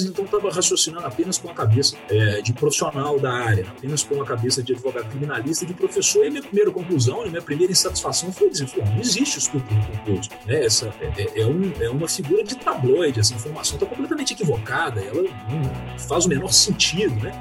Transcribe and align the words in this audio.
então 0.00 0.24
estava 0.24 0.48
raciocinando 0.48 1.04
apenas 1.04 1.38
com 1.38 1.50
a 1.50 1.52
cabeça 1.54 1.96
é, 2.08 2.40
de 2.40 2.52
profissional 2.52 3.18
da 3.18 3.32
área, 3.32 3.66
apenas 3.76 4.04
com 4.04 4.22
a 4.22 4.24
cabeça 4.24 4.62
de 4.62 4.72
advogado 4.72 5.10
criminalista, 5.10 5.66
de 5.66 5.74
professor. 5.74 6.24
E 6.24 6.30
minha 6.30 6.40
primeira 6.40 6.70
conclusão, 6.70 7.26
minha 7.26 7.42
primeira 7.42 7.72
insatisfação 7.72 8.30
foi 8.30 8.48
dizer: 8.48 8.68
não 8.76 9.00
existe 9.00 9.40
estupro 9.40 9.66
culposo. 9.66 10.30
Né? 10.46 10.64
Essa 10.64 10.94
é, 11.00 11.22
é, 11.22 11.40
é, 11.40 11.46
um, 11.46 11.72
é 11.80 11.90
uma 11.90 12.06
figura 12.06 12.44
de 12.44 12.54
tabloide, 12.54 13.18
essa 13.18 13.34
informação 13.34 13.74
está 13.74 13.86
completamente 13.86 14.34
equivocada, 14.34 15.00
ela 15.00 15.20
não 15.20 15.98
faz 15.98 16.26
o 16.26 16.28
menor 16.28 16.52
sentido. 16.52 17.16
Né? 17.16 17.32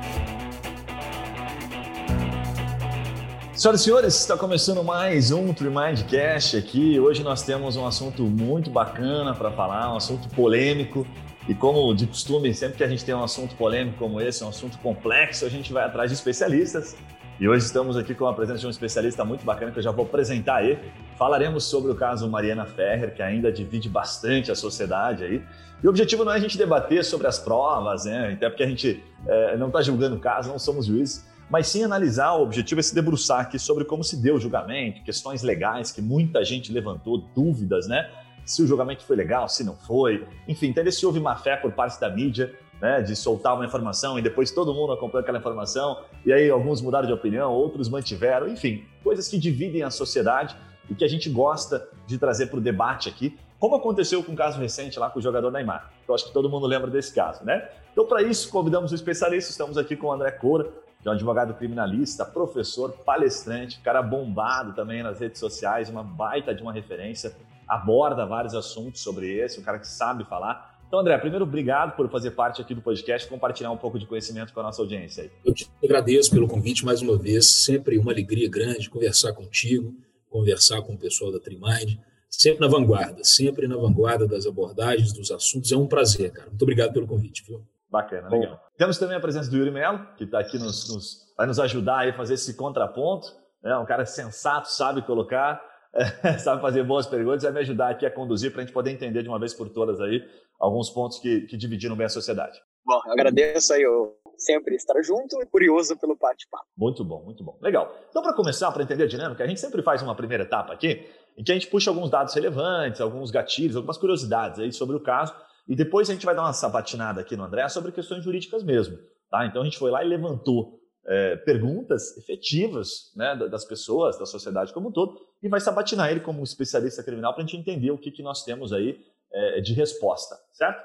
Senhoras 3.54 3.82
e 3.82 3.84
senhores, 3.84 4.20
está 4.20 4.36
começando 4.36 4.84
mais 4.84 5.30
um 5.32 5.54
Tremindcast 5.54 6.58
aqui. 6.58 7.00
Hoje 7.00 7.22
nós 7.22 7.44
temos 7.44 7.76
um 7.76 7.86
assunto 7.86 8.24
muito 8.24 8.72
bacana 8.72 9.36
para 9.36 9.52
falar, 9.52 9.94
um 9.94 9.98
assunto 9.98 10.28
polêmico 10.30 11.06
e 11.48 11.56
como 11.56 11.94
de 11.96 12.06
costume, 12.06 12.54
sempre 12.54 12.78
que 12.78 12.84
a 12.84 12.88
gente 12.88 13.06
tem 13.06 13.16
um 13.16 13.24
assunto 13.24 13.56
polêmico 13.56 13.98
como 13.98 14.20
esse, 14.20 14.44
um 14.44 14.50
assunto 14.50 14.78
complexo, 14.80 15.46
a 15.46 15.50
gente 15.50 15.72
vai 15.72 15.84
atrás 15.86 16.12
de 16.12 16.18
especialistas. 16.18 16.96
E 17.40 17.48
hoje 17.48 17.66
estamos 17.66 17.96
aqui 17.96 18.14
com 18.14 18.28
a 18.28 18.34
presença 18.34 18.60
de 18.60 18.68
um 18.68 18.70
especialista 18.70 19.24
muito 19.24 19.46
bacana 19.46 19.72
que 19.72 19.80
eu 19.80 19.84
já 19.84 19.92
vou 19.92 20.06
apresentar 20.06 20.58
aí. 20.58 20.78
Falaremos 21.18 21.64
sobre 21.64 21.92
o 21.92 21.96
caso 21.96 22.28
Mariana 22.30 22.66
Ferrer, 22.66 23.14
que 23.14 23.22
ainda 23.22 23.52
divide 23.52 23.88
bastante 23.88 24.52
a 24.52 24.56
sociedade 24.56 25.24
aí. 25.24 25.42
E 25.82 25.88
o 25.88 25.90
objetivo 25.90 26.26
não 26.26 26.34
é 26.34 26.36
a 26.36 26.40
gente 26.40 26.58
debater 26.58 27.06
sobre 27.06 27.28
as 27.28 27.40
provas, 27.40 28.06
né? 28.06 28.34
até 28.34 28.50
porque 28.50 28.64
a 28.64 28.68
gente 28.68 29.02
é, 29.26 29.56
não 29.56 29.68
está 29.68 29.82
julgando 29.82 30.16
o 30.16 30.20
caso, 30.20 30.50
não 30.50 30.60
somos 30.60 30.88
juízes, 30.88 31.26
mas 31.50 31.68
sim 31.68 31.84
analisar. 31.84 32.34
O 32.34 32.42
objetivo 32.42 32.80
é 32.80 32.84
se 32.84 32.94
debruçar 32.94 33.42
aqui 33.42 33.60
sobre 33.60 33.86
como 33.86 34.04
se 34.04 34.18
deu 34.18 34.36
o 34.36 34.40
julgamento, 34.40 35.02
questões 35.04 35.44
legais 35.44 35.92
que 35.92 36.02
muita 36.02 36.44
gente 36.44 36.74
levantou, 36.74 37.24
dúvidas, 37.34 37.88
né? 37.88 38.10
Se 38.48 38.64
o 38.64 38.68
julgamento 38.68 39.04
foi 39.04 39.16
legal, 39.16 39.48
se 39.50 39.64
não 39.64 39.76
foi. 39.76 40.26
Enfim, 40.48 40.68
entender 40.68 40.92
se 40.92 41.06
houve 41.06 41.20
má 41.20 41.36
fé 41.36 41.58
por 41.58 41.72
parte 41.74 42.00
da 42.00 42.10
mídia, 42.10 42.56
né, 42.82 43.02
de 43.02 43.16
soltar 43.16 43.56
uma 43.56 43.66
informação 43.66 44.18
e 44.18 44.22
depois 44.22 44.52
todo 44.52 44.74
mundo 44.74 44.94
acompanhou 44.94 45.22
aquela 45.22 45.40
informação, 45.40 46.00
e 46.26 46.32
aí 46.32 46.50
alguns 46.50 46.82
mudaram 46.82 47.08
de 47.08 47.14
opinião, 47.14 47.52
outros 47.52 47.90
mantiveram, 47.90 48.48
enfim, 48.48 48.86
coisas 49.04 49.28
que 49.28 49.38
dividem 49.38 49.84
a 49.84 49.90
sociedade 49.90 50.56
e 50.90 50.96
que 50.96 51.04
a 51.04 51.08
gente 51.08 51.30
gosta 51.30 51.88
de 52.06 52.18
trazer 52.18 52.48
para 52.48 52.60
o 52.60 52.62
debate 52.62 53.10
aqui, 53.10 53.38
como 53.60 53.76
aconteceu 53.76 54.24
com 54.24 54.32
o 54.32 54.34
um 54.34 54.38
caso 54.38 54.60
recente 54.60 55.00
lá 55.00 55.10
com 55.10 55.20
o 55.20 55.22
jogador 55.22 55.52
Neymar. 55.52 55.92
Eu 56.08 56.16
acho 56.16 56.28
que 56.28 56.32
todo 56.32 56.50
mundo 56.50 56.68
lembra 56.68 56.90
desse 56.90 57.14
caso, 57.14 57.44
né? 57.44 57.68
Então, 57.92 58.06
para 58.06 58.22
isso, 58.22 58.50
convidamos 58.50 58.92
um 58.92 58.96
especialista, 58.96 59.50
estamos 59.50 59.78
aqui 59.78 59.96
com 59.96 60.08
o 60.08 60.12
André 60.12 60.30
Coura, 60.32 60.72
que 61.02 61.08
é 61.08 61.12
um 61.12 61.16
advogado 61.16 61.54
criminalista, 61.56 62.24
professor, 62.24 62.92
palestrante, 63.04 63.80
cara 63.80 64.02
bombado 64.02 64.74
também 64.74 65.02
nas 65.02 65.20
redes 65.20 65.40
sociais, 65.40 65.90
uma 65.90 66.04
baita 66.04 66.54
de 66.54 66.62
uma 66.62 66.72
referência 66.72 67.36
aborda 67.68 68.26
vários 68.26 68.56
assuntos 68.56 69.02
sobre 69.02 69.38
esse, 69.38 69.60
um 69.60 69.64
cara 69.64 69.80
que 69.80 69.88
sabe 69.88 70.24
falar. 70.26 70.78
Então, 70.88 71.00
André, 71.00 71.18
primeiro, 71.18 71.44
obrigado 71.44 71.96
por 71.98 72.10
fazer 72.10 72.32
parte 72.32 72.62
aqui 72.62 72.74
do 72.74 72.82
podcast, 72.82 73.28
compartilhar 73.28 73.72
um 73.72 73.78
pouco 73.78 74.00
de 74.00 74.06
conhecimento 74.06 74.54
com 74.54 74.60
a 74.62 74.64
nossa 74.64 74.82
audiência. 74.82 75.24
Aí. 75.24 75.32
Eu 75.44 75.54
te 75.54 75.70
agradeço 75.84 76.32
pelo 76.32 76.48
convite 76.48 76.86
mais 76.86 77.02
uma 77.02 77.18
vez, 77.18 77.46
sempre 77.50 77.98
uma 77.98 78.12
alegria 78.12 78.50
grande 78.50 78.90
conversar 78.90 79.34
contigo, 79.34 79.94
conversar 80.30 80.82
com 80.82 80.94
o 80.94 80.98
pessoal 80.98 81.30
da 81.30 81.40
Trimind, 81.40 81.98
sempre 82.30 82.62
na 82.62 82.68
vanguarda, 82.68 83.22
sempre 83.24 83.68
na 83.68 83.76
vanguarda 83.76 84.26
das 84.26 84.46
abordagens, 84.46 85.12
dos 85.12 85.30
assuntos. 85.30 85.74
É 85.74 85.76
um 85.76 85.88
prazer, 85.88 86.32
cara. 86.32 86.50
Muito 86.50 86.62
obrigado 86.62 86.94
pelo 86.94 87.06
convite, 87.06 87.44
viu? 87.46 87.62
Bacana, 87.90 88.30
legal. 88.30 88.56
Bom, 88.56 88.60
temos 88.78 88.98
também 88.98 89.18
a 89.18 89.20
presença 89.20 89.50
do 89.50 89.58
Yuri 89.58 89.72
Melo, 89.72 90.08
que 90.18 90.24
está 90.24 90.40
aqui 90.40 90.58
nos, 90.58 90.94
nos, 90.94 91.34
vai 91.36 91.48
nos 91.48 91.60
ajudar 91.60 92.08
a 92.08 92.14
fazer 92.14 92.36
esse 92.36 92.54
contraponto. 92.54 93.28
É 93.64 93.76
um 93.78 93.86
cara 93.86 94.06
sensato, 94.06 94.72
sabe 94.72 95.02
colocar 95.02 95.62
sabe 96.40 96.62
fazer 96.62 96.84
boas 96.84 97.08
perguntas, 97.08 97.44
vai 97.44 97.52
me 97.52 97.60
ajudar 97.60 97.90
aqui 97.90 98.06
a 98.06 98.12
conduzir 98.12 98.52
para 98.52 98.62
a 98.62 98.66
gente 98.66 98.74
poder 98.74 98.92
entender 98.92 99.24
de 99.24 99.30
uma 99.30 99.40
vez 99.40 99.54
por 99.54 99.70
todas 99.70 100.00
aí 100.00 100.24
alguns 100.60 100.90
pontos 100.90 101.20
que, 101.20 101.42
que 101.42 101.58
dividiram 101.58 101.96
bem 101.96 102.06
a 102.06 102.10
sociedade. 102.10 102.60
Bom, 102.86 103.00
eu 103.06 103.12
agradeço 103.12 103.74
aí 103.74 103.82
eu 103.82 104.16
sempre 104.38 104.76
estar 104.76 105.02
junto 105.02 105.42
e 105.42 105.46
curioso 105.46 105.98
pelo 105.98 106.16
bate-papo. 106.16 106.66
Muito 106.78 107.04
bom, 107.04 107.24
muito 107.24 107.44
bom. 107.44 107.58
Legal. 107.62 107.94
Então, 108.10 108.22
para 108.22 108.34
começar, 108.34 108.72
para 108.72 108.84
entender 108.84 109.04
a 109.04 109.08
dinâmica, 109.08 109.44
a 109.44 109.48
gente 109.48 109.60
sempre 109.60 109.82
faz 109.82 110.02
uma 110.02 110.16
primeira 110.16 110.44
etapa 110.44 110.74
aqui, 110.74 111.06
em 111.38 111.44
que 111.44 111.52
a 111.52 111.56
gente 111.56 111.68
puxa 111.68 111.90
alguns 111.90 112.10
dados 112.10 112.34
relevantes, 112.34 113.02
alguns 113.02 113.32
gatilhos, 113.32 113.76
algumas 113.76 113.98
curiosidades 113.98 114.60
aí 114.60 114.72
sobre 114.72 114.96
o 114.96 115.02
caso, 115.02 115.34
e 115.68 115.76
depois 115.76 116.10
a 116.10 116.14
gente 116.14 116.26
vai 116.26 116.36
dar 116.36 116.44
uma 116.44 116.54
sabatinada 116.54 117.20
aqui 117.20 117.36
no 117.36 117.44
André 117.44 117.68
sobre 117.68 117.92
questões 117.92 118.24
jurídicas 118.24 118.64
mesmo. 118.64 118.98
Tá? 119.30 119.46
Então, 119.46 119.62
a 119.62 119.66
gente 119.66 119.78
foi 119.78 119.92
lá 119.92 120.04
e 120.04 120.08
levantou 120.08 120.80
é, 121.08 121.38
perguntas 121.38 122.18
efetivas 122.18 123.12
né, 123.16 123.36
das 123.50 123.64
pessoas, 123.64 124.20
da 124.20 124.26
sociedade 124.26 124.74
como 124.74 124.90
um 124.90 124.92
todo, 124.92 125.20
e 125.42 125.48
vai 125.48 125.62
sabatinar 125.62 126.12
ele 126.12 126.20
como 126.20 126.42
um 126.42 126.44
especialista 126.44 127.04
criminal 127.04 127.34
para 127.34 127.44
a 127.44 127.46
gente 127.46 127.58
entender 127.58 127.92
o 127.92 127.98
que, 127.98 128.12
que 128.12 128.22
nós 128.22 128.44
temos 128.44 128.74
aí 128.74 129.00
é, 129.32 129.62
de 129.62 129.74
resposta, 129.74 130.36
certo? 130.52 130.84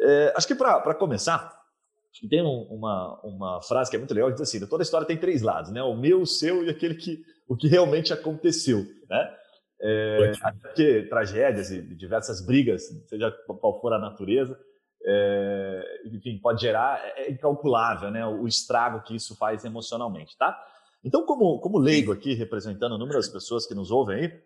É, 0.00 0.32
acho 0.36 0.46
que 0.46 0.54
para 0.54 0.94
começar, 0.94 1.56
tem 2.28 2.42
um, 2.42 2.62
uma, 2.70 3.20
uma 3.22 3.62
frase 3.62 3.90
que 3.90 3.96
é 3.96 3.98
muito 3.98 4.14
legal, 4.14 4.30
que 4.30 4.40
diz 4.40 4.48
assim, 4.48 4.64
toda 4.66 4.82
história 4.82 5.06
tem 5.06 5.18
três 5.18 5.42
lados, 5.42 5.70
né? 5.70 5.82
O 5.82 5.96
meu, 5.96 6.22
o 6.22 6.26
seu 6.26 6.64
e 6.64 6.70
aquele 6.70 6.94
que, 6.94 7.22
o 7.48 7.56
que 7.56 7.68
realmente 7.68 8.12
aconteceu, 8.12 8.86
né? 9.08 9.34
É, 9.78 10.32
porque 10.62 11.02
tragédias 11.02 11.70
e 11.70 11.82
diversas 11.82 12.44
brigas, 12.44 12.84
seja 13.08 13.30
qual 13.30 13.78
for 13.80 13.92
a 13.92 13.98
natureza, 13.98 14.58
é, 15.06 16.00
enfim, 16.06 16.38
pode 16.38 16.60
gerar, 16.60 17.00
é, 17.00 17.26
é 17.26 17.30
incalculável 17.30 18.10
né, 18.10 18.26
o 18.26 18.46
estrago 18.46 19.02
que 19.02 19.14
isso 19.14 19.36
faz 19.36 19.64
emocionalmente, 19.64 20.36
tá? 20.36 20.58
Então, 21.04 21.24
como, 21.24 21.60
como 21.60 21.78
leigo 21.78 22.12
aqui, 22.12 22.34
representando 22.34 22.98
das 23.06 23.28
pessoas 23.28 23.64
que 23.64 23.74
nos 23.74 23.92
ouvem 23.92 24.16
aí, 24.16 24.42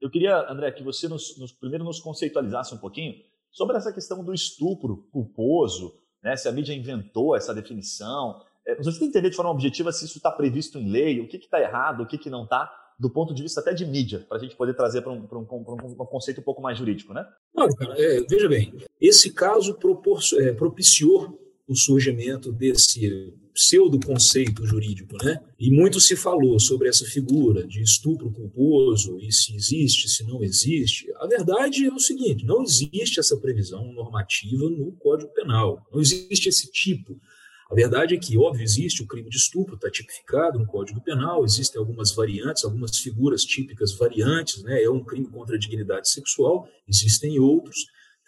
eu 0.00 0.10
queria, 0.10 0.50
André, 0.50 0.72
que 0.72 0.82
você 0.82 1.06
nos, 1.06 1.38
nos, 1.38 1.52
primeiro 1.52 1.84
nos 1.84 2.00
conceitualizasse 2.00 2.74
um 2.74 2.78
pouquinho 2.78 3.14
sobre 3.52 3.76
essa 3.76 3.92
questão 3.92 4.24
do 4.24 4.34
estupro 4.34 5.08
culposo, 5.12 5.94
né, 6.20 6.34
se 6.34 6.48
a 6.48 6.52
mídia 6.52 6.74
inventou 6.74 7.36
essa 7.36 7.54
definição. 7.54 8.42
É, 8.66 8.74
você 8.74 8.90
tem 8.90 8.98
que 8.98 9.04
entender 9.06 9.30
de 9.30 9.36
forma 9.36 9.52
objetiva 9.52 9.92
se 9.92 10.04
isso 10.04 10.16
está 10.16 10.32
previsto 10.32 10.78
em 10.78 10.90
lei, 10.90 11.20
o 11.20 11.28
que 11.28 11.36
está 11.36 11.60
errado, 11.60 12.02
o 12.02 12.06
que, 12.06 12.18
que 12.18 12.28
não 12.28 12.42
está, 12.42 12.72
do 12.98 13.10
ponto 13.10 13.34
de 13.34 13.42
vista 13.42 13.60
até 13.60 13.72
de 13.72 13.84
mídia, 13.84 14.24
para 14.28 14.38
a 14.38 14.40
gente 14.40 14.56
poder 14.56 14.74
trazer 14.74 15.02
para 15.02 15.12
um, 15.12 15.26
um, 15.30 15.46
um, 15.50 16.02
um, 16.02 16.06
conceito 16.06 16.40
um 16.40 16.44
pouco 16.44 16.62
mais 16.62 16.78
jurídico, 16.78 17.12
né? 17.12 17.26
Cara. 17.78 17.94
É, 17.98 18.20
veja 18.28 18.48
bem, 18.48 18.72
esse 19.00 19.32
caso 19.32 19.76
é, 20.38 20.52
propiciou 20.52 21.38
o 21.66 21.74
surgimento 21.74 22.52
desse 22.52 23.32
pseudo 23.52 24.00
conceito 24.00 24.66
jurídico, 24.66 25.16
né? 25.22 25.40
E 25.58 25.70
muito 25.70 26.00
se 26.00 26.16
falou 26.16 26.58
sobre 26.58 26.88
essa 26.88 27.04
figura 27.04 27.66
de 27.66 27.82
estupro 27.82 28.30
culposo 28.30 29.18
e 29.20 29.30
se 29.30 29.54
existe, 29.54 30.08
se 30.08 30.24
não 30.24 30.42
existe. 30.42 31.06
A 31.16 31.26
verdade 31.26 31.86
é 31.86 31.92
o 31.92 31.98
seguinte: 31.98 32.44
não 32.44 32.62
existe 32.62 33.20
essa 33.20 33.36
previsão 33.36 33.92
normativa 33.92 34.68
no 34.70 34.92
Código 34.92 35.32
Penal. 35.32 35.86
Não 35.92 36.00
existe 36.00 36.48
esse 36.48 36.70
tipo 36.70 37.20
a 37.72 37.74
verdade 37.74 38.14
é 38.14 38.18
que, 38.18 38.36
óbvio, 38.36 38.62
existe 38.62 39.02
o 39.02 39.06
crime 39.06 39.30
de 39.30 39.38
estupro, 39.38 39.76
está 39.76 39.90
tipificado 39.90 40.58
no 40.58 40.66
Código 40.66 41.00
Penal, 41.00 41.42
existem 41.42 41.80
algumas 41.80 42.14
variantes, 42.14 42.64
algumas 42.64 42.98
figuras 42.98 43.46
típicas 43.46 43.94
variantes, 43.94 44.62
né? 44.62 44.82
é 44.82 44.90
um 44.90 45.02
crime 45.02 45.26
contra 45.26 45.56
a 45.56 45.58
dignidade 45.58 46.10
sexual, 46.10 46.68
existem 46.86 47.38
outros. 47.38 47.86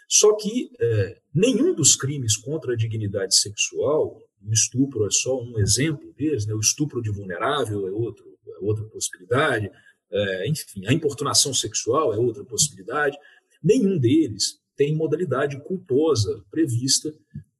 Só 0.08 0.34
que 0.34 0.70
é, 0.80 1.18
nenhum 1.34 1.74
dos 1.74 1.94
crimes 1.94 2.38
contra 2.38 2.72
a 2.72 2.76
dignidade 2.76 3.36
sexual, 3.36 4.18
o 4.42 4.50
estupro 4.50 5.06
é 5.06 5.10
só 5.10 5.38
um 5.38 5.58
exemplo 5.58 6.10
deles, 6.14 6.46
né? 6.46 6.54
o 6.54 6.60
estupro 6.60 7.02
de 7.02 7.10
vulnerável 7.10 7.86
é, 7.86 7.90
outro, 7.90 8.24
é 8.48 8.64
outra 8.64 8.86
possibilidade, 8.86 9.70
é, 10.10 10.48
enfim, 10.48 10.86
a 10.86 10.92
importunação 10.94 11.52
sexual 11.52 12.14
é 12.14 12.16
outra 12.16 12.46
possibilidade, 12.46 13.18
nenhum 13.62 13.98
deles 13.98 14.58
tem 14.74 14.96
modalidade 14.96 15.60
culposa 15.64 16.42
prevista 16.50 17.14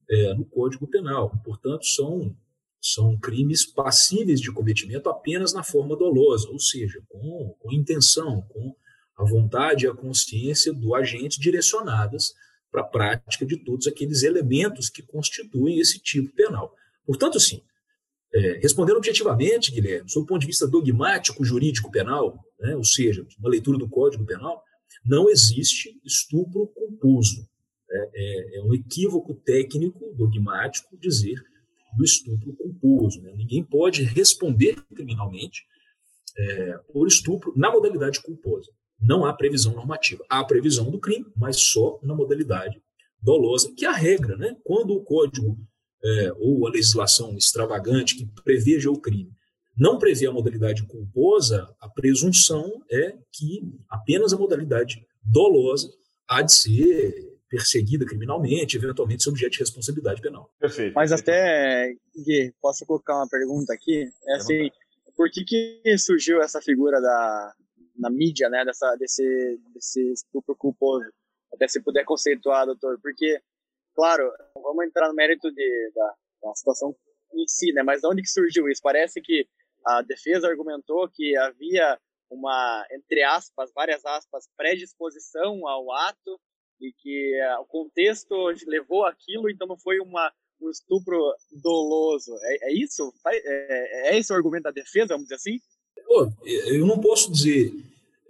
é, 0.09 0.35
no 0.35 0.45
Código 0.45 0.87
Penal. 0.87 1.31
Portanto, 1.45 1.85
são, 1.87 2.37
são 2.81 3.19
crimes 3.19 3.67
passíveis 3.67 4.41
de 4.41 4.53
cometimento 4.53 5.09
apenas 5.09 5.53
na 5.53 5.63
forma 5.63 5.97
dolosa, 5.97 6.49
ou 6.51 6.59
seja, 6.59 7.03
com, 7.09 7.55
com 7.59 7.73
intenção, 7.73 8.43
com 8.43 8.75
a 9.17 9.25
vontade 9.25 9.85
e 9.85 9.89
a 9.89 9.95
consciência 9.95 10.73
do 10.73 10.95
agente 10.95 11.41
direcionadas 11.41 12.35
para 12.71 12.83
a 12.83 12.87
prática 12.87 13.47
de 13.47 13.57
todos 13.57 13.87
aqueles 13.87 14.23
elementos 14.23 14.91
que 14.91 15.03
constituem 15.03 15.79
esse 15.79 16.01
tipo 16.01 16.35
penal. 16.35 16.75
Portanto, 17.07 17.39
sim, 17.39 17.63
é, 18.35 18.59
respondendo 18.61 18.97
objetivamente, 18.97 19.71
Guilherme, 19.71 20.11
sob 20.11 20.25
o 20.25 20.27
ponto 20.27 20.41
de 20.41 20.49
vista 20.49 20.67
dogmático 20.67 21.45
jurídico 21.45 21.91
penal, 21.91 22.45
né, 22.59 22.75
ou 22.75 22.83
seja, 22.83 23.25
uma 23.39 23.49
leitura 23.49 23.79
do 23.79 23.89
Código 23.89 24.27
Penal, 24.27 24.61
não 25.07 25.31
existe 25.31 26.01
estupro 26.05 26.67
culposo. 26.69 27.49
É, 27.91 28.11
é, 28.15 28.59
é, 28.59 28.63
um 28.63 28.75
equívoco 28.75 29.35
técnico, 29.35 30.15
dogmático, 30.17 30.97
dizer 30.99 31.41
do 31.97 32.05
estupro 32.05 32.53
culposo. 32.55 33.21
Né? 33.23 33.33
Ninguém 33.37 33.63
pode 33.63 34.03
responder 34.03 34.77
criminalmente 34.95 35.63
é, 36.37 36.79
por 36.93 37.07
estupro 37.07 37.53
na 37.57 37.71
modalidade 37.71 38.21
culposa. 38.21 38.71
Não 39.01 39.25
há 39.25 39.33
previsão 39.33 39.75
normativa. 39.75 40.25
Há 40.29 40.43
previsão 40.45 40.91
do 40.91 40.99
crime, 40.99 41.27
mas 41.37 41.59
só 41.59 41.99
na 42.03 42.15
modalidade 42.15 42.83
dolosa, 43.23 43.73
que 43.77 43.85
é 43.85 43.89
a 43.89 43.93
regra. 43.93 44.37
Né? 44.37 44.57
Quando 44.65 44.95
o 44.95 45.05
código 45.05 45.59
é, 46.05 46.33
ou 46.39 46.67
a 46.67 46.71
legislação 46.71 47.37
extravagante 47.37 48.17
que 48.17 48.27
preveja 48.43 48.91
o 48.91 49.01
crime 49.01 49.33
não 49.77 49.99
prevê 49.99 50.27
a 50.27 50.33
modalidade 50.33 50.85
culposa, 50.85 51.69
a 51.81 51.89
presunção 51.89 52.83
é 52.91 53.17
que 53.33 53.61
apenas 53.89 54.33
a 54.33 54.39
modalidade 54.39 55.05
dolosa 55.23 55.91
há 56.29 56.43
de 56.43 56.53
ser 56.53 57.34
perseguida 57.49 58.07
criminalmente, 58.07 58.77
eventualmente 58.77 59.23
ser 59.23 59.31
objeto 59.31 59.53
de 59.53 59.59
responsabilidade 59.61 60.21
penal. 60.21 60.51
Perfeito. 60.59 60.95
Mas 60.95 61.13
até, 61.13 61.95
Gui, 62.17 62.53
posso 62.61 62.85
colocar 62.87 63.17
uma 63.17 63.29
pergunta 63.29 63.73
aqui? 63.73 64.09
É 64.27 64.37
assim, 64.37 64.71
por 65.17 65.31
que, 65.31 65.45
que 65.45 65.99
surgiu 65.99 66.43
essa 66.43 66.61
figura 66.61 67.01
da, 67.01 67.55
na 67.97 68.11
mídia, 68.11 68.49
né, 68.49 68.65
dessa, 68.65 68.97
desse, 68.97 69.61
desse 69.73 70.13
estupro 70.13 70.57
culposo? 70.57 71.07
Até 71.53 71.69
se 71.69 71.81
puder 71.81 72.05
conceituar, 72.05 72.67
doutor, 72.67 72.99
porque, 73.01 73.41
claro, 73.95 74.31
vamos 74.57 74.85
entrar 74.85 75.09
no 75.09 75.15
mérito 75.15 75.53
de, 75.53 75.93
da, 75.95 76.15
da 76.43 76.55
situação 76.55 76.95
em 77.33 77.47
si, 77.47 77.73
né, 77.73 77.83
mas 77.83 78.01
de 78.01 78.09
onde 78.09 78.23
que 78.23 78.29
surgiu 78.29 78.69
isso? 78.69 78.81
Parece 78.83 79.21
que 79.21 79.47
a 79.87 80.03
defesa 80.03 80.49
argumentou 80.49 81.09
que 81.09 81.37
havia 81.37 81.99
uma, 82.31 82.85
entre 82.91 83.23
aspas, 83.23 83.71
várias 83.75 84.05
aspas, 84.05 84.49
predisposição 84.57 85.67
ao 85.69 85.93
ato 85.93 86.41
e 86.81 86.93
que 86.93 87.41
uh, 87.43 87.63
o 87.63 87.67
contexto 87.67 88.35
levou 88.67 89.05
aquilo, 89.07 89.51
então 89.51 89.67
não 89.67 89.79
foi 89.79 89.99
uma, 90.01 90.33
um 90.61 90.71
estupro 90.71 91.19
doloso. 91.63 92.33
É, 92.43 92.71
é 92.71 92.75
isso? 92.75 93.13
É, 93.27 94.11
é, 94.11 94.19
esse 94.19 94.33
o 94.33 94.37
argumento 94.37 94.65
da 94.65 94.71
defesa, 94.71 95.15
vamos 95.15 95.25
dizer 95.25 95.37
assim? 95.37 95.59
Eu 96.67 96.87
não 96.87 97.01
posso 97.01 97.31
dizer 97.31 97.73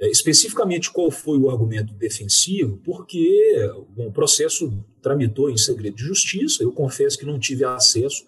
é, 0.01 0.11
especificamente 0.11 0.91
qual 0.91 1.11
foi 1.11 1.39
o 1.39 1.51
argumento 1.51 1.93
defensivo, 1.95 2.79
porque 2.85 3.57
bom, 3.91 4.09
o 4.09 4.13
processo 4.13 4.73
tramitou 5.03 5.51
em 5.51 5.57
segredo 5.57 5.97
de 5.97 6.05
justiça, 6.05 6.63
eu 6.63 6.73
confesso 6.73 7.19
que 7.19 7.27
não 7.27 7.39
tive 7.39 7.65
acesso 7.65 8.27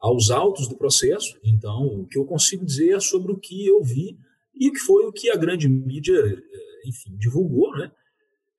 aos 0.00 0.30
autos 0.30 0.68
do 0.68 0.76
processo, 0.76 1.36
então 1.42 1.86
o 1.86 2.06
que 2.06 2.16
eu 2.16 2.24
consigo 2.24 2.64
dizer 2.64 2.96
é 2.96 3.00
sobre 3.00 3.32
o 3.32 3.38
que 3.38 3.66
eu 3.66 3.82
vi 3.82 4.16
e 4.54 4.70
que 4.70 4.78
foi 4.78 5.06
o 5.06 5.12
que 5.12 5.30
a 5.30 5.36
grande 5.36 5.68
mídia, 5.68 6.16
é, 6.16 6.88
enfim, 6.88 7.16
divulgou, 7.16 7.76
né? 7.76 7.90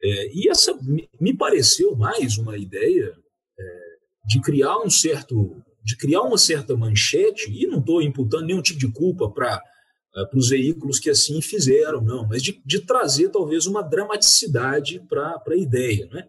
É, 0.01 0.31
e 0.33 0.49
essa 0.49 0.77
me 1.19 1.35
pareceu 1.35 1.95
mais 1.95 2.37
uma 2.37 2.57
ideia 2.57 3.13
é, 3.59 3.63
de 4.25 4.39
criar 4.41 4.77
um 4.79 4.89
certo, 4.89 5.61
de 5.83 5.97
criar 5.97 6.21
uma 6.21 6.37
certa 6.37 6.75
manchete 6.75 7.51
e 7.51 7.67
não 7.67 7.79
estou 7.79 8.01
imputando 8.01 8.45
nenhum 8.45 8.61
tipo 8.61 8.79
de 8.79 8.91
culpa 8.91 9.29
para 9.29 9.61
é, 10.15 10.25
para 10.25 10.39
os 10.39 10.49
veículos 10.49 10.99
que 10.99 11.09
assim 11.09 11.39
fizeram, 11.39 12.01
não, 12.01 12.27
mas 12.27 12.41
de, 12.41 12.59
de 12.65 12.79
trazer 12.79 13.29
talvez 13.29 13.67
uma 13.67 13.83
dramaticidade 13.83 14.99
para 15.07 15.39
a 15.47 15.55
ideia, 15.55 16.07
né? 16.07 16.27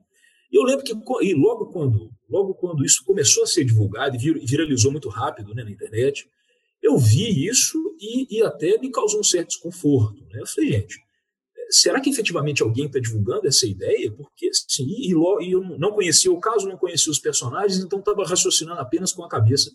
E 0.53 0.57
eu 0.59 0.65
lembro 0.65 0.85
que 0.85 0.93
e 1.23 1.35
logo 1.35 1.67
quando 1.67 2.11
logo 2.29 2.55
quando 2.55 2.85
isso 2.85 3.03
começou 3.05 3.45
a 3.45 3.47
ser 3.47 3.65
divulgado 3.65 4.17
e 4.17 4.47
viralizou 4.47 4.91
muito 4.91 5.09
rápido 5.09 5.55
né, 5.55 5.65
na 5.65 5.71
internet, 5.71 6.29
eu 6.83 6.99
vi 6.99 7.47
isso 7.47 7.79
e, 8.01 8.39
e 8.39 8.43
até 8.43 8.79
me 8.79 8.91
causou 8.91 9.21
um 9.21 9.25
certo 9.25 9.49
desconforto. 9.49 10.23
Né? 10.31 10.41
Eu 10.41 10.47
falei, 10.47 10.73
gente, 10.73 10.99
será 11.71 12.01
que 12.01 12.11
efetivamente 12.11 12.63
alguém 12.63 12.87
está 12.87 12.99
divulgando 12.99 13.47
essa 13.47 13.67
ideia? 13.67 14.11
Porque, 14.13 14.51
sim, 14.53 14.87
e, 14.87 15.13
e, 15.13 15.53
eu 15.53 15.63
não 15.79 15.93
conhecia 15.93 16.31
o 16.31 16.41
caso, 16.41 16.69
não 16.69 16.77
conhecia 16.77 17.11
os 17.11 17.19
personagens, 17.19 17.83
então 17.83 17.99
estava 17.99 18.25
raciocinando 18.25 18.81
apenas 18.81 19.13
com 19.13 19.25
a 19.25 19.29
cabeça 19.29 19.71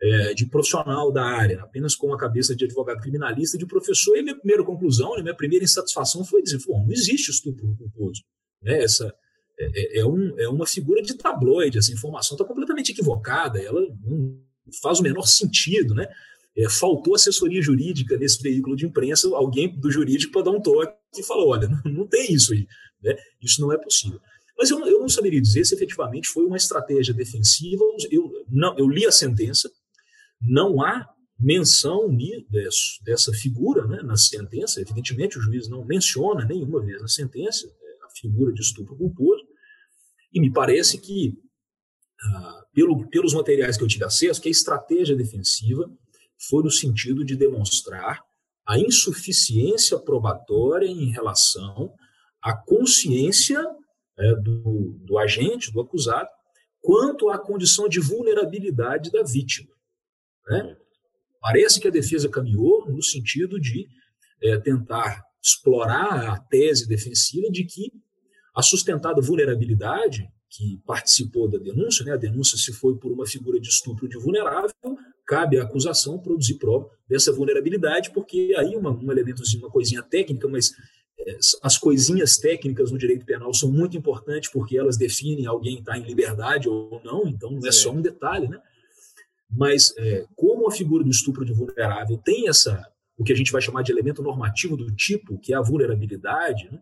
é, 0.00 0.34
de 0.34 0.46
profissional 0.46 1.10
da 1.12 1.24
área, 1.24 1.62
apenas 1.62 1.94
com 1.94 2.12
a 2.12 2.18
cabeça 2.18 2.54
de 2.54 2.64
advogado 2.64 3.00
criminalista, 3.00 3.58
de 3.58 3.66
professor. 3.66 4.16
E 4.16 4.22
minha 4.22 4.36
primeira 4.36 4.64
conclusão, 4.64 5.14
minha 5.22 5.34
primeira 5.34 5.64
insatisfação 5.64 6.24
foi 6.24 6.42
dizer: 6.42 6.58
não 6.66 6.90
existe 6.90 7.30
estupro 7.30 7.76
culposo. 7.76 8.22
Né? 8.62 8.82
Essa, 8.82 9.12
é, 9.58 9.98
é, 9.98 10.00
é, 10.00 10.06
um, 10.06 10.38
é 10.38 10.48
uma 10.48 10.66
figura 10.66 11.02
de 11.02 11.14
tabloide, 11.14 11.78
essa 11.78 11.92
informação 11.92 12.36
está 12.36 12.44
completamente 12.44 12.92
equivocada, 12.92 13.60
ela 13.60 13.80
não 14.04 14.38
faz 14.80 15.00
o 15.00 15.02
menor 15.02 15.26
sentido, 15.26 15.94
né? 15.94 16.08
É, 16.56 16.68
faltou 16.68 17.14
assessoria 17.14 17.62
jurídica 17.62 18.16
nesse 18.16 18.42
veículo 18.42 18.74
de 18.74 18.86
imprensa, 18.86 19.28
alguém 19.28 19.78
do 19.78 19.90
jurídico 19.90 20.32
para 20.32 20.42
dar 20.42 20.50
um 20.50 20.60
toque 20.60 20.92
e 21.16 21.22
falar, 21.22 21.44
olha, 21.44 21.68
não, 21.84 22.06
tem 22.06 22.32
isso 22.32 22.52
aí, 22.52 22.66
né? 23.02 23.16
isso 23.40 23.60
não 23.60 23.72
é 23.72 23.78
possível. 23.78 24.20
Mas 24.58 24.70
eu, 24.70 24.84
eu 24.86 24.98
não 24.98 25.08
saberia 25.08 25.40
dizer 25.40 25.64
se 25.64 25.74
efetivamente 25.74 26.28
foi 26.28 26.44
uma 26.44 26.56
estratégia 26.56 27.14
defensiva, 27.14 27.84
eu, 28.10 28.28
não, 28.48 28.76
eu 28.76 28.88
li 28.88 29.06
a 29.06 29.12
sentença, 29.12 29.70
não 30.40 30.82
há 30.82 31.08
menção 31.38 32.08
dessa 33.04 33.32
figura 33.32 33.86
né, 33.86 34.02
na 34.02 34.16
sentença, 34.16 34.80
evidentemente 34.80 35.38
o 35.38 35.40
juiz 35.40 35.68
não 35.68 35.84
menciona 35.84 36.44
nenhuma 36.44 36.84
vez 36.84 37.00
na 37.00 37.06
sentença 37.06 37.68
é, 37.68 38.06
a 38.06 38.10
figura 38.10 38.52
de 38.52 38.60
estupro 38.60 38.96
culposo, 38.96 39.44
e 40.32 40.40
me 40.40 40.52
parece 40.52 40.98
que, 40.98 41.38
ah, 42.20 42.64
pelo, 42.74 43.08
pelos 43.08 43.32
materiais 43.32 43.76
que 43.76 43.84
eu 43.84 43.88
tive 43.88 44.04
acesso, 44.04 44.40
que 44.40 44.48
a 44.48 44.50
estratégia 44.50 45.14
defensiva 45.14 45.88
foi 46.38 46.62
no 46.62 46.70
sentido 46.70 47.24
de 47.24 47.36
demonstrar 47.36 48.22
a 48.66 48.78
insuficiência 48.78 49.98
probatória 49.98 50.86
em 50.86 51.10
relação 51.10 51.92
à 52.42 52.54
consciência 52.54 53.58
é, 54.18 54.34
do, 54.36 54.98
do 55.04 55.18
agente, 55.18 55.72
do 55.72 55.80
acusado, 55.80 56.28
quanto 56.80 57.30
à 57.30 57.38
condição 57.38 57.88
de 57.88 57.98
vulnerabilidade 57.98 59.10
da 59.10 59.22
vítima. 59.22 59.70
Né? 60.46 60.76
Parece 61.40 61.80
que 61.80 61.88
a 61.88 61.90
defesa 61.90 62.28
caminhou 62.28 62.86
no 62.90 63.02
sentido 63.02 63.60
de 63.60 63.86
é, 64.42 64.58
tentar 64.58 65.22
explorar 65.42 66.28
a 66.28 66.38
tese 66.38 66.86
defensiva 66.86 67.50
de 67.50 67.64
que 67.64 67.92
a 68.54 68.62
sustentada 68.62 69.20
vulnerabilidade 69.20 70.28
que 70.50 70.80
participou 70.86 71.48
da 71.48 71.58
denúncia, 71.58 72.04
né, 72.04 72.12
a 72.12 72.16
denúncia 72.16 72.56
se 72.58 72.72
foi 72.72 72.96
por 72.98 73.12
uma 73.12 73.26
figura 73.26 73.60
de 73.60 73.68
estupro 73.68 74.08
de 74.08 74.18
vulnerável, 74.18 74.74
cabe 75.28 75.58
à 75.58 75.62
acusação 75.62 76.18
produzir 76.18 76.54
prova 76.54 76.88
dessa 77.06 77.30
vulnerabilidade, 77.30 78.10
porque 78.12 78.54
aí 78.56 78.74
uma, 78.74 78.90
um 78.90 79.12
elementozinho, 79.12 79.62
uma 79.62 79.70
coisinha 79.70 80.02
técnica, 80.02 80.48
mas 80.48 80.72
é, 81.20 81.38
as 81.62 81.76
coisinhas 81.76 82.38
técnicas 82.38 82.90
no 82.90 82.96
direito 82.96 83.26
penal 83.26 83.52
são 83.52 83.70
muito 83.70 83.94
importantes 83.94 84.50
porque 84.50 84.78
elas 84.78 84.96
definem 84.96 85.46
alguém 85.46 85.80
está 85.80 85.98
em 85.98 86.02
liberdade 86.02 86.66
ou 86.66 87.00
não, 87.04 87.28
então 87.28 87.50
não 87.50 87.68
é 87.68 87.70
só 87.70 87.92
um 87.92 88.00
detalhe, 88.00 88.48
né? 88.48 88.58
Mas 89.50 89.94
é, 89.98 90.26
como 90.34 90.66
a 90.66 90.72
figura 90.72 91.04
do 91.04 91.10
estupro 91.10 91.44
de 91.44 91.52
vulnerável 91.52 92.16
tem 92.16 92.48
essa, 92.48 92.82
o 93.16 93.22
que 93.22 93.32
a 93.32 93.36
gente 93.36 93.52
vai 93.52 93.60
chamar 93.60 93.82
de 93.82 93.92
elemento 93.92 94.22
normativo 94.22 94.78
do 94.78 94.90
tipo, 94.94 95.38
que 95.38 95.52
é 95.52 95.56
a 95.56 95.62
vulnerabilidade, 95.62 96.70
né? 96.72 96.80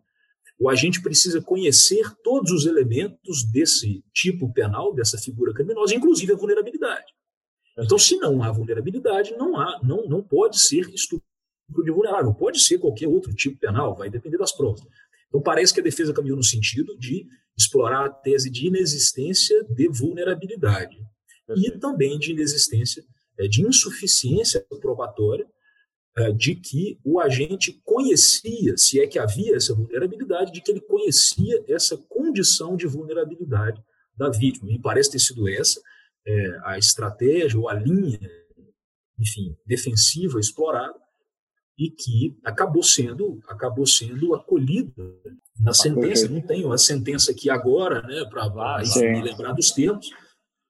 o 0.59 0.71
agente 0.71 1.03
precisa 1.03 1.43
conhecer 1.43 2.11
todos 2.23 2.51
os 2.51 2.65
elementos 2.65 3.45
desse 3.45 4.03
tipo 4.13 4.53
penal, 4.53 4.95
dessa 4.95 5.19
figura 5.19 5.53
criminosa, 5.53 5.95
inclusive 5.95 6.33
a 6.33 6.37
vulnerabilidade. 6.37 7.16
Então, 7.79 7.99
se 7.99 8.17
não 8.17 8.43
há 8.43 8.51
vulnerabilidade, 8.51 9.33
não 9.37 9.57
há, 9.57 9.79
não, 9.83 10.07
não 10.07 10.23
pode 10.23 10.59
ser 10.59 10.89
estupro 10.95 11.23
de 11.85 11.91
vulnerável, 11.91 12.33
pode 12.33 12.61
ser 12.61 12.79
qualquer 12.79 13.07
outro 13.07 13.35
tipo 13.35 13.59
penal, 13.59 13.95
vai 13.95 14.09
depender 14.09 14.39
das 14.39 14.53
provas. 14.53 14.81
Então, 15.29 15.43
parece 15.43 15.75
que 15.75 15.81
a 15.81 15.83
defesa 15.83 16.13
caminhou 16.13 16.37
no 16.37 16.45
sentido 16.45 16.97
de 16.97 17.27
explorar 17.57 18.07
a 18.07 18.11
tese 18.11 18.51
de 18.51 18.67
inexistência 18.67 19.63
de 19.65 19.89
vulnerabilidade 19.89 20.97
e 21.57 21.71
também 21.73 22.19
de 22.19 22.33
inexistência, 22.33 23.05
é, 23.39 23.47
de 23.47 23.63
insuficiência 23.63 24.65
probatória 24.81 25.47
é, 26.17 26.33
de 26.33 26.55
que 26.55 26.99
o 27.05 27.21
agente 27.21 27.79
conhecia, 27.85 28.77
se 28.77 29.01
é 29.01 29.07
que 29.07 29.19
havia 29.19 29.55
essa 29.55 29.75
vulnerabilidade, 29.75 30.53
de 30.53 30.63
que 30.63 30.71
ele 30.71 30.81
conhecia 30.81 31.63
essa 31.69 31.97
condição 31.97 32.77
de 32.77 32.87
vulnerabilidade 32.87 33.83
da 34.17 34.31
vítima. 34.31 34.67
Me 34.67 34.81
parece 34.81 35.11
ter 35.11 35.19
sido 35.19 35.47
essa 35.49 35.81
é, 36.27 36.59
a 36.65 36.79
estratégia 36.79 37.59
ou 37.59 37.69
a 37.69 37.75
linha, 37.75 38.19
enfim, 39.19 39.57
defensiva 39.65 40.41
explorada 40.41 40.95
e 41.79 41.91
que 41.91 42.39
acabou 42.45 42.83
sendo 42.83 43.39
acabou 43.49 43.87
sendo 43.87 44.35
acolhida 44.35 44.93
na 45.61 45.73
sentença. 45.73 46.29
Não 46.29 46.41
tenho 46.41 46.73
a 46.73 46.79
sentença 46.79 47.33
aqui 47.33 47.51
agora, 47.51 48.03
né, 48.03 48.25
para 48.25 48.49
me 49.13 49.23
lembrar 49.23 49.53
dos 49.53 49.71
termos, 49.71 50.11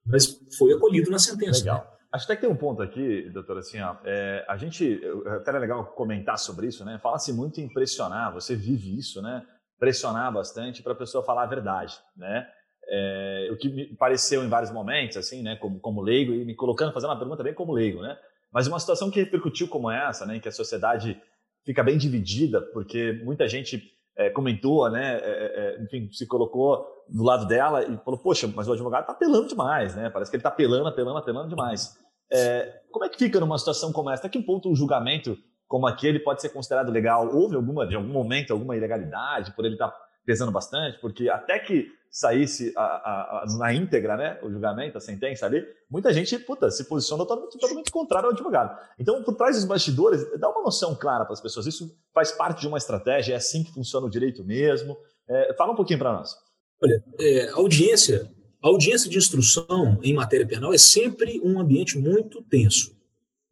mas 0.05 0.39
foi 0.57 0.73
acolhido 0.73 1.09
na 1.09 1.19
sentença. 1.19 1.59
Legal. 1.59 1.77
Né? 1.79 1.97
Acho 2.11 2.25
até 2.25 2.35
que 2.35 2.41
tem 2.41 2.49
um 2.49 2.55
ponto 2.55 2.81
aqui, 2.81 3.29
doutor, 3.29 3.57
assim, 3.57 3.81
ó, 3.81 3.97
é, 4.05 4.45
a 4.47 4.55
gente, 4.55 5.01
até 5.25 5.51
era 5.51 5.59
legal 5.59 5.85
comentar 5.87 6.39
sobre 6.39 6.67
isso, 6.67 6.85
né? 6.85 6.97
Fala-se 7.03 7.33
muito 7.33 7.59
em 7.59 7.71
pressionar, 7.71 8.33
você 8.33 8.55
vive 8.55 8.97
isso, 8.97 9.21
né? 9.21 9.45
Pressionar 9.77 10.33
bastante 10.33 10.81
para 10.81 10.93
a 10.93 10.95
pessoa 10.95 11.23
falar 11.23 11.43
a 11.43 11.47
verdade, 11.47 11.99
né? 12.15 12.49
É, 12.89 13.49
o 13.51 13.57
que 13.57 13.69
me 13.69 13.95
pareceu 13.95 14.43
em 14.43 14.49
vários 14.49 14.71
momentos, 14.71 15.17
assim, 15.17 15.43
né, 15.43 15.55
como, 15.57 15.79
como 15.79 16.01
leigo, 16.01 16.33
e 16.33 16.45
me 16.45 16.55
colocando, 16.55 16.93
fazendo 16.93 17.09
uma 17.09 17.19
pergunta 17.19 17.43
bem 17.43 17.53
como 17.53 17.73
leigo, 17.73 18.01
né? 18.01 18.17
Mas 18.51 18.67
uma 18.67 18.79
situação 18.79 19.11
que 19.11 19.19
repercutiu 19.19 19.67
como 19.67 19.91
essa, 19.91 20.25
né, 20.25 20.37
em 20.37 20.39
que 20.39 20.47
a 20.47 20.51
sociedade 20.51 21.21
fica 21.65 21.83
bem 21.83 21.97
dividida, 21.97 22.61
porque 22.73 23.11
muita 23.23 23.47
gente 23.47 23.83
é, 24.17 24.29
comentou, 24.29 24.89
né, 24.89 25.17
é, 25.17 25.19
é, 25.21 25.79
é 25.79 25.83
enfim, 25.83 26.09
se 26.11 26.25
colocou 26.25 26.87
do 27.09 27.23
lado 27.23 27.45
dela 27.45 27.83
e 27.83 27.97
falou, 27.97 28.19
poxa, 28.19 28.47
mas 28.55 28.67
o 28.67 28.73
advogado 28.73 29.01
está 29.01 29.13
apelando 29.13 29.47
demais, 29.47 29.95
né? 29.95 30.09
Parece 30.09 30.31
que 30.31 30.37
ele 30.37 30.41
está 30.41 30.49
apelando, 30.49 30.87
apelando, 30.87 31.17
apelando 31.17 31.49
demais. 31.49 31.97
É, 32.31 32.81
como 32.91 33.05
é 33.05 33.09
que 33.09 33.17
fica 33.17 33.39
numa 33.39 33.57
situação 33.57 33.91
como 33.91 34.09
essa? 34.09 34.21
Até 34.25 34.37
que 34.37 34.43
ponto 34.43 34.69
um 34.69 34.75
julgamento 34.75 35.37
como 35.67 35.87
aquele 35.87 36.19
pode 36.19 36.41
ser 36.41 36.49
considerado 36.49 36.91
legal? 36.91 37.33
Houve 37.33 37.55
alguma, 37.55 37.85
de 37.85 37.95
algum 37.95 38.11
momento, 38.11 38.51
alguma 38.51 38.75
ilegalidade 38.75 39.53
por 39.55 39.65
ele 39.65 39.75
estar 39.75 39.89
tá 39.89 39.97
pesando 40.25 40.51
bastante? 40.51 40.99
Porque 40.99 41.29
até 41.29 41.59
que 41.59 41.91
saísse 42.11 42.73
a, 42.75 42.81
a, 42.81 43.43
a, 43.43 43.57
na 43.57 43.73
íntegra, 43.73 44.17
né, 44.17 44.39
o 44.41 44.49
julgamento, 44.49 44.97
a 44.97 45.01
sentença 45.01 45.45
ali, 45.45 45.63
muita 45.89 46.13
gente, 46.13 46.37
puta, 46.39 46.69
se 46.71 46.83
posiciona 46.85 47.23
totalmente, 47.23 47.57
totalmente 47.57 47.91
contrário 47.91 48.27
ao 48.27 48.33
advogado. 48.33 48.77
Então, 48.99 49.23
por 49.23 49.35
trás 49.35 49.55
dos 49.55 49.65
bastidores, 49.65 50.25
dá 50.39 50.49
uma 50.49 50.63
noção 50.63 50.95
clara 50.95 51.25
para 51.25 51.33
as 51.33 51.41
pessoas. 51.41 51.67
Isso 51.67 51.95
faz 52.13 52.31
parte 52.31 52.61
de 52.61 52.67
uma 52.67 52.77
estratégia, 52.77 53.33
é 53.33 53.37
assim 53.37 53.63
que 53.63 53.73
funciona 53.73 54.07
o 54.07 54.09
direito 54.09 54.43
mesmo. 54.43 54.97
É, 55.29 55.53
fala 55.53 55.73
um 55.73 55.75
pouquinho 55.75 55.99
para 55.99 56.13
nós. 56.13 56.35
Olha, 56.81 57.03
é, 57.19 57.49
audiência, 57.49 58.29
audiência 58.61 59.09
de 59.09 59.17
instrução 59.17 59.99
em 60.03 60.13
matéria 60.13 60.47
penal 60.47 60.73
é 60.73 60.77
sempre 60.77 61.41
um 61.43 61.59
ambiente 61.59 61.97
muito 61.97 62.41
tenso, 62.43 62.95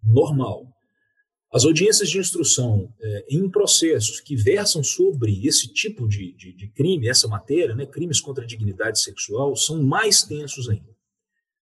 normal. 0.04 0.75
As 1.56 1.64
audiências 1.64 2.10
de 2.10 2.20
instrução 2.20 2.94
é, 3.02 3.26
em 3.30 3.50
processos 3.50 4.20
que 4.20 4.36
versam 4.36 4.84
sobre 4.84 5.48
esse 5.48 5.72
tipo 5.72 6.06
de, 6.06 6.34
de, 6.34 6.52
de, 6.52 6.68
crime, 6.68 7.08
essa 7.08 7.30
matéria, 7.30 7.74
né, 7.74 7.86
crimes 7.86 8.20
contra 8.20 8.44
a 8.44 8.48
dignidade 8.48 9.00
sexual, 9.00 9.56
são 9.56 9.82
mais 9.82 10.22
tensos 10.22 10.68
ainda. 10.68 10.94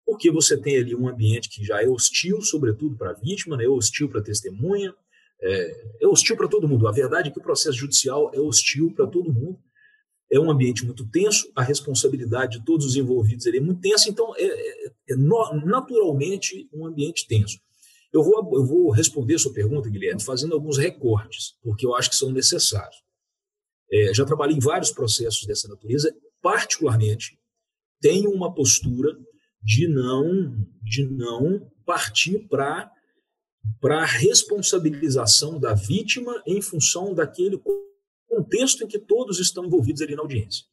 Porque 0.06 0.30
você 0.30 0.56
tem 0.56 0.76
ali 0.76 0.94
um 0.94 1.08
ambiente 1.08 1.48
que 1.48 1.64
já 1.64 1.82
é 1.82 1.88
hostil, 1.88 2.40
sobretudo 2.40 2.96
para 2.96 3.10
a 3.10 3.14
vítima, 3.14 3.56
né, 3.56 3.64
é 3.64 3.68
hostil 3.68 4.08
para 4.08 4.20
a 4.20 4.22
testemunha, 4.22 4.94
é, 5.42 5.84
é 6.02 6.06
hostil 6.06 6.36
para 6.36 6.46
todo 6.46 6.68
mundo. 6.68 6.86
A 6.86 6.92
verdade 6.92 7.28
é 7.28 7.32
que 7.32 7.40
o 7.40 7.42
processo 7.42 7.76
judicial 7.76 8.30
é 8.32 8.38
hostil 8.38 8.92
para 8.94 9.08
todo 9.08 9.32
mundo. 9.32 9.58
É 10.30 10.38
um 10.38 10.52
ambiente 10.52 10.86
muito 10.86 11.04
tenso, 11.10 11.50
a 11.56 11.64
responsabilidade 11.64 12.60
de 12.60 12.64
todos 12.64 12.86
os 12.86 12.94
envolvidos 12.94 13.44
é 13.44 13.58
muito 13.58 13.80
tensa, 13.80 14.08
então 14.08 14.36
é, 14.36 14.44
é, 14.44 14.86
é 15.10 15.16
naturalmente 15.16 16.68
um 16.72 16.86
ambiente 16.86 17.26
tenso. 17.26 17.58
Eu 18.12 18.22
vou, 18.22 18.38
eu 18.56 18.66
vou 18.66 18.90
responder 18.90 19.34
a 19.34 19.38
sua 19.38 19.52
pergunta, 19.52 19.88
Guilherme, 19.88 20.22
fazendo 20.22 20.54
alguns 20.54 20.78
recortes, 20.78 21.54
porque 21.62 21.86
eu 21.86 21.94
acho 21.94 22.10
que 22.10 22.16
são 22.16 22.32
necessários. 22.32 22.96
É, 23.92 24.14
já 24.14 24.24
trabalhei 24.24 24.56
em 24.56 24.60
vários 24.60 24.90
processos 24.90 25.46
dessa 25.46 25.68
natureza, 25.68 26.14
particularmente 26.42 27.38
tenho 28.00 28.30
uma 28.30 28.52
postura 28.52 29.16
de 29.62 29.86
não, 29.86 30.56
de 30.82 31.08
não 31.08 31.70
partir 31.84 32.48
para 32.48 32.90
para 33.78 34.02
a 34.02 34.06
responsabilização 34.06 35.60
da 35.60 35.74
vítima 35.74 36.42
em 36.46 36.62
função 36.62 37.14
daquele 37.14 37.60
contexto 38.26 38.84
em 38.84 38.86
que 38.86 38.98
todos 38.98 39.38
estão 39.38 39.66
envolvidos 39.66 40.00
ali 40.00 40.14
na 40.14 40.22
audiência. 40.22 40.64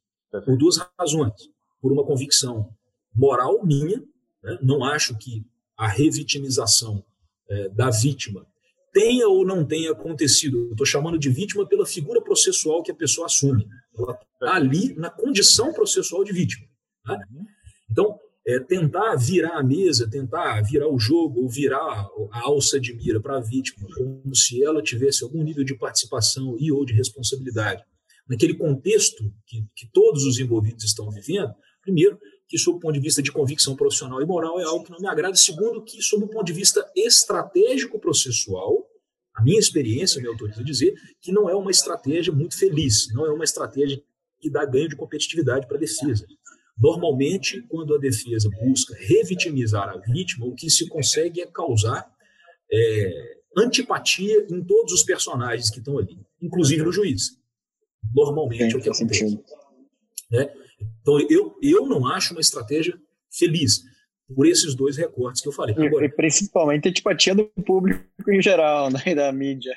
Por 0.46 0.58
duas 0.58 0.78
razões. 0.98 1.34
Por 1.82 1.92
uma 1.92 2.06
convicção 2.06 2.74
moral 3.14 3.66
minha, 3.66 4.02
né? 4.42 4.58
não 4.62 4.86
acho 4.86 5.18
que 5.18 5.46
a 5.76 5.88
revitimização 5.88 7.04
é, 7.50 7.70
da 7.70 7.90
vítima 7.90 8.46
tenha 8.94 9.28
ou 9.28 9.46
não 9.46 9.64
tenha 9.64 9.92
acontecido. 9.92 10.70
Estou 10.72 10.86
chamando 10.86 11.20
de 11.20 11.30
vítima 11.30 11.68
pela 11.68 11.86
figura 11.86 12.20
processual 12.20 12.82
que 12.82 12.92
a 12.92 12.96
pessoa 12.96 13.28
assume. 13.28 13.68
Ela 13.96 14.20
está 14.34 14.56
ali 14.56 14.96
na 14.96 15.10
condição 15.10 15.72
processual 15.72 16.24
de 16.24 16.34
vítima. 16.34 16.66
Tá? 17.06 17.20
Então, 17.92 18.20
é, 18.48 18.60
tentar 18.60 19.16
virar 19.16 19.58
a 19.60 19.64
mesa, 19.64 20.10
tentar 20.10 20.62
virar 20.62 20.88
o 20.88 20.98
jogo, 20.98 21.42
ou 21.42 21.50
virar 21.50 22.08
a 22.32 22.40
alça 22.42 22.80
de 22.80 22.94
mira 22.94 23.20
para 23.20 23.38
a 23.38 23.42
vítima, 23.42 23.88
como 23.96 24.34
se 24.36 24.64
ela 24.64 24.82
tivesse 24.82 25.24
algum 25.24 25.44
nível 25.44 25.64
de 25.64 25.78
participação 25.78 26.58
e 26.60 26.72
ou 26.72 26.84
de 26.84 26.94
responsabilidade 26.94 27.84
naquele 28.28 28.56
contexto 28.56 29.32
que, 29.46 29.66
que 29.76 29.90
todos 29.92 30.26
os 30.26 30.38
envolvidos 30.40 30.84
estão 30.84 31.10
vivendo, 31.10 31.54
primeiro, 31.82 32.20
que, 32.48 32.58
sob 32.58 32.78
o 32.78 32.80
ponto 32.80 32.94
de 32.94 33.00
vista 33.00 33.22
de 33.22 33.32
convicção 33.32 33.76
profissional 33.76 34.22
e 34.22 34.26
moral, 34.26 34.60
é 34.60 34.64
algo 34.64 34.86
que 34.86 34.92
não 34.92 35.00
me 35.00 35.08
agrada. 35.08 35.36
Segundo, 35.36 35.84
que, 35.84 36.02
sob 36.02 36.26
o 36.26 36.28
ponto 36.28 36.46
de 36.46 36.54
vista 36.54 36.90
estratégico 36.96 38.00
processual, 38.00 38.88
a 39.36 39.44
minha 39.44 39.60
experiência 39.60 40.22
me 40.22 40.28
autoriza 40.28 40.62
a 40.62 40.64
dizer 40.64 40.94
que 41.22 41.32
não 41.32 41.50
é 41.50 41.56
uma 41.56 41.72
estratégia 41.72 42.34
muito 42.34 42.58
feliz, 42.58 43.14
não 43.14 43.26
é 43.26 43.32
uma 43.32 43.44
estratégia 43.44 44.02
que 44.40 44.50
dá 44.50 44.66
ganho 44.66 44.90
de 44.90 44.96
competitividade 44.96 45.68
para 45.68 45.78
a 45.78 45.80
defesa. 45.80 46.26
Normalmente, 46.78 47.62
quando 47.64 47.96
a 47.96 47.98
defesa 47.98 48.50
busca 48.62 48.96
revitimizar 48.96 49.90
a 49.90 49.98
vítima, 49.98 50.46
o 50.46 50.56
que 50.56 50.70
se 50.70 50.88
consegue 50.88 51.42
é 51.42 51.48
causar 51.48 52.08
é, 52.72 53.38
antipatia 53.58 54.46
em 54.50 54.64
todos 54.64 54.94
os 54.94 55.04
personagens 55.04 55.70
que 55.70 55.80
estão 55.80 55.98
ali, 55.98 56.20
inclusive 56.42 56.84
no 56.84 56.92
juiz. 56.92 57.38
Normalmente 58.14 58.76
é 58.76 58.78
o 58.78 58.82
que 58.82 58.90
acontece. 58.90 59.44
Né? 60.32 60.54
Então, 61.02 61.20
eu, 61.30 61.56
eu 61.62 61.86
não 61.88 62.06
acho 62.08 62.34
uma 62.34 62.42
estratégia 62.42 62.98
feliz 63.32 63.82
por 64.36 64.46
esses 64.46 64.76
dois 64.76 64.98
recortes 64.98 65.42
que 65.42 65.48
eu 65.48 65.54
falei. 65.54 65.76
Agora, 65.78 66.06
e 66.06 66.10
principalmente 66.10 66.88
a 66.88 66.92
antipatia 66.92 67.34
do 67.34 67.46
público 67.66 68.04
em 68.30 68.42
geral, 68.42 68.90
né, 68.92 69.16
da 69.16 69.32
mídia. 69.32 69.74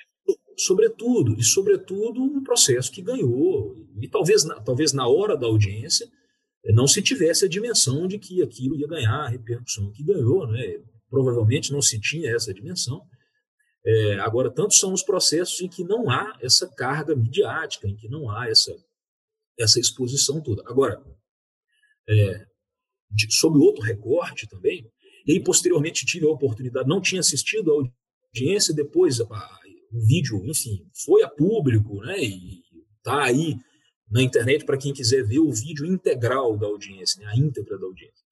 Sobretudo, 0.57 1.39
e 1.39 1.43
sobretudo 1.43 2.23
um 2.23 2.43
processo 2.43 2.91
que 2.91 3.01
ganhou, 3.01 3.75
e 4.01 4.09
talvez, 4.09 4.45
talvez 4.65 4.93
na 4.93 5.07
hora 5.07 5.37
da 5.37 5.47
audiência 5.47 6.07
não 6.67 6.87
se 6.87 7.01
tivesse 7.01 7.47
a 7.47 7.49
dimensão 7.49 8.07
de 8.07 8.19
que 8.19 8.43
aquilo 8.43 8.77
ia 8.77 8.87
ganhar 8.87 9.25
a 9.25 9.29
repercussão 9.29 9.91
que 9.93 10.05
ganhou, 10.05 10.47
né? 10.47 10.79
provavelmente 11.09 11.73
não 11.73 11.81
se 11.81 11.99
tinha 11.99 12.35
essa 12.35 12.53
dimensão. 12.53 13.03
É, 13.85 14.21
agora, 14.21 14.51
tantos 14.51 14.79
são 14.79 14.93
os 14.93 15.03
processos 15.03 15.61
em 15.63 15.69
que 15.69 15.83
não 15.83 16.11
há 16.11 16.37
essa 16.43 16.69
carga 16.69 17.17
midiática, 17.17 17.89
em 17.89 17.97
que 17.97 18.09
não 18.09 18.31
há 18.31 18.49
essa, 18.49 18.73
essa 19.61 19.79
exposição 19.79 20.43
toda. 20.43 20.63
Agora, 20.67 21.03
é, 22.09 22.47
de, 23.11 23.33
sob 23.35 23.59
outro 23.59 23.83
recorte 23.83 24.49
também, 24.49 24.91
e 25.27 25.33
aí, 25.33 25.43
posteriormente 25.43 26.07
tive 26.07 26.27
a 26.27 26.31
oportunidade, 26.31 26.89
não 26.89 27.01
tinha 27.01 27.21
assistido 27.21 27.71
a 27.71 27.75
audiência, 28.33 28.75
depois 28.75 29.21
a, 29.21 29.61
o 29.93 30.01
vídeo, 30.07 30.45
enfim, 30.47 30.87
foi 31.05 31.23
a 31.23 31.29
público, 31.29 32.01
né, 32.01 32.19
e 32.19 32.63
está 32.97 33.25
aí 33.25 33.57
na 34.11 34.23
internet 34.23 34.65
para 34.65 34.79
quem 34.79 34.93
quiser 34.93 35.25
ver 35.25 35.39
o 35.39 35.53
vídeo 35.53 35.87
integral 35.87 36.57
da 36.57 36.67
audiência, 36.67 37.21
né, 37.21 37.31
a 37.31 37.37
íntegra 37.37 37.79
da 37.79 37.87
audiência. 37.87 38.25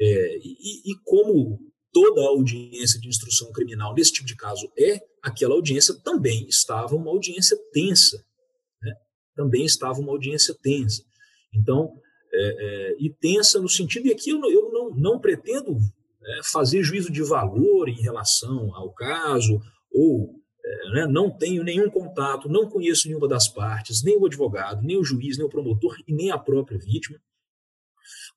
É, 0.00 0.38
e, 0.38 0.92
e, 0.92 0.94
como 1.04 1.58
toda 1.92 2.20
audiência 2.20 3.00
de 3.00 3.08
instrução 3.08 3.50
criminal 3.52 3.94
nesse 3.94 4.12
tipo 4.12 4.26
de 4.26 4.36
caso 4.36 4.70
é, 4.78 5.00
aquela 5.22 5.54
audiência 5.54 5.94
também 6.04 6.46
estava 6.46 6.94
uma 6.94 7.10
audiência 7.10 7.56
tensa? 7.72 8.25
Também 9.36 9.64
estava 9.64 10.00
uma 10.00 10.10
audiência 10.10 10.56
tensa. 10.60 11.04
Então, 11.54 11.92
é, 12.32 12.40
é, 12.40 12.96
e 12.98 13.10
tensa 13.10 13.60
no 13.60 13.68
sentido, 13.68 14.08
e 14.08 14.12
aqui 14.12 14.30
eu, 14.30 14.40
eu 14.50 14.72
não, 14.72 14.90
não 14.90 15.20
pretendo 15.20 15.76
é, 16.24 16.40
fazer 16.50 16.82
juízo 16.82 17.12
de 17.12 17.22
valor 17.22 17.88
em 17.88 18.00
relação 18.00 18.74
ao 18.74 18.92
caso, 18.92 19.60
ou 19.92 20.34
é, 20.64 20.90
né, 20.90 21.06
não 21.06 21.30
tenho 21.30 21.62
nenhum 21.62 21.88
contato, 21.88 22.48
não 22.48 22.68
conheço 22.68 23.06
nenhuma 23.06 23.28
das 23.28 23.48
partes, 23.48 24.02
nem 24.02 24.18
o 24.18 24.26
advogado, 24.26 24.82
nem 24.82 24.96
o 24.96 25.04
juiz, 25.04 25.38
nem 25.38 25.46
o 25.46 25.50
promotor 25.50 25.96
e 26.06 26.12
nem 26.12 26.30
a 26.30 26.38
própria 26.38 26.78
vítima. 26.78 27.18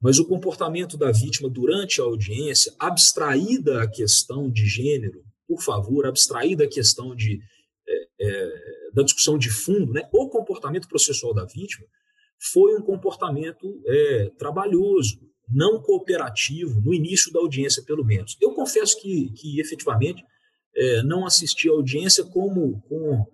Mas 0.01 0.19
o 0.19 0.27
comportamento 0.27 0.97
da 0.97 1.11
vítima 1.11 1.49
durante 1.49 1.99
a 1.99 2.03
audiência, 2.03 2.73
abstraída 2.79 3.81
a 3.81 3.89
questão 3.89 4.49
de 4.49 4.65
gênero, 4.65 5.23
por 5.47 5.61
favor, 5.61 6.05
abstraída 6.05 6.65
a 6.65 6.69
questão 6.69 7.15
de, 7.15 7.39
é, 7.87 8.07
é, 8.21 8.51
da 8.93 9.03
discussão 9.03 9.37
de 9.37 9.49
fundo, 9.49 9.93
né, 9.93 10.07
o 10.11 10.29
comportamento 10.29 10.87
processual 10.87 11.33
da 11.33 11.45
vítima 11.45 11.85
foi 12.39 12.75
um 12.75 12.81
comportamento 12.81 13.81
é, 13.85 14.31
trabalhoso, 14.37 15.19
não 15.51 15.81
cooperativo, 15.81 16.79
no 16.81 16.93
início 16.93 17.31
da 17.33 17.39
audiência, 17.39 17.83
pelo 17.83 18.05
menos. 18.05 18.37
Eu 18.39 18.53
confesso 18.53 18.99
que, 19.01 19.31
que 19.31 19.59
efetivamente, 19.59 20.23
é, 20.75 21.03
não 21.03 21.25
assisti 21.25 21.67
a 21.67 21.73
audiência 21.73 22.23
como 22.23 22.81
com 22.87 23.25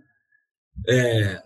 é, 0.87 1.41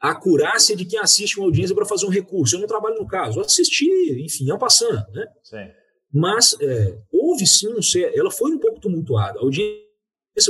a 0.00 0.10
acurácia 0.10 0.76
de 0.76 0.84
quem 0.84 0.98
assiste 0.98 1.38
uma 1.38 1.46
audiência 1.46 1.74
para 1.74 1.86
fazer 1.86 2.06
um 2.06 2.10
recurso. 2.10 2.56
Eu 2.56 2.60
não 2.60 2.66
trabalho 2.66 2.96
no 2.96 3.06
caso. 3.06 3.38
Eu 3.38 3.44
assisti, 3.44 3.88
enfim, 4.22 4.50
é 4.50 4.58
passando. 4.58 5.04
Né? 5.12 5.26
Sim. 5.42 5.70
Mas 6.12 6.56
é, 6.60 6.98
houve 7.12 7.46
sim, 7.46 7.68
um, 7.68 7.80
ela 8.14 8.30
foi 8.30 8.52
um 8.52 8.58
pouco 8.58 8.80
tumultuada. 8.80 9.38
A 9.38 9.42
audiência 9.42 9.82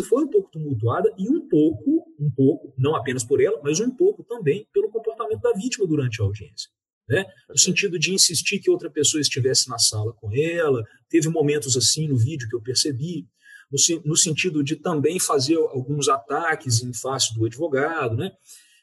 foi 0.09 0.25
um 0.25 0.29
pouco 0.29 0.51
tumultuada 0.51 1.13
e 1.17 1.29
um 1.29 1.49
pouco, 1.49 2.04
um 2.25 2.31
pouco, 2.31 2.73
não 2.79 2.97
apenas 2.97 3.23
por 3.23 3.41
ela, 3.41 3.61
mas 3.63 3.81
um 3.81 3.91
pouco 3.91 4.25
também 4.25 4.67
pelo 4.73 4.91
comportamento 4.91 5.41
da 5.41 5.53
vítima 5.53 5.87
durante 5.87 6.21
a 6.21 6.25
audiência. 6.25 6.71
Né? 7.09 7.27
No 7.49 7.59
sentido 7.59 7.99
de 7.99 8.15
insistir 8.15 8.59
que 8.61 8.71
outra 8.71 8.91
pessoa 8.91 9.21
estivesse 9.21 9.69
na 9.69 9.79
sala 9.79 10.13
com 10.15 10.31
ela. 10.35 10.83
Teve 11.11 11.29
momentos 11.29 11.77
assim 11.77 12.09
no 12.09 12.17
vídeo 12.17 12.49
que 12.49 12.57
eu 12.57 12.63
percebi 12.63 13.27
no, 13.71 14.03
no 14.05 14.17
sentido 14.17 14.65
de 14.65 14.77
também 14.77 15.21
fazer 15.21 15.57
alguns 15.57 16.09
ataques 16.09 16.83
em 16.83 16.95
face 16.95 17.35
do 17.35 17.45
advogado, 17.45 18.17
né? 18.17 18.33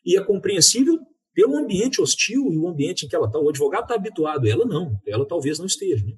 E 0.06 0.18
é 0.18 0.24
compreensível 0.24 1.00
pelo 1.34 1.58
ambiente 1.58 2.02
hostil 2.02 2.52
e 2.52 2.58
o 2.58 2.68
ambiente 2.68 3.06
em 3.06 3.10
que 3.10 3.16
ela 3.16 3.26
está. 3.26 3.40
O 3.40 3.50
advogado 3.50 3.84
está 3.84 3.96
habituado, 3.96 4.48
ela 4.48 4.66
não, 4.66 5.00
ela 5.08 5.26
talvez 5.26 5.58
não 5.58 5.66
esteja. 5.66 6.06
Né? 6.06 6.14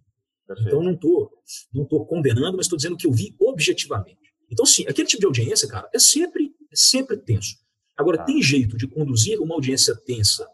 Então 0.60 0.84
não 0.84 0.94
estou 0.94 1.32
não 1.74 1.86
tô 1.86 2.06
condenando, 2.06 2.58
mas 2.58 2.66
estou 2.66 2.78
dizendo 2.78 2.98
que 2.98 3.08
eu 3.08 3.12
vi 3.12 3.34
objetivamente. 3.40 4.24
Então, 4.54 4.66
sim, 4.66 4.86
aquele 4.88 5.08
tipo 5.08 5.22
de 5.22 5.26
audiência, 5.26 5.68
cara, 5.68 5.90
é 5.94 5.98
sempre, 5.98 6.53
é 6.74 6.76
sempre 6.76 7.18
tenso. 7.18 7.56
Agora, 7.96 8.22
ah. 8.22 8.26
tem 8.26 8.42
jeito 8.42 8.76
de 8.76 8.88
conduzir 8.88 9.40
uma 9.40 9.56
audiência 9.56 9.96
tensa 9.96 10.48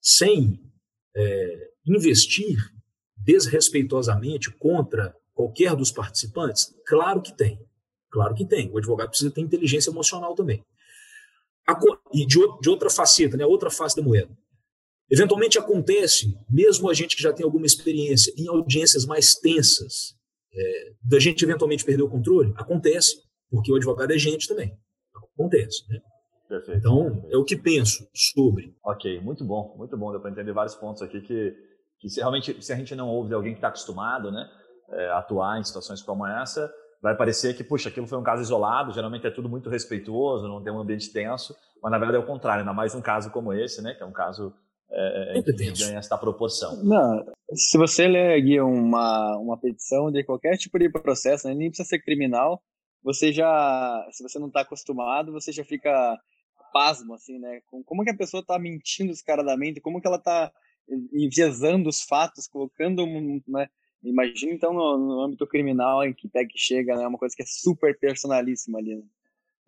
sem 0.00 0.60
é, 1.14 1.70
investir 1.86 2.56
desrespeitosamente 3.16 4.50
contra 4.50 5.14
qualquer 5.34 5.76
dos 5.76 5.92
participantes? 5.92 6.74
Claro 6.86 7.20
que 7.20 7.36
tem. 7.36 7.60
Claro 8.10 8.34
que 8.34 8.46
tem. 8.46 8.70
O 8.70 8.78
advogado 8.78 9.10
precisa 9.10 9.30
ter 9.30 9.40
inteligência 9.40 9.90
emocional 9.90 10.34
também. 10.34 10.64
E 12.14 12.24
de, 12.24 12.38
de 12.60 12.70
outra 12.70 12.88
faceta, 12.88 13.36
né, 13.36 13.44
outra 13.44 13.70
face 13.70 13.96
da 13.96 14.02
moeda. 14.02 14.34
Eventualmente 15.10 15.58
acontece, 15.58 16.36
mesmo 16.50 16.88
a 16.88 16.94
gente 16.94 17.14
que 17.14 17.22
já 17.22 17.32
tem 17.32 17.44
alguma 17.44 17.66
experiência 17.66 18.32
em 18.36 18.48
audiências 18.48 19.04
mais 19.04 19.34
tensas, 19.34 20.16
é, 20.52 20.92
da 21.02 21.18
gente 21.18 21.44
eventualmente 21.44 21.84
perder 21.84 22.02
o 22.02 22.08
controle, 22.08 22.52
acontece, 22.56 23.22
porque 23.50 23.70
o 23.70 23.76
advogado 23.76 24.12
é 24.12 24.18
gente 24.18 24.48
também. 24.48 24.76
Acontece, 25.38 25.84
né? 25.88 26.00
Perfeito. 26.48 26.78
Então, 26.78 27.24
é 27.30 27.36
o 27.36 27.44
que 27.44 27.56
penso 27.56 28.08
sobre. 28.14 28.74
Ok, 28.84 29.20
muito 29.20 29.44
bom, 29.44 29.74
muito 29.76 29.96
bom. 29.96 30.12
Deu 30.12 30.20
para 30.20 30.30
entender 30.30 30.52
vários 30.52 30.74
pontos 30.74 31.02
aqui 31.02 31.20
que 31.20 31.54
que 31.98 32.08
se, 32.08 32.20
realmente, 32.20 32.62
se 32.62 32.72
a 32.72 32.76
gente 32.76 32.94
não 32.94 33.08
ouve 33.08 33.28
de 33.28 33.34
alguém 33.34 33.52
que 33.52 33.58
está 33.58 33.68
acostumado 33.68 34.30
né, 34.30 34.48
é, 34.90 35.08
a 35.08 35.18
atuar 35.18 35.58
em 35.58 35.64
situações 35.64 36.02
como 36.02 36.26
essa, 36.26 36.70
vai 37.02 37.16
parecer 37.16 37.54
que, 37.56 37.64
puxa, 37.64 37.88
aquilo 37.88 38.06
foi 38.06 38.18
um 38.18 38.22
caso 38.22 38.42
isolado, 38.42 38.92
geralmente 38.92 39.26
é 39.26 39.30
tudo 39.30 39.48
muito 39.48 39.70
respeituoso, 39.70 40.48
não 40.48 40.62
tem 40.62 40.72
um 40.72 40.78
ambiente 40.78 41.12
tenso, 41.12 41.54
mas 41.82 41.90
na 41.90 41.98
verdade 41.98 42.18
é 42.18 42.20
o 42.20 42.26
contrário, 42.26 42.60
ainda 42.60 42.72
mais 42.72 42.94
um 42.94 43.00
caso 43.00 43.30
como 43.30 43.52
esse, 43.52 43.82
né, 43.82 43.94
que 43.94 44.02
é 44.02 44.06
um 44.06 44.12
caso 44.12 44.52
é, 44.90 45.38
é 45.38 45.42
que 45.42 45.52
ganha 45.52 45.98
essa 45.98 46.16
proporção. 46.16 46.82
Não, 46.84 47.24
se 47.52 47.76
você 47.76 48.06
ler 48.06 48.62
uma, 48.62 49.36
uma 49.38 49.58
petição 49.58 50.10
de 50.10 50.24
qualquer 50.24 50.56
tipo 50.56 50.78
de 50.78 50.88
processo, 50.90 51.48
né, 51.48 51.54
nem 51.54 51.68
precisa 51.68 51.88
ser 51.88 52.00
criminal, 52.00 52.62
você 53.06 53.32
já, 53.32 54.04
se 54.10 54.20
você 54.20 54.36
não 54.36 54.48
está 54.48 54.62
acostumado, 54.62 55.30
você 55.30 55.52
já 55.52 55.64
fica 55.64 56.20
pasmo, 56.72 57.14
assim, 57.14 57.38
né? 57.38 57.60
Como 57.84 58.02
que 58.02 58.10
a 58.10 58.16
pessoa 58.16 58.40
está 58.40 58.58
mentindo 58.58 59.12
descaradamente, 59.12 59.80
como 59.80 60.00
que 60.00 60.08
ela 60.08 60.16
está 60.16 60.50
enviesando 61.12 61.88
os 61.88 62.02
fatos, 62.02 62.48
colocando, 62.48 63.06
né? 63.46 63.68
Imagina 64.02 64.52
então 64.52 64.72
no, 64.72 64.98
no, 64.98 65.20
âmbito 65.20 65.46
criminal 65.46 66.04
em 66.04 66.12
que 66.12 66.28
pega 66.28 66.48
que 66.50 66.58
chega, 66.58 66.96
né? 66.96 67.06
Uma 67.06 67.16
coisa 67.16 67.36
que 67.36 67.44
é 67.44 67.46
super 67.46 67.96
personalíssima 67.96 68.78
ali. 68.78 68.96
Né? 68.96 69.02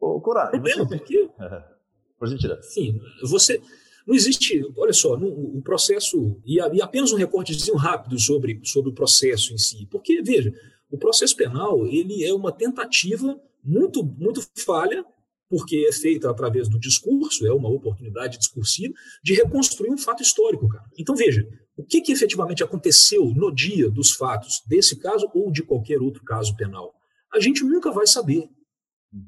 Ô, 0.01 0.21
Cora, 0.21 0.51
você... 0.59 0.85
porque... 0.85 1.31
Por 2.19 2.27
gentileza. 2.27 2.63
Sim, 2.63 3.01
você... 3.23 3.63
Não 4.05 4.17
existe, 4.17 4.65
olha 4.77 4.93
só, 4.93 5.15
o 5.15 5.61
processo, 5.63 6.41
e, 6.45 6.57
e 6.57 6.83
apenas 6.83 7.13
um 7.13 7.17
recortezinho 7.17 7.77
rápido 7.77 8.19
sobre, 8.19 8.59
sobre 8.65 8.91
o 8.91 8.95
processo 8.95 9.53
em 9.53 9.59
si, 9.59 9.87
porque, 9.91 10.23
veja, 10.23 10.51
o 10.91 10.99
processo 10.99 11.37
penal 11.37 11.87
ele 11.87 12.25
é 12.25 12.33
uma 12.33 12.53
tentativa 12.53 13.39
muito, 13.63 14.03
muito 14.03 14.41
falha, 14.65 15.05
porque 15.49 15.87
é 15.89 15.93
feita 15.93 16.31
através 16.31 16.69
do 16.69 16.79
discurso, 16.79 17.47
é 17.47 17.53
uma 17.53 17.69
oportunidade 17.69 18.39
discursiva, 18.39 18.93
de 19.23 19.35
reconstruir 19.35 19.91
um 19.91 19.99
fato 19.99 20.23
histórico. 20.23 20.69
Cara. 20.69 20.85
Então, 20.99 21.17
veja, 21.17 21.47
o 21.77 21.85
que, 21.85 22.01
que 22.01 22.13
efetivamente 22.13 22.63
aconteceu 22.63 23.27
no 23.35 23.55
dia 23.55 23.91
dos 23.91 24.13
fatos 24.13 24.63
desse 24.67 24.97
caso 24.99 25.31
ou 25.35 25.51
de 25.51 25.63
qualquer 25.63 26.01
outro 26.01 26.23
caso 26.25 26.55
penal? 26.57 26.95
A 27.33 27.41
gente 27.41 27.65
nunca 27.65 27.91
vai 27.91 28.07
saber. 28.07 28.49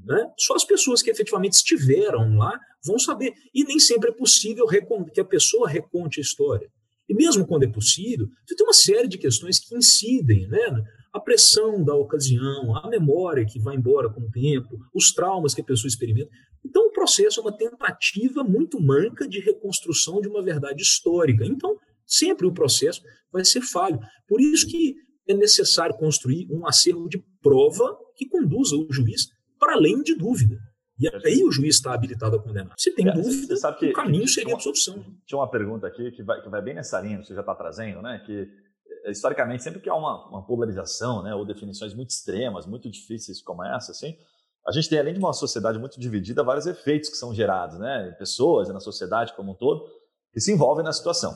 Né? 0.05 0.31
Só 0.38 0.55
as 0.55 0.64
pessoas 0.64 1.00
que 1.02 1.11
efetivamente 1.11 1.55
estiveram 1.55 2.37
lá 2.37 2.59
vão 2.85 2.99
saber. 2.99 3.33
E 3.55 3.64
nem 3.64 3.79
sempre 3.79 4.11
é 4.11 4.12
possível 4.12 4.67
que 5.12 5.21
a 5.21 5.25
pessoa 5.25 5.69
reconte 5.69 6.21
a 6.21 6.23
história. 6.23 6.71
E 7.09 7.14
mesmo 7.14 7.47
quando 7.47 7.64
é 7.64 7.69
possível, 7.69 8.29
você 8.47 8.55
tem 8.55 8.67
uma 8.67 8.73
série 8.73 9.09
de 9.09 9.19
questões 9.19 9.59
que 9.59 9.75
incidem, 9.75 10.47
né? 10.49 10.85
A 11.12 11.19
pressão 11.19 11.83
da 11.83 11.95
ocasião, 11.95 12.76
a 12.76 12.88
memória 12.88 13.45
que 13.45 13.59
vai 13.59 13.76
embora 13.76 14.09
com 14.09 14.21
o 14.21 14.31
tempo, 14.31 14.79
os 14.95 15.12
traumas 15.12 15.55
que 15.55 15.61
a 15.61 15.64
pessoa 15.64 15.88
experimenta. 15.88 16.31
Então, 16.64 16.87
o 16.87 16.93
processo 16.93 17.40
é 17.40 17.43
uma 17.43 17.57
tentativa 17.57 18.45
muito 18.45 18.81
manca 18.81 19.26
de 19.26 19.40
reconstrução 19.40 20.21
de 20.21 20.29
uma 20.29 20.43
verdade 20.43 20.83
histórica. 20.83 21.45
Então, 21.45 21.76
sempre 22.07 22.47
o 22.47 22.52
processo 22.52 23.02
vai 23.33 23.45
ser 23.45 23.62
falho. 23.62 23.99
Por 24.29 24.40
isso 24.40 24.67
que 24.69 24.95
é 25.29 25.35
necessário 25.35 25.97
construir 25.97 26.47
um 26.50 26.67
acervo 26.67 27.09
de 27.09 27.23
prova 27.43 27.97
que 28.17 28.29
conduza 28.29 28.76
o 28.76 28.87
juiz 28.93 29.29
para 29.59 29.75
além 29.75 30.02
de 30.02 30.14
dúvida. 30.14 30.59
E 30.99 31.09
aí 31.09 31.43
o 31.43 31.50
juiz 31.50 31.76
está 31.76 31.95
habilitado 31.95 32.37
a 32.37 32.43
condenar. 32.43 32.75
Se 32.76 32.95
tem 32.95 33.09
é, 33.09 33.12
dúvida, 33.12 33.55
o 33.55 33.93
caminho 33.93 34.29
seria 34.29 34.52
a 34.52 34.57
absolução. 34.57 35.02
Tinha 35.26 35.38
uma 35.38 35.50
pergunta 35.50 35.87
aqui 35.87 36.11
que 36.11 36.23
vai, 36.23 36.43
que 36.43 36.49
vai 36.50 36.61
bem 36.61 36.75
nessa 36.75 37.00
linha 37.00 37.19
que 37.19 37.26
você 37.26 37.35
já 37.35 37.40
está 37.40 37.55
trazendo, 37.55 38.02
né? 38.02 38.23
Que 38.26 38.47
historicamente, 39.07 39.62
sempre 39.62 39.80
que 39.80 39.88
há 39.88 39.95
uma, 39.95 40.28
uma, 40.28 40.47
polarização, 40.47 41.23
né, 41.23 41.35
ou 41.35 41.45
definições 41.45 41.95
muito 41.95 42.11
extremas, 42.11 42.66
muito 42.66 42.90
difíceis 42.90 43.42
como 43.42 43.64
essa, 43.64 43.92
assim, 43.92 44.16
a 44.66 44.73
gente 44.73 44.88
tem, 44.88 44.99
além 44.99 45.14
de 45.14 45.19
uma 45.19 45.33
sociedade 45.33 45.78
muito 45.78 45.99
dividida, 45.99 46.45
vários 46.45 46.66
efeitos 46.66 47.09
que 47.09 47.16
são 47.16 47.35
gerados, 47.35 47.78
né, 47.78 48.11
em 48.11 48.19
pessoas, 48.19 48.69
na 48.69 48.80
sociedade 48.80 49.35
como 49.35 49.52
um 49.52 49.54
todo, 49.54 49.87
que 50.33 50.40
se 50.40 50.52
envolvem 50.52 50.85
na 50.85 50.92
situação. 50.92 51.35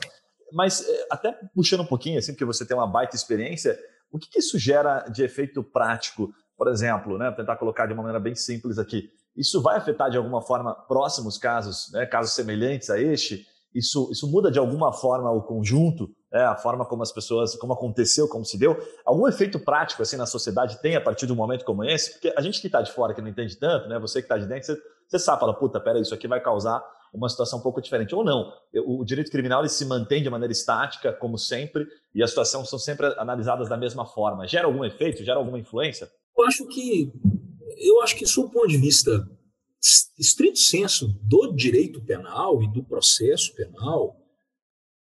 Mas, 0.53 0.87
eh, 0.87 1.07
até 1.09 1.31
puxando 1.53 1.81
um 1.81 1.87
pouquinho, 1.87 2.19
assim, 2.19 2.33
porque 2.33 2.45
você 2.45 2.65
tem 2.65 2.77
uma 2.77 2.87
baita 2.87 3.15
experiência, 3.15 3.77
o 4.11 4.19
que, 4.19 4.29
que 4.29 4.39
isso 4.39 4.59
gera 4.59 5.07
de 5.09 5.23
efeito 5.23 5.63
prático? 5.63 6.31
Por 6.55 6.67
exemplo, 6.67 7.17
né, 7.17 7.31
tentar 7.31 7.57
colocar 7.57 7.87
de 7.87 7.93
uma 7.93 8.03
maneira 8.03 8.19
bem 8.19 8.35
simples 8.35 8.77
aqui, 8.77 9.09
isso 9.35 9.61
vai 9.61 9.75
afetar 9.75 10.09
de 10.09 10.17
alguma 10.17 10.41
forma 10.41 10.73
próximos 10.87 11.37
casos, 11.37 11.91
né, 11.91 12.05
casos 12.05 12.33
semelhantes 12.33 12.89
a 12.89 12.99
este? 12.99 13.45
Isso, 13.75 14.09
isso 14.09 14.31
muda 14.31 14.49
de 14.49 14.57
alguma 14.57 14.93
forma 14.93 15.29
o 15.29 15.41
conjunto, 15.41 16.09
né, 16.31 16.45
a 16.45 16.55
forma 16.55 16.85
como 16.85 17.03
as 17.03 17.11
pessoas, 17.11 17.55
como 17.55 17.73
aconteceu, 17.73 18.25
como 18.29 18.45
se 18.45 18.57
deu? 18.57 18.77
Algum 19.05 19.27
efeito 19.27 19.59
prático 19.59 20.01
assim 20.01 20.15
na 20.15 20.25
sociedade 20.25 20.81
tem 20.81 20.95
a 20.95 21.01
partir 21.01 21.27
de 21.27 21.33
um 21.33 21.35
momento 21.35 21.65
como 21.65 21.83
esse? 21.83 22.13
Porque 22.13 22.33
a 22.37 22.41
gente 22.41 22.61
que 22.61 22.67
está 22.67 22.81
de 22.81 22.91
fora, 22.93 23.13
que 23.13 23.21
não 23.21 23.27
entende 23.27 23.57
tanto, 23.57 23.89
né, 23.89 23.99
você 23.99 24.21
que 24.21 24.25
está 24.25 24.37
de 24.37 24.45
dentro, 24.45 24.67
você, 24.67 24.81
você 25.07 25.19
sabe, 25.19 25.41
fala, 25.41 25.53
puta, 25.53 25.79
pera, 25.79 25.99
isso 25.99 26.13
aqui 26.13 26.25
vai 26.25 26.41
causar 26.41 26.81
uma 27.13 27.29
situação 27.29 27.59
um 27.59 27.61
pouco 27.61 27.81
diferente. 27.81 28.15
Ou 28.15 28.23
não, 28.23 28.51
o 28.85 29.03
direito 29.03 29.31
criminal 29.31 29.61
ele 29.61 29.69
se 29.69 29.85
mantém 29.85 30.23
de 30.23 30.29
maneira 30.29 30.51
estática, 30.51 31.13
como 31.13 31.37
sempre, 31.37 31.85
e 32.13 32.23
as 32.23 32.29
situações 32.29 32.69
são 32.69 32.79
sempre 32.79 33.07
analisadas 33.17 33.69
da 33.69 33.77
mesma 33.77 34.05
forma. 34.05 34.47
Gera 34.47 34.67
algum 34.67 34.83
efeito? 34.83 35.23
Gera 35.23 35.37
alguma 35.37 35.59
influência? 35.59 36.09
Eu 36.37 36.45
acho 36.45 36.65
que 36.67 37.11
eu 37.77 38.01
acho 38.01 38.15
que, 38.15 38.25
sob 38.25 38.47
o 38.47 38.51
ponto 38.51 38.67
de 38.67 38.77
vista 38.77 39.27
estrito 40.17 40.59
senso 40.59 41.07
do 41.21 41.53
direito 41.53 42.01
penal 42.01 42.61
e 42.63 42.71
do 42.71 42.83
processo 42.83 43.53
penal, 43.55 44.15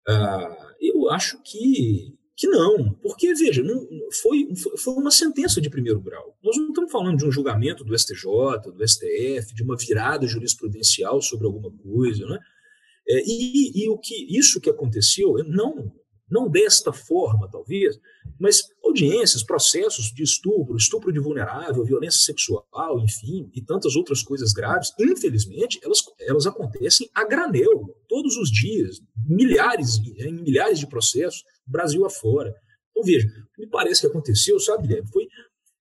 uh, 0.07 0.71
eu 0.79 1.09
acho 1.09 1.41
que, 1.43 2.17
que 2.35 2.47
não. 2.47 2.93
Porque, 2.95 3.33
veja, 3.33 3.61
não, 3.61 3.87
foi, 4.21 4.47
foi 4.77 4.93
uma 4.95 5.11
sentença 5.11 5.61
de 5.61 5.69
primeiro 5.69 6.01
grau. 6.01 6.37
Nós 6.43 6.57
não 6.57 6.69
estamos 6.69 6.91
falando 6.91 7.17
de 7.17 7.25
um 7.25 7.31
julgamento 7.31 7.83
do 7.83 7.97
STJ, 7.97 8.71
do 8.73 8.87
STF, 8.87 9.53
de 9.53 9.63
uma 9.63 9.77
virada 9.77 10.27
jurisprudencial 10.27 11.21
sobre 11.21 11.45
alguma 11.45 11.71
coisa. 11.71 12.25
Né? 12.25 12.39
É, 13.07 13.23
e, 13.25 13.83
e 13.83 13.89
o 13.89 13.97
que 13.97 14.15
isso 14.37 14.59
que 14.59 14.69
aconteceu 14.69 15.33
não 15.45 15.91
não 16.31 16.49
desta 16.49 16.93
forma, 16.93 17.49
talvez, 17.51 17.99
mas 18.39 18.63
audiências, 18.83 19.43
processos 19.43 20.13
de 20.13 20.23
estupro, 20.23 20.77
estupro 20.77 21.11
de 21.11 21.19
vulnerável, 21.19 21.83
violência 21.83 22.21
sexual, 22.21 22.99
enfim, 22.99 23.51
e 23.53 23.61
tantas 23.61 23.95
outras 23.95 24.23
coisas 24.23 24.53
graves, 24.53 24.93
infelizmente, 24.97 25.79
elas, 25.83 26.01
elas 26.21 26.47
acontecem 26.47 27.09
a 27.13 27.25
granel, 27.25 27.93
todos 28.07 28.37
os 28.37 28.49
dias, 28.49 29.01
milhares, 29.27 29.99
em 30.17 30.33
milhares 30.33 30.79
de 30.79 30.87
processos, 30.87 31.43
Brasil 31.67 32.05
afora. 32.05 32.55
Então, 32.91 33.03
veja, 33.03 33.27
me 33.57 33.67
parece 33.67 34.01
que 34.01 34.07
aconteceu, 34.07 34.59
sabe, 34.59 34.87
Guilherme, 34.87 35.09
foi 35.11 35.27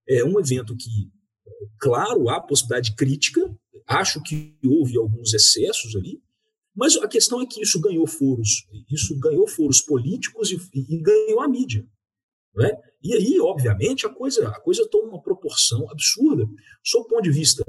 é, 0.08 0.24
um 0.24 0.38
evento 0.40 0.76
que, 0.76 1.10
claro, 1.78 2.28
há 2.28 2.40
possibilidade 2.40 2.94
crítica, 2.96 3.40
acho 3.86 4.20
que 4.22 4.56
houve 4.64 4.96
alguns 4.96 5.32
excessos 5.32 5.94
ali, 5.96 6.20
mas 6.74 6.96
a 6.96 7.08
questão 7.08 7.40
é 7.40 7.46
que 7.46 7.60
isso 7.60 7.80
ganhou 7.80 8.06
foros, 8.06 8.66
isso 8.90 9.18
ganhou 9.18 9.46
foros 9.48 9.80
políticos 9.80 10.50
e, 10.50 10.58
e 10.74 11.02
ganhou 11.02 11.40
a 11.40 11.48
mídia. 11.48 11.86
Né? 12.54 12.70
E 13.02 13.14
aí, 13.14 13.40
obviamente, 13.40 14.06
a 14.06 14.10
coisa, 14.10 14.48
a 14.48 14.60
coisa 14.60 14.88
toma 14.88 15.08
uma 15.08 15.22
proporção 15.22 15.88
absurda. 15.90 16.44
Sob 16.84 17.04
o 17.04 17.08
ponto 17.08 17.22
de 17.22 17.30
vista 17.30 17.64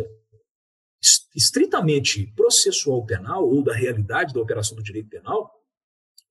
estritamente 1.36 2.32
processual 2.36 3.06
penal 3.06 3.48
ou 3.48 3.64
da 3.64 3.74
realidade 3.74 4.34
da 4.34 4.42
operação 4.42 4.76
do 4.76 4.84
direito 4.84 5.10
penal, 5.10 5.52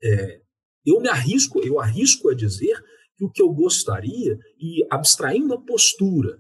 é, 0.02 0.40
eu 0.84 1.00
me 1.00 1.08
arrisco, 1.08 1.60
eu 1.60 1.80
arrisco 1.80 2.28
a 2.28 2.34
dizer 2.34 2.80
que 3.16 3.24
o 3.24 3.30
que 3.30 3.42
eu 3.42 3.52
gostaria, 3.52 4.38
e 4.58 4.86
abstraindo 4.90 5.52
a 5.52 5.60
postura, 5.60 6.38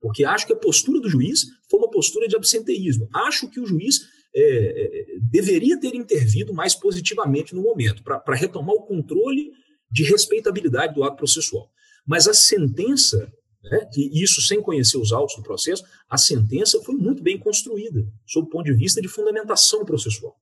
porque 0.00 0.24
acho 0.24 0.46
que 0.46 0.52
a 0.52 0.58
postura 0.58 1.00
do 1.00 1.08
juiz 1.08 1.44
foi 1.70 1.80
uma 1.80 1.90
postura 1.90 2.28
de 2.28 2.36
absenteísmo. 2.36 3.08
Acho 3.12 3.48
que 3.48 3.58
o 3.58 3.66
juiz 3.66 4.00
é, 4.36 4.42
é, 4.42 5.18
deveria 5.20 5.78
ter 5.78 5.94
intervido 5.94 6.52
mais 6.52 6.74
positivamente 6.74 7.54
no 7.54 7.62
momento, 7.62 8.02
para 8.02 8.34
retomar 8.34 8.74
o 8.74 8.82
controle 8.82 9.52
de 9.90 10.02
respeitabilidade 10.02 10.94
do 10.94 11.04
ato 11.04 11.16
processual. 11.16 11.70
Mas 12.06 12.26
a 12.26 12.34
sentença, 12.34 13.32
né, 13.62 13.88
e 13.96 14.22
isso 14.22 14.42
sem 14.42 14.60
conhecer 14.60 14.98
os 14.98 15.12
autos 15.12 15.36
do 15.36 15.42
processo, 15.42 15.84
a 16.08 16.18
sentença 16.18 16.82
foi 16.82 16.96
muito 16.96 17.22
bem 17.22 17.38
construída, 17.38 18.04
sob 18.26 18.48
o 18.48 18.50
ponto 18.50 18.64
de 18.64 18.74
vista 18.74 19.00
de 19.00 19.08
fundamentação 19.08 19.84
processual. 19.84 20.34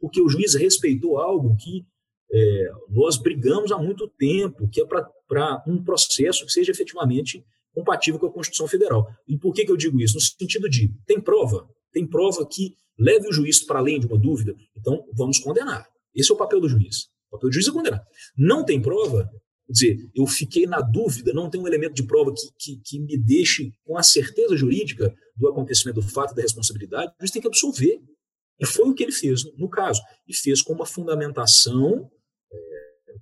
Porque 0.00 0.20
o 0.20 0.28
juiz 0.28 0.54
respeitou 0.54 1.18
algo 1.18 1.56
que 1.56 1.86
é, 2.30 2.70
nós 2.90 3.16
brigamos 3.16 3.72
há 3.72 3.78
muito 3.78 4.06
tempo, 4.08 4.68
que 4.68 4.82
é 4.82 4.84
para 4.84 5.64
um 5.66 5.82
processo 5.82 6.44
que 6.44 6.52
seja 6.52 6.70
efetivamente 6.70 7.42
compatível 7.72 8.20
com 8.20 8.26
a 8.26 8.32
Constituição 8.32 8.68
Federal. 8.68 9.06
E 9.26 9.38
por 9.38 9.54
que, 9.54 9.64
que 9.64 9.70
eu 9.70 9.76
digo 9.76 10.00
isso? 10.00 10.14
No 10.14 10.20
sentido 10.20 10.68
de, 10.68 10.92
tem 11.06 11.20
prova, 11.20 11.66
tem 11.92 12.06
prova 12.06 12.46
que 12.46 12.74
leve 12.98 13.28
o 13.28 13.32
juiz 13.32 13.64
para 13.64 13.78
além 13.78 14.00
de 14.00 14.06
uma 14.06 14.18
dúvida, 14.18 14.54
então 14.76 15.04
vamos 15.12 15.38
condenar. 15.38 15.86
Esse 16.14 16.30
é 16.30 16.34
o 16.34 16.38
papel 16.38 16.60
do 16.60 16.68
juiz. 16.68 17.04
O 17.28 17.36
papel 17.36 17.50
do 17.50 17.52
juiz 17.52 17.68
é 17.68 17.72
condenar. 17.72 18.02
Não 18.36 18.64
tem 18.64 18.80
prova, 18.80 19.30
quer 19.66 19.72
dizer, 19.72 20.10
eu 20.14 20.26
fiquei 20.26 20.66
na 20.66 20.80
dúvida, 20.80 21.32
não 21.32 21.50
tem 21.50 21.60
um 21.60 21.66
elemento 21.66 21.94
de 21.94 22.06
prova 22.06 22.32
que, 22.32 22.48
que, 22.58 22.80
que 22.84 23.00
me 23.00 23.18
deixe 23.18 23.72
com 23.84 23.98
a 23.98 24.02
certeza 24.02 24.56
jurídica 24.56 25.14
do 25.36 25.48
acontecimento 25.48 26.00
do 26.00 26.08
fato 26.08 26.34
da 26.34 26.42
responsabilidade, 26.42 27.12
o 27.12 27.14
juiz 27.20 27.30
tem 27.30 27.42
que 27.42 27.48
absolver. 27.48 28.00
E 28.58 28.66
foi 28.66 28.88
o 28.88 28.94
que 28.94 29.02
ele 29.02 29.12
fez 29.12 29.44
no 29.56 29.68
caso. 29.68 30.00
E 30.26 30.34
fez 30.34 30.62
com 30.62 30.72
uma 30.72 30.86
fundamentação 30.86 32.10
é, 32.50 32.56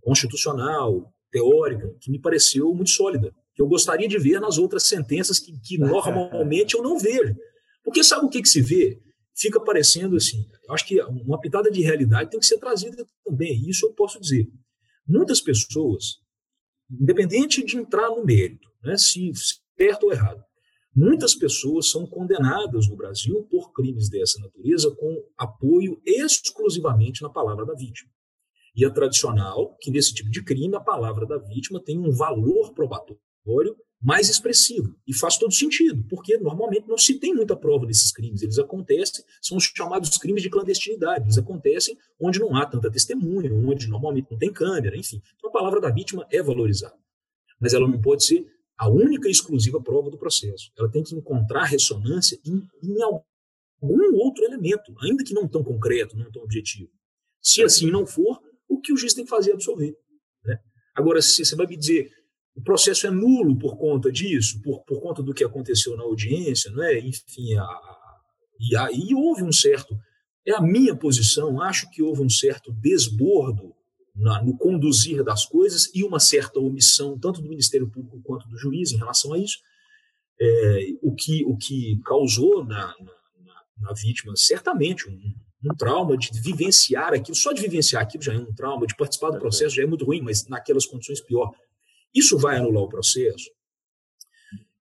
constitucional, 0.02 1.12
teórica, 1.30 1.92
que 2.00 2.10
me 2.10 2.20
pareceu 2.20 2.72
muito 2.72 2.90
sólida, 2.90 3.34
que 3.54 3.60
eu 3.60 3.66
gostaria 3.66 4.06
de 4.06 4.18
ver 4.18 4.40
nas 4.40 4.58
outras 4.58 4.84
sentenças 4.84 5.40
que, 5.40 5.52
que 5.60 5.76
normalmente 5.78 6.74
eu 6.74 6.82
não 6.82 6.98
vejo. 6.98 7.34
Porque 7.82 8.04
sabe 8.04 8.26
o 8.26 8.28
que, 8.28 8.40
que 8.40 8.48
se 8.48 8.62
vê? 8.62 8.98
Fica 9.34 9.60
parecendo 9.60 10.16
assim. 10.16 10.46
Eu 10.66 10.74
acho 10.74 10.86
que 10.86 11.00
uma 11.02 11.40
pitada 11.40 11.70
de 11.70 11.82
realidade 11.82 12.30
tem 12.30 12.40
que 12.40 12.46
ser 12.46 12.58
trazida 12.58 13.04
também, 13.24 13.68
isso 13.68 13.86
eu 13.86 13.92
posso 13.92 14.20
dizer. 14.20 14.48
Muitas 15.06 15.40
pessoas, 15.40 16.18
independente 16.90 17.64
de 17.64 17.76
entrar 17.76 18.08
no 18.08 18.24
mérito, 18.24 18.68
né, 18.82 18.96
se 18.96 19.30
certo 19.76 20.04
ou 20.04 20.12
errado, 20.12 20.42
muitas 20.94 21.34
pessoas 21.34 21.90
são 21.90 22.06
condenadas 22.06 22.88
no 22.88 22.96
Brasil 22.96 23.46
por 23.50 23.72
crimes 23.72 24.08
dessa 24.08 24.40
natureza 24.40 24.94
com 24.94 25.24
apoio 25.36 26.00
exclusivamente 26.06 27.22
na 27.22 27.28
palavra 27.28 27.66
da 27.66 27.74
vítima. 27.74 28.10
E 28.76 28.84
é 28.84 28.90
tradicional 28.90 29.76
que 29.80 29.90
nesse 29.90 30.14
tipo 30.14 30.30
de 30.30 30.42
crime 30.42 30.74
a 30.74 30.80
palavra 30.80 31.26
da 31.26 31.38
vítima 31.38 31.82
tem 31.82 31.98
um 31.98 32.10
valor 32.10 32.72
probatório 32.74 33.76
mais 34.04 34.28
expressivo. 34.28 34.94
E 35.06 35.14
faz 35.14 35.38
todo 35.38 35.52
sentido, 35.52 36.04
porque 36.10 36.36
normalmente 36.36 36.86
não 36.86 36.98
se 36.98 37.18
tem 37.18 37.34
muita 37.34 37.56
prova 37.56 37.86
desses 37.86 38.12
crimes. 38.12 38.42
Eles 38.42 38.58
acontecem, 38.58 39.24
são 39.40 39.56
os 39.56 39.64
chamados 39.64 40.16
crimes 40.18 40.42
de 40.42 40.50
clandestinidade. 40.50 41.24
Eles 41.24 41.38
acontecem 41.38 41.96
onde 42.20 42.38
não 42.38 42.54
há 42.54 42.66
tanta 42.66 42.90
testemunha, 42.90 43.52
onde 43.52 43.88
normalmente 43.88 44.30
não 44.30 44.38
tem 44.38 44.52
câmera, 44.52 44.94
enfim. 44.94 45.22
Então 45.36 45.48
a 45.48 45.52
palavra 45.52 45.80
da 45.80 45.90
vítima 45.90 46.26
é 46.30 46.42
valorizada. 46.42 46.94
Mas 47.58 47.72
ela 47.72 47.88
não 47.88 47.98
pode 47.98 48.26
ser 48.26 48.46
a 48.76 48.90
única 48.90 49.26
e 49.26 49.30
exclusiva 49.30 49.80
prova 49.80 50.10
do 50.10 50.18
processo. 50.18 50.70
Ela 50.78 50.90
tem 50.90 51.02
que 51.02 51.14
encontrar 51.14 51.64
ressonância 51.64 52.38
em, 52.44 52.62
em 52.82 53.02
algum 53.02 54.16
outro 54.16 54.44
elemento, 54.44 54.94
ainda 55.00 55.24
que 55.24 55.32
não 55.32 55.48
tão 55.48 55.64
concreto, 55.64 56.14
não 56.14 56.30
tão 56.30 56.42
objetivo. 56.42 56.90
Se 57.40 57.62
assim 57.62 57.90
não 57.90 58.06
for, 58.06 58.38
o 58.68 58.80
que 58.80 58.92
o 58.92 58.96
juiz 58.96 59.14
tem 59.14 59.24
que 59.24 59.30
fazer 59.30 59.52
é 59.52 59.54
absolver. 59.54 59.96
Né? 60.44 60.58
Agora, 60.94 61.22
se 61.22 61.42
você 61.42 61.56
vai 61.56 61.66
me 61.66 61.76
dizer 61.76 62.10
o 62.56 62.62
processo 62.62 63.06
é 63.06 63.10
nulo 63.10 63.58
por 63.58 63.76
conta 63.76 64.12
disso, 64.12 64.60
por, 64.62 64.82
por 64.84 65.00
conta 65.00 65.22
do 65.22 65.34
que 65.34 65.44
aconteceu 65.44 65.96
na 65.96 66.04
audiência, 66.04 66.70
não 66.70 66.82
é? 66.82 66.98
Enfim, 66.98 67.56
a, 67.56 67.66
e 68.60 68.76
aí 68.76 69.14
houve 69.14 69.42
um 69.42 69.52
certo, 69.52 69.98
é 70.46 70.52
a 70.52 70.60
minha 70.60 70.94
posição, 70.94 71.60
acho 71.60 71.90
que 71.90 72.02
houve 72.02 72.22
um 72.22 72.28
certo 72.28 72.72
desbordo 72.72 73.74
na, 74.14 74.42
no 74.42 74.56
conduzir 74.56 75.24
das 75.24 75.44
coisas 75.44 75.90
e 75.94 76.04
uma 76.04 76.20
certa 76.20 76.60
omissão, 76.60 77.18
tanto 77.18 77.42
do 77.42 77.48
Ministério 77.48 77.90
Público 77.90 78.22
quanto 78.22 78.46
do 78.48 78.56
juiz 78.56 78.92
em 78.92 78.98
relação 78.98 79.32
a 79.32 79.38
isso, 79.38 79.58
é, 80.40 80.86
o, 81.02 81.14
que, 81.14 81.44
o 81.44 81.56
que 81.56 82.00
causou 82.04 82.64
na, 82.64 82.94
na, 83.44 83.62
na 83.78 83.92
vítima 83.92 84.34
certamente 84.36 85.08
um, 85.08 85.34
um 85.64 85.74
trauma 85.74 86.16
de 86.16 86.30
vivenciar 86.40 87.12
aquilo, 87.12 87.36
só 87.36 87.52
de 87.52 87.60
vivenciar 87.60 88.02
aquilo 88.02 88.22
já 88.22 88.34
é 88.34 88.38
um 88.38 88.52
trauma, 88.52 88.86
de 88.86 88.94
participar 88.96 89.30
do 89.30 89.38
processo 89.38 89.74
já 89.74 89.82
é 89.82 89.86
muito 89.86 90.04
ruim, 90.04 90.20
mas 90.20 90.46
naquelas 90.46 90.86
condições 90.86 91.20
pior. 91.20 91.50
Isso 92.14 92.38
vai 92.38 92.56
anular 92.56 92.84
o 92.84 92.88
processo? 92.88 93.50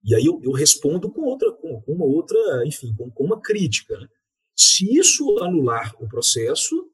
E 0.03 0.13
aí 0.13 0.25
eu, 0.25 0.39
eu 0.43 0.51
respondo 0.51 1.09
com 1.09 1.21
outra, 1.21 1.51
com, 1.53 1.81
uma 1.87 2.05
outra, 2.05 2.37
enfim, 2.65 2.93
com, 2.95 3.09
com 3.09 3.23
uma 3.23 3.41
crítica. 3.41 3.97
Né? 3.97 4.07
Se 4.55 4.97
isso 4.97 5.39
anular 5.39 5.95
o 5.99 6.07
processo, 6.07 6.89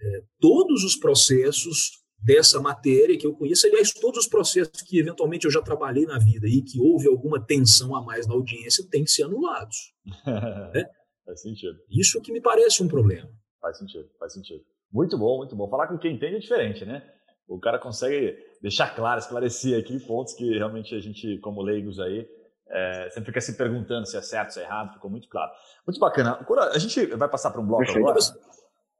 é, 0.00 0.22
todos 0.40 0.84
os 0.84 0.96
processos 0.96 1.98
dessa 2.16 2.60
matéria 2.60 3.18
que 3.18 3.26
eu 3.26 3.34
conheço, 3.34 3.66
aliás, 3.66 3.92
todos 3.92 4.24
os 4.24 4.28
processos 4.28 4.82
que 4.82 4.98
eventualmente 4.98 5.44
eu 5.44 5.50
já 5.50 5.62
trabalhei 5.62 6.04
na 6.04 6.18
vida 6.18 6.46
e 6.48 6.62
que 6.62 6.80
houve 6.80 7.08
alguma 7.08 7.44
tensão 7.44 7.94
a 7.94 8.02
mais 8.02 8.26
na 8.26 8.34
audiência, 8.34 8.86
têm 8.88 9.04
que 9.04 9.10
ser 9.10 9.24
anulados. 9.24 9.76
né? 10.74 10.88
Faz 11.24 11.42
sentido. 11.42 11.78
Isso 11.90 12.20
que 12.22 12.32
me 12.32 12.40
parece 12.40 12.82
um 12.82 12.88
problema. 12.88 13.30
Faz 13.60 13.78
sentido, 13.78 14.08
faz 14.18 14.32
sentido. 14.32 14.64
Muito 14.90 15.18
bom, 15.18 15.38
muito 15.38 15.54
bom. 15.54 15.68
Falar 15.68 15.88
com 15.88 15.98
quem 15.98 16.14
entende 16.14 16.36
é 16.36 16.38
diferente, 16.38 16.84
né? 16.84 17.06
O 17.46 17.58
cara 17.58 17.78
consegue 17.78 18.36
deixar 18.60 18.94
claro, 18.94 19.18
esclarecer 19.18 19.78
aqui 19.78 19.98
pontos 20.00 20.34
que 20.34 20.56
realmente 20.56 20.94
a 20.94 21.00
gente, 21.00 21.38
como 21.38 21.62
leigos 21.62 22.00
aí, 22.00 22.28
é, 22.70 23.10
sempre 23.10 23.26
fica 23.26 23.40
se 23.40 23.56
perguntando 23.56 24.06
se 24.06 24.16
é 24.16 24.22
certo, 24.22 24.50
se 24.52 24.60
é 24.60 24.64
errado, 24.64 24.94
ficou 24.94 25.10
muito 25.10 25.28
claro. 25.28 25.50
Muito 25.86 25.98
bacana. 25.98 26.38
A 26.72 26.78
gente 26.78 27.06
vai 27.06 27.28
passar 27.28 27.50
para 27.50 27.60
um 27.60 27.66
bloco 27.66 27.84
Perfeito. 27.84 28.06
agora, 28.06 28.20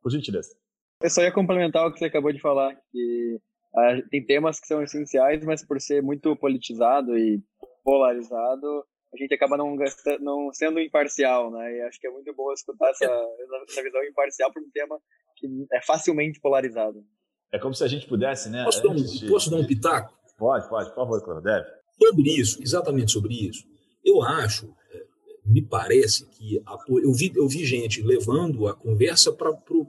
por 0.03 0.11
gentileza. 0.11 0.57
Eu 1.03 1.11
só 1.11 1.23
ia 1.23 1.33
complementar 1.33 1.87
o 1.87 1.93
que 1.93 1.99
você 1.99 2.07
acabou 2.07 2.33
de 2.33 2.41
falar, 2.41 2.75
que 2.91 3.41
ah, 3.75 4.03
tem 4.11 4.25
temas 4.25 4.59
que 4.59 4.67
são 4.67 4.83
essenciais, 4.83 5.45
mas 5.45 5.65
por 5.65 5.81
ser 5.81 6.03
muito 6.03 6.35
politizado 6.37 7.17
e 7.17 7.43
polarizado, 7.85 8.85
a 9.13 9.17
gente 9.17 9.35
acaba 9.35 9.57
não, 9.57 9.77
não 10.21 10.53
sendo 10.53 10.81
imparcial, 10.81 11.51
né? 11.51 11.77
E 11.77 11.83
acho 11.83 12.01
que 12.01 12.07
é 12.07 12.11
muito 12.11 12.35
bom 12.35 12.53
escutar 12.53 12.91
essa, 12.91 13.05
essa 13.05 13.83
visão 13.83 14.03
imparcial 14.05 14.53
para 14.53 14.63
um 14.63 14.71
tema 14.71 14.99
que 15.37 15.47
é 15.73 15.81
facilmente 15.83 16.41
polarizado. 16.41 17.05
É 17.53 17.59
como 17.59 17.75
se 17.75 17.83
a 17.83 17.89
gente 17.89 18.07
pudesse, 18.07 18.49
né? 18.49 18.65
Posso, 18.65 18.83
dar 18.83 18.89
um, 18.91 18.95
de... 18.95 19.27
posso 19.27 19.51
dar 19.51 19.57
um 19.57 19.67
pitaco? 19.67 20.13
Pode, 20.37 20.69
pode, 20.69 20.89
por 20.91 20.97
favor, 20.97 21.23
Cláudio, 21.23 21.45
deve. 21.45 21.67
Sobre 22.01 22.31
isso, 22.31 22.63
exatamente 22.63 23.11
sobre 23.11 23.35
isso, 23.35 23.65
eu 24.05 24.23
acho, 24.23 24.73
é, 24.93 25.05
me 25.45 25.63
parece 25.63 26.27
que 26.27 26.63
a, 26.65 26.77
eu, 26.89 27.13
vi, 27.13 27.33
eu 27.35 27.49
vi 27.49 27.65
gente 27.65 28.03
levando 28.03 28.69
a 28.69 28.75
conversa 28.75 29.33
para 29.33 29.53
pro, 29.53 29.89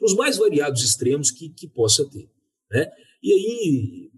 os 0.00 0.14
mais 0.14 0.38
variados 0.38 0.82
extremos 0.82 1.30
que, 1.30 1.48
que 1.50 1.68
possa 1.68 2.08
ter. 2.08 2.28
Né? 2.70 2.90
E 3.22 3.32
aí, 3.32 4.10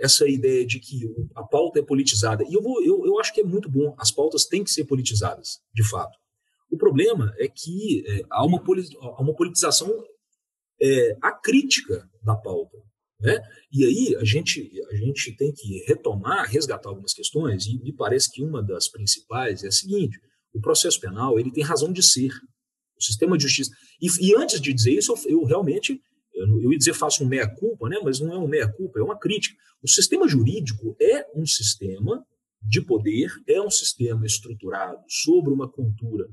essa 0.00 0.26
ideia 0.26 0.64
de 0.64 0.78
que 0.80 1.02
a 1.34 1.42
pauta 1.42 1.80
é 1.80 1.82
politizada, 1.82 2.44
e 2.48 2.54
eu, 2.54 2.62
vou, 2.62 2.82
eu, 2.82 3.04
eu 3.04 3.20
acho 3.20 3.32
que 3.34 3.40
é 3.40 3.44
muito 3.44 3.68
bom, 3.68 3.94
as 3.98 4.10
pautas 4.10 4.46
têm 4.46 4.64
que 4.64 4.70
ser 4.70 4.84
politizadas, 4.84 5.60
de 5.74 5.86
fato. 5.88 6.16
O 6.70 6.78
problema 6.78 7.34
é 7.38 7.46
que 7.46 8.02
é, 8.06 8.22
há, 8.30 8.46
uma, 8.46 8.58
há 8.58 9.20
uma 9.20 9.34
politização 9.34 9.92
é, 10.82 11.16
a 11.22 11.30
crítica 11.30 12.08
da 12.22 12.34
pauta. 12.34 12.76
Né? 13.20 13.40
E 13.72 13.84
aí 13.84 14.16
a 14.16 14.24
gente, 14.24 14.68
a 14.90 14.96
gente 14.96 15.36
tem 15.36 15.52
que 15.52 15.84
retomar, 15.86 16.50
resgatar 16.50 16.88
algumas 16.88 17.14
questões, 17.14 17.66
e 17.66 17.78
me 17.78 17.92
parece 17.92 18.30
que 18.32 18.42
uma 18.42 18.60
das 18.60 18.88
principais 18.88 19.62
é 19.62 19.68
a 19.68 19.72
seguinte: 19.72 20.18
o 20.52 20.60
processo 20.60 21.00
penal 21.00 21.38
ele 21.38 21.52
tem 21.52 21.62
razão 21.62 21.92
de 21.92 22.02
ser. 22.02 22.32
O 22.98 23.02
sistema 23.02 23.36
de 23.36 23.44
justiça. 23.44 23.70
E, 24.00 24.08
e 24.20 24.34
antes 24.36 24.60
de 24.60 24.72
dizer 24.72 24.92
isso, 24.92 25.12
eu, 25.12 25.30
eu 25.30 25.44
realmente. 25.44 26.00
Eu, 26.34 26.72
ia 26.72 26.78
dizer 26.78 26.94
faço 26.94 27.22
um 27.22 27.28
meia-culpa, 27.28 27.88
né? 27.88 27.98
mas 28.02 28.18
não 28.18 28.32
é 28.32 28.38
um 28.38 28.48
meia-culpa, 28.48 28.98
é 28.98 29.02
uma 29.02 29.18
crítica. 29.18 29.54
O 29.82 29.88
sistema 29.88 30.26
jurídico 30.26 30.96
é 31.00 31.26
um 31.34 31.44
sistema 31.44 32.24
de 32.62 32.80
poder, 32.80 33.30
é 33.46 33.60
um 33.60 33.70
sistema 33.70 34.24
estruturado 34.24 34.98
sobre 35.08 35.52
uma 35.52 35.70
cultura 35.70 36.26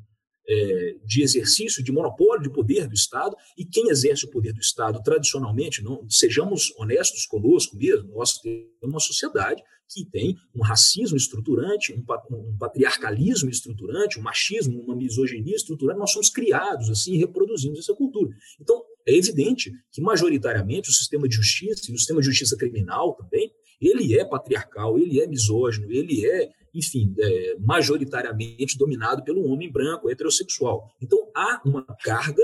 é, 0.49 0.95
de 1.05 1.21
exercício 1.21 1.83
de 1.83 1.91
monopólio 1.91 2.41
de 2.41 2.49
poder 2.49 2.87
do 2.87 2.95
Estado, 2.95 3.35
e 3.55 3.63
quem 3.63 3.89
exerce 3.89 4.25
o 4.25 4.31
poder 4.31 4.51
do 4.51 4.59
Estado 4.59 5.01
tradicionalmente, 5.03 5.83
não 5.83 6.09
sejamos 6.09 6.73
honestos 6.77 7.27
conosco 7.27 7.77
mesmo, 7.77 8.09
nós 8.15 8.39
temos 8.39 8.67
uma 8.81 8.99
sociedade 8.99 9.61
que 9.91 10.05
tem 10.05 10.35
um 10.55 10.61
racismo 10.61 11.17
estruturante, 11.17 11.93
um, 11.93 12.03
um 12.35 12.57
patriarcalismo 12.57 13.49
estruturante, 13.49 14.19
um 14.19 14.21
machismo, 14.21 14.81
uma 14.81 14.95
misoginia 14.95 15.55
estruturante, 15.55 15.99
nós 15.99 16.11
somos 16.11 16.29
criados 16.29 16.89
assim, 16.89 17.17
reproduzimos 17.17 17.79
essa 17.79 17.93
cultura. 17.93 18.29
Então, 18.59 18.81
é 19.07 19.15
evidente 19.15 19.71
que 19.91 20.01
majoritariamente 20.01 20.89
o 20.89 20.93
sistema 20.93 21.27
de 21.27 21.35
justiça 21.35 21.89
e 21.89 21.93
o 21.93 21.97
sistema 21.97 22.21
de 22.21 22.27
justiça 22.27 22.55
criminal 22.55 23.15
também, 23.15 23.51
ele 23.81 24.17
é 24.17 24.25
patriarcal, 24.25 24.99
ele 24.99 25.19
é 25.21 25.27
misógino, 25.27 25.91
ele 25.91 26.25
é 26.25 26.49
enfim, 26.73 27.13
é, 27.19 27.55
majoritariamente 27.59 28.77
dominado 28.77 29.23
pelo 29.23 29.45
homem 29.45 29.71
branco 29.71 30.09
heterossexual. 30.09 30.89
Então, 31.01 31.17
há 31.35 31.61
uma 31.65 31.83
carga 32.03 32.43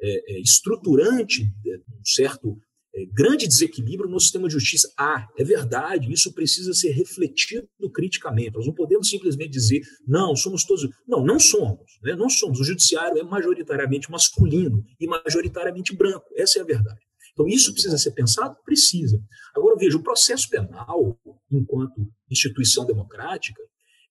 é, 0.00 0.36
é 0.36 0.40
estruturante, 0.40 1.42
um 1.42 2.04
certo 2.04 2.58
é, 2.94 3.04
grande 3.12 3.46
desequilíbrio 3.46 4.08
no 4.08 4.18
sistema 4.18 4.48
de 4.48 4.54
justiça. 4.54 4.90
Ah, 4.98 5.28
é 5.38 5.44
verdade, 5.44 6.10
isso 6.10 6.32
precisa 6.32 6.72
ser 6.72 6.92
refletido 6.92 7.68
criticamente. 7.92 8.54
Nós 8.54 8.66
não 8.66 8.74
podemos 8.74 9.08
simplesmente 9.08 9.50
dizer, 9.50 9.82
não, 10.06 10.34
somos 10.34 10.64
todos. 10.64 10.88
Não, 11.06 11.24
não 11.24 11.38
somos. 11.38 11.98
Né? 12.02 12.14
Não 12.14 12.30
somos. 12.30 12.58
O 12.58 12.64
judiciário 12.64 13.18
é 13.18 13.22
majoritariamente 13.22 14.10
masculino 14.10 14.82
e 14.98 15.06
majoritariamente 15.06 15.94
branco. 15.94 16.26
Essa 16.34 16.58
é 16.58 16.62
a 16.62 16.64
verdade. 16.64 17.05
Então, 17.36 17.46
isso 17.46 17.74
precisa 17.74 17.98
ser 17.98 18.12
pensado? 18.12 18.56
Precisa. 18.64 19.22
Agora, 19.54 19.76
veja, 19.76 19.98
o 19.98 20.02
processo 20.02 20.48
penal, 20.48 21.20
enquanto 21.52 22.10
instituição 22.30 22.86
democrática, 22.86 23.62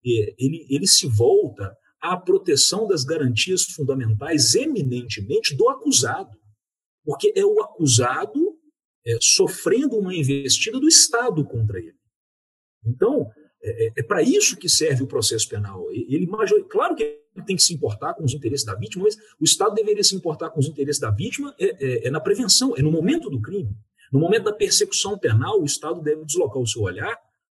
é, 0.06 0.36
ele, 0.38 0.68
ele 0.70 0.86
se 0.86 1.08
volta 1.08 1.76
à 2.00 2.16
proteção 2.16 2.88
das 2.88 3.04
garantias 3.04 3.64
fundamentais 3.64 4.54
eminentemente 4.54 5.56
do 5.56 5.68
acusado. 5.70 6.38
Porque 7.04 7.34
é 7.36 7.44
o 7.44 7.60
acusado 7.62 8.60
é, 9.04 9.18
sofrendo 9.20 9.98
uma 9.98 10.14
investida 10.14 10.80
do 10.80 10.88
Estado 10.88 11.44
contra 11.46 11.80
ele. 11.80 11.98
Então, 12.86 13.28
é, 13.64 13.88
é, 13.88 13.94
é 13.98 14.04
para 14.04 14.22
isso 14.22 14.56
que 14.56 14.70
serve 14.70 15.02
o 15.02 15.08
processo 15.08 15.50
penal. 15.50 15.92
Ele, 15.92 16.28
claro 16.70 16.96
que 16.96 17.25
tem 17.44 17.56
que 17.56 17.62
se 17.62 17.74
importar 17.74 18.14
com 18.14 18.24
os 18.24 18.34
interesses 18.34 18.66
da 18.66 18.76
vítima, 18.76 19.04
mas 19.04 19.16
o 19.40 19.44
Estado 19.44 19.76
deveria 19.76 20.04
se 20.04 20.16
importar 20.16 20.50
com 20.50 20.60
os 20.60 20.68
interesses 20.68 21.00
da 21.00 21.12
vítima 21.12 21.54
é, 21.60 21.66
é, 21.66 22.08
é, 22.08 22.12
na 22.12 22.20
prevenção, 22.20 22.76
é 22.78 22.82
no 22.82 22.92
momento 22.92 23.30
do 23.30 23.42
crime. 23.42 23.76
No 24.12 24.20
momento 24.20 24.44
da 24.44 24.54
persecução 24.54 25.18
penal, 25.18 25.62
o 25.62 25.66
Estado 25.66 26.02
deve 26.02 26.24
deslocar 26.26 26.62
o 26.62 26.68
seu 26.68 26.84
olhar 26.84 27.18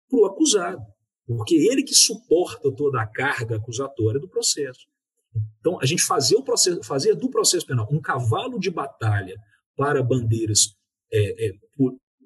para 0.10 0.20
o 0.20 0.26
acusado, 0.26 0.82
porque 1.28 1.56
é 1.56 1.72
ele 1.72 1.84
que 1.84 1.94
suporta 1.94 2.72
toda 2.72 3.02
a 3.02 3.06
carga 3.06 3.58
acusatória 3.58 4.20
do 4.20 4.28
processo. 4.28 4.88
Então, 5.60 5.80
a 5.80 5.86
gente 5.86 6.02
fazer, 6.02 6.36
o 6.36 6.44
processo, 6.44 6.82
fazer 6.84 7.13
do 7.13 7.30
processo 7.30 7.66
penal 7.66 7.88
um 7.92 8.02
cavalo 8.02 8.60
de 8.60 8.72
batalha 8.72 9.36
para 9.76 10.02
bandeiras 10.02 10.76
é, 11.13 11.52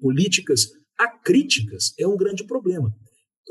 políticas 0.00 0.70
acríticas 0.98 1.92
é 1.98 2.06
um 2.06 2.16
grande 2.16 2.44
problema 2.44 2.94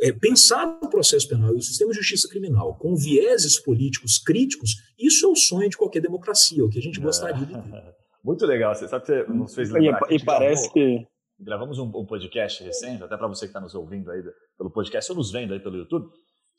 é, 0.02 0.12
pensar 0.12 0.66
no 0.82 0.90
processo 0.90 1.28
penal 1.30 1.54
e 1.54 1.58
o 1.58 1.62
sistema 1.62 1.92
de 1.92 1.98
justiça 1.98 2.28
criminal 2.28 2.76
com 2.76 2.96
vieses 2.96 3.60
políticos 3.60 4.18
críticos, 4.18 4.72
isso 4.98 5.26
é 5.26 5.30
o 5.30 5.36
sonho 5.36 5.70
de 5.70 5.78
qualquer 5.78 6.02
democracia, 6.02 6.66
o 6.66 6.70
que 6.70 6.80
a 6.80 6.82
gente 6.82 7.00
gostaria 7.00 7.46
de 7.46 7.54
ter. 7.54 7.62
Muito 8.24 8.46
legal, 8.46 8.74
você 8.74 8.88
sabe 8.88 9.06
que 9.06 9.24
você 9.24 9.32
nos 9.32 9.54
fez 9.54 9.70
lembrar. 9.72 10.00
E, 10.12 10.16
e 10.16 10.24
parece 10.24 10.72
que 10.72 11.08
gravamos 11.40 11.80
um, 11.80 11.86
um 11.86 12.06
podcast 12.06 12.64
recente, 12.64 13.04
até 13.04 13.18
para 13.18 13.28
você 13.28 13.46
que 13.46 13.50
está 13.50 13.60
nos 13.60 13.74
ouvindo 13.74 14.12
aí 14.12 14.24
pelo 14.58 14.70
podcast 14.70 15.12
ou 15.12 15.18
nos 15.18 15.32
vendo 15.32 15.54
aí 15.54 15.60
pelo 15.60 15.78
YouTube, 15.78 16.08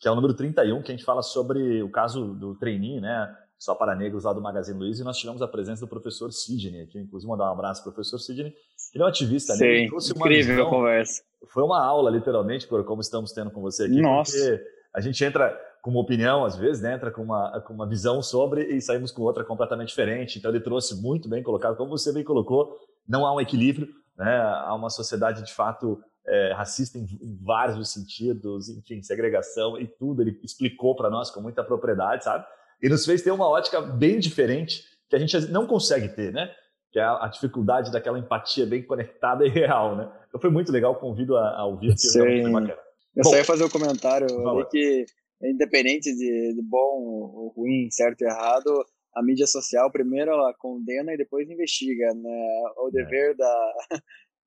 que 0.00 0.08
é 0.08 0.10
o 0.10 0.14
número 0.14 0.34
31, 0.34 0.82
que 0.82 0.90
a 0.90 0.96
gente 0.96 1.04
fala 1.04 1.22
sobre 1.22 1.82
o 1.82 1.90
caso 1.90 2.34
do 2.34 2.58
trainee, 2.58 3.00
né? 3.00 3.32
Só 3.62 3.76
para 3.76 3.94
negros 3.94 4.24
lá 4.24 4.32
do 4.32 4.40
Magazine 4.40 4.76
Luiza, 4.76 5.02
e 5.02 5.04
nós 5.04 5.16
tivemos 5.16 5.40
a 5.40 5.46
presença 5.46 5.82
do 5.82 5.88
professor 5.88 6.32
Sidney 6.32 6.82
aqui, 6.82 6.98
inclusive 6.98 7.30
mandar 7.30 7.48
um 7.48 7.52
abraço 7.52 7.80
para 7.80 7.90
o 7.90 7.94
professor 7.94 8.18
Sidney. 8.18 8.52
Ele 8.92 9.04
é 9.04 9.06
um 9.06 9.08
ativista, 9.08 9.52
Sim, 9.54 9.62
né? 9.62 9.84
incrível 9.84 10.54
visão, 10.56 10.66
a 10.66 10.68
conversa. 10.68 11.22
Foi 11.46 11.62
uma 11.62 11.80
aula, 11.80 12.10
literalmente, 12.10 12.66
por 12.66 12.84
como 12.84 13.00
estamos 13.00 13.30
tendo 13.30 13.52
com 13.52 13.60
você 13.60 13.84
aqui. 13.84 14.02
Nossa. 14.02 14.36
Porque 14.36 14.64
a 14.92 15.00
gente 15.00 15.24
entra 15.24 15.56
com 15.80 15.92
uma 15.92 16.00
opinião, 16.00 16.44
às 16.44 16.56
vezes, 16.56 16.82
né? 16.82 16.94
entra 16.94 17.12
com 17.12 17.22
uma, 17.22 17.60
com 17.60 17.72
uma 17.72 17.88
visão 17.88 18.20
sobre 18.20 18.64
e 18.64 18.80
saímos 18.80 19.12
com 19.12 19.22
outra 19.22 19.44
completamente 19.44 19.90
diferente. 19.90 20.40
Então, 20.40 20.50
ele 20.50 20.60
trouxe 20.60 21.00
muito 21.00 21.28
bem 21.28 21.40
colocado, 21.40 21.76
como 21.76 21.96
você 21.96 22.12
bem 22.12 22.24
colocou, 22.24 22.76
não 23.08 23.24
há 23.24 23.32
um 23.32 23.40
equilíbrio, 23.40 23.86
né? 24.18 24.40
há 24.40 24.74
uma 24.74 24.90
sociedade, 24.90 25.40
de 25.44 25.54
fato, 25.54 26.00
é, 26.26 26.52
racista 26.52 26.98
em, 26.98 27.04
em, 27.04 27.38
vários 27.40 27.92
sentidos, 27.92 28.68
enfim, 28.68 29.00
segregação 29.02 29.78
e 29.78 29.86
tudo. 29.86 30.20
Ele 30.20 30.36
explicou 30.42 30.96
para 30.96 31.08
nós 31.08 31.30
com 31.30 31.40
muita 31.40 31.62
propriedade, 31.62 32.24
sabe? 32.24 32.44
E 32.82 32.88
nos 32.88 33.06
fez 33.06 33.22
ter 33.22 33.30
uma 33.30 33.48
ótica 33.48 33.80
bem 33.80 34.18
diferente 34.18 34.82
que 35.08 35.16
a 35.16 35.18
gente 35.18 35.38
não 35.50 35.66
consegue 35.66 36.08
ter, 36.08 36.32
né? 36.32 36.50
Que 36.90 36.98
é 36.98 37.02
a, 37.02 37.24
a 37.24 37.28
dificuldade 37.28 37.92
daquela 37.92 38.18
empatia 38.18 38.66
bem 38.66 38.82
conectada 38.82 39.46
e 39.46 39.48
real, 39.48 39.96
né? 39.96 40.10
Então 40.28 40.40
foi 40.40 40.50
muito 40.50 40.72
legal, 40.72 40.96
convido 40.96 41.36
a, 41.36 41.58
a 41.58 41.66
ouvir, 41.66 41.94
porque 41.94 42.08
foi 42.08 42.40
muito 42.40 42.52
bacana. 42.52 42.82
Eu 43.14 43.22
Bom, 43.22 43.30
só 43.30 43.36
ia 43.36 43.44
fazer 43.44 43.64
um 43.64 43.68
comentário 43.68 44.26
que 44.70 45.04
independente 45.42 46.14
de, 46.14 46.54
de 46.54 46.62
bom 46.62 47.02
ou 47.34 47.52
ruim, 47.56 47.90
certo 47.90 48.22
e 48.22 48.24
errado, 48.24 48.84
a 49.14 49.22
mídia 49.22 49.46
social 49.46 49.90
primeiro 49.90 50.30
ela 50.30 50.54
condena 50.54 51.12
e 51.12 51.16
depois 51.16 51.48
investiga, 51.50 52.14
né? 52.14 52.62
O 52.78 52.88
é. 52.88 52.92
dever 52.92 53.30
é. 53.32 53.34
da, 53.34 53.72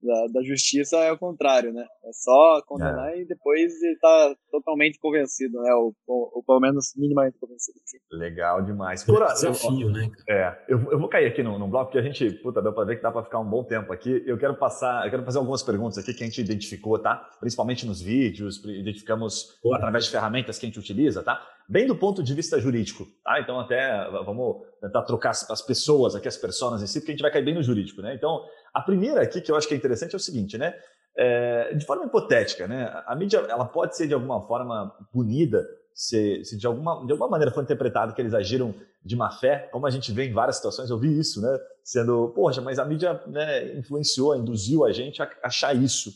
da, 0.05 0.27
da, 0.33 0.43
justiça 0.43 0.97
é 0.97 1.11
o 1.11 1.17
contrário, 1.17 1.73
né? 1.73 1.85
É 2.05 2.13
só 2.13 2.61
condenar 2.65 3.13
é. 3.13 3.21
e 3.21 3.25
depois 3.25 3.73
estar 3.81 4.29
tá 4.29 4.35
totalmente 4.51 4.99
convencido, 4.99 5.61
né? 5.61 5.73
Ou, 5.73 5.95
ou, 6.07 6.31
ou, 6.35 6.43
pelo 6.43 6.59
menos 6.59 6.93
minimamente 6.95 7.37
convencido. 7.39 7.79
Legal 8.11 8.61
demais. 8.61 9.03
Por 9.03 9.21
é 9.21 9.27
desafio, 9.27 9.89
né? 9.89 10.09
É, 10.29 10.57
eu, 10.67 10.91
eu 10.91 10.99
vou 10.99 11.09
cair 11.09 11.25
aqui 11.25 11.41
no, 11.43 11.57
no 11.57 11.67
bloco, 11.67 11.91
porque 11.91 11.99
a 11.99 12.01
gente, 12.01 12.29
puta, 12.41 12.61
deu 12.61 12.73
para 12.73 12.85
ver 12.85 12.97
que 12.97 13.03
dá 13.03 13.11
para 13.11 13.23
ficar 13.23 13.39
um 13.39 13.49
bom 13.49 13.63
tempo 13.63 13.91
aqui. 13.91 14.23
Eu 14.25 14.37
quero 14.37 14.55
passar, 14.55 15.05
eu 15.05 15.11
quero 15.11 15.23
fazer 15.23 15.39
algumas 15.39 15.63
perguntas 15.63 15.97
aqui 15.97 16.13
que 16.13 16.23
a 16.23 16.27
gente 16.27 16.41
identificou, 16.41 16.99
tá? 16.99 17.29
Principalmente 17.39 17.85
nos 17.85 18.01
vídeos, 18.01 18.63
identificamos 18.63 19.59
Boa. 19.63 19.77
através 19.77 20.05
de 20.05 20.11
ferramentas 20.11 20.59
que 20.59 20.65
a 20.65 20.69
gente 20.69 20.79
utiliza, 20.79 21.23
tá? 21.23 21.41
Bem 21.67 21.87
do 21.87 21.95
ponto 21.95 22.21
de 22.21 22.33
vista 22.33 22.59
jurídico, 22.59 23.07
tá? 23.23 23.39
Então 23.39 23.59
até 23.59 24.07
vamos 24.23 24.61
tentar 24.85 25.01
trocar 25.03 25.31
as 25.31 25.61
pessoas 25.61 26.15
aqui, 26.15 26.27
as 26.27 26.37
pessoas 26.37 26.81
em 26.81 26.87
si, 26.87 26.99
porque 26.99 27.11
a 27.11 27.15
gente 27.15 27.21
vai 27.21 27.31
cair 27.31 27.43
bem 27.43 27.55
no 27.55 27.63
jurídico, 27.63 28.01
né? 28.01 28.13
Então, 28.13 28.43
a 28.73 28.81
primeira 28.81 29.21
aqui 29.21 29.41
que 29.41 29.51
eu 29.51 29.55
acho 29.55 29.67
que 29.67 29.73
é 29.73 29.77
interessante 29.77 30.13
é 30.13 30.17
o 30.17 30.19
seguinte, 30.19 30.57
né? 30.57 30.73
É, 31.17 31.73
de 31.73 31.85
forma 31.85 32.05
hipotética, 32.05 32.67
né? 32.67 32.91
A 33.07 33.15
mídia 33.15 33.39
ela 33.49 33.65
pode 33.65 33.95
ser 33.95 34.07
de 34.07 34.13
alguma 34.13 34.45
forma 34.45 34.93
punida 35.11 35.65
se, 35.93 36.43
se, 36.43 36.57
de, 36.57 36.67
alguma, 36.67 37.05
de 37.05 37.11
alguma 37.13 37.29
maneira 37.29 37.53
for 37.53 37.63
interpretado 37.63 38.13
que 38.13 38.21
eles 38.21 38.33
agiram 38.33 38.75
de 39.03 39.15
má 39.15 39.31
fé, 39.31 39.69
como 39.71 39.87
a 39.87 39.89
gente 39.89 40.11
vê 40.11 40.25
em 40.25 40.33
várias 40.33 40.57
situações, 40.57 40.89
eu 40.89 40.99
vi 40.99 41.17
isso, 41.17 41.41
né? 41.41 41.57
Sendo, 41.83 42.33
poxa, 42.35 42.61
mas 42.61 42.79
a 42.79 42.85
mídia 42.85 43.21
né, 43.27 43.77
influenciou, 43.77 44.35
induziu 44.35 44.83
a 44.83 44.91
gente 44.91 45.21
a 45.21 45.29
achar 45.43 45.75
isso. 45.75 46.11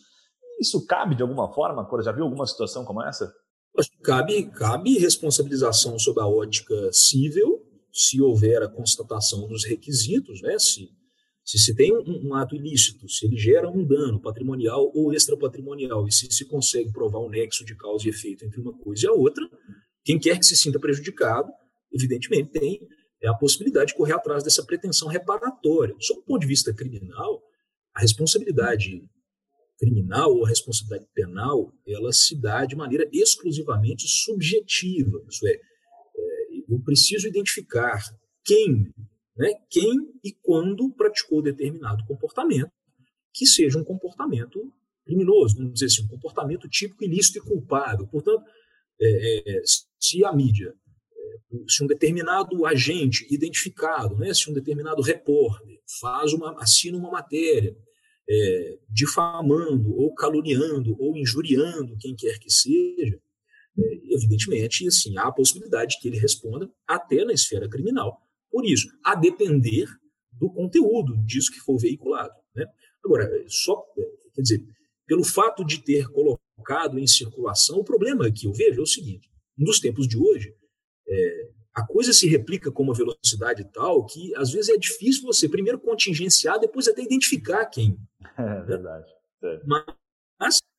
Isso 0.59 0.85
cabe 0.85 1.15
de 1.15 1.21
alguma 1.21 1.53
forma? 1.53 1.85
Cora, 1.85 2.03
já 2.03 2.11
viu 2.11 2.25
alguma 2.25 2.45
situação 2.45 2.83
como 2.83 3.01
essa? 3.01 3.33
Cabe, 4.03 4.43
cabe 4.51 4.97
responsabilização 4.97 5.97
sob 5.97 6.19
a 6.19 6.27
ótica 6.27 6.91
civil, 6.91 7.61
se 7.91 8.21
houver 8.21 8.61
a 8.61 8.69
constatação 8.69 9.47
dos 9.47 9.65
requisitos, 9.65 10.41
né? 10.41 10.57
Se 10.59 10.89
se 11.43 11.57
se 11.57 11.75
tem 11.75 11.91
um, 11.91 12.27
um, 12.27 12.35
ato 12.35 12.55
ilícito, 12.55 13.09
se 13.09 13.25
ele 13.25 13.35
gera 13.35 13.67
um 13.67 13.83
dano 13.83 14.21
patrimonial 14.21 14.91
ou 14.93 15.11
extrapatrimonial, 15.11 16.07
e 16.07 16.11
se 16.11 16.31
se 16.31 16.45
consegue 16.45 16.91
provar 16.91 17.19
um 17.19 17.29
nexo 17.29 17.65
de 17.65 17.75
causa 17.75 18.05
e 18.05 18.11
efeito 18.11 18.45
entre 18.45 18.61
uma 18.61 18.77
coisa 18.77 19.07
e 19.07 19.09
a 19.09 19.13
outra, 19.13 19.49
quem 20.03 20.19
quer 20.19 20.37
que 20.37 20.45
se 20.45 20.55
sinta 20.55 20.79
prejudicado, 20.79 21.51
evidentemente, 21.91 22.51
tem 22.51 22.79
é 23.21 23.27
a 23.27 23.33
possibilidade 23.33 23.87
de 23.87 23.97
correr 23.97 24.13
atrás 24.13 24.43
dessa 24.43 24.63
pretensão 24.63 25.07
reparatória. 25.07 25.95
Sob 25.99 26.21
o 26.21 26.23
ponto 26.23 26.41
de 26.41 26.47
vista 26.47 26.73
criminal, 26.73 27.41
a 27.93 28.01
responsabilidade 28.01 29.03
criminal 29.77 30.33
ou 30.33 30.45
a 30.45 30.49
responsabilidade 30.49 31.09
penal, 31.13 31.73
ela 31.87 32.11
se 32.13 32.39
dá 32.39 32.65
de 32.65 32.75
maneira 32.75 33.09
exclusivamente 33.11 34.07
subjetiva. 34.07 35.21
Isso 35.29 35.47
é 35.47 35.59
eu 36.69 36.79
preciso 36.81 37.27
identificar 37.27 37.99
quem 38.43 38.91
né, 39.39 39.53
quem 39.69 39.93
e 40.21 40.33
quando 40.33 40.91
praticou 40.91 41.41
determinado 41.41 42.03
comportamento, 42.05 42.69
que 43.33 43.45
seja 43.45 43.79
um 43.79 43.85
comportamento 43.85 44.59
criminoso, 45.05 45.55
vamos 45.55 45.73
dizer 45.73 45.85
assim, 45.85 46.03
um 46.03 46.09
comportamento 46.09 46.67
típico, 46.67 47.05
ilícito 47.05 47.39
e 47.39 47.41
culpável. 47.41 48.05
Portanto, 48.07 48.43
é, 49.01 49.57
é, 49.57 49.61
se 49.97 50.25
a 50.25 50.33
mídia, 50.33 50.73
é, 50.73 51.57
se 51.69 51.81
um 51.81 51.87
determinado 51.87 52.65
agente 52.65 53.25
identificado, 53.33 54.17
né, 54.17 54.33
se 54.33 54.51
um 54.51 54.53
determinado 54.53 55.01
repórter 55.01 55.79
faz 56.01 56.33
uma, 56.33 56.61
assina 56.61 56.97
uma 56.97 57.09
matéria 57.09 57.73
é, 58.29 58.77
difamando 58.89 59.89
ou 59.95 60.13
caluniando 60.13 60.97
ou 60.99 61.15
injuriando 61.15 61.95
quem 61.97 62.13
quer 62.13 62.37
que 62.39 62.51
seja, 62.51 63.17
evidentemente, 63.77 64.87
assim, 64.87 65.17
há 65.17 65.27
a 65.27 65.31
possibilidade 65.31 65.95
de 65.95 66.01
que 66.01 66.07
ele 66.07 66.19
responda 66.19 66.69
até 66.87 67.23
na 67.23 67.33
esfera 67.33 67.69
criminal 67.69 68.21
por 68.51 68.65
isso, 68.65 68.87
a 69.03 69.15
depender 69.15 69.87
do 70.31 70.51
conteúdo 70.51 71.17
disso 71.25 71.51
que 71.51 71.59
for 71.59 71.77
veiculado. 71.77 72.33
Né? 72.55 72.65
Agora, 73.03 73.29
só, 73.47 73.83
quer 74.33 74.41
dizer, 74.41 74.65
pelo 75.05 75.23
fato 75.23 75.63
de 75.63 75.83
ter 75.83 76.07
colocado 76.09 76.97
em 76.97 77.07
circulação, 77.07 77.79
o 77.79 77.83
problema 77.83 78.31
que 78.31 78.47
eu 78.47 78.53
vejo 78.53 78.79
é 78.79 78.83
o 78.83 78.87
seguinte: 78.87 79.29
nos 79.57 79.79
tempos 79.79 80.07
de 80.07 80.17
hoje, 80.17 80.53
é, 81.07 81.49
a 81.73 81.85
coisa 81.85 82.13
se 82.13 82.27
replica 82.27 82.71
com 82.71 82.83
uma 82.83 82.93
velocidade 82.93 83.63
tal 83.71 84.05
que 84.05 84.35
às 84.35 84.51
vezes 84.51 84.69
é 84.69 84.77
difícil 84.77 85.23
você 85.23 85.47
primeiro 85.47 85.79
contingenciar, 85.79 86.59
depois 86.59 86.87
até 86.87 87.01
identificar 87.01 87.65
quem. 87.65 87.97
É 88.37 88.41
né? 88.41 88.61
verdade. 88.61 89.05
É. 89.43 89.59
Mas, 89.65 89.83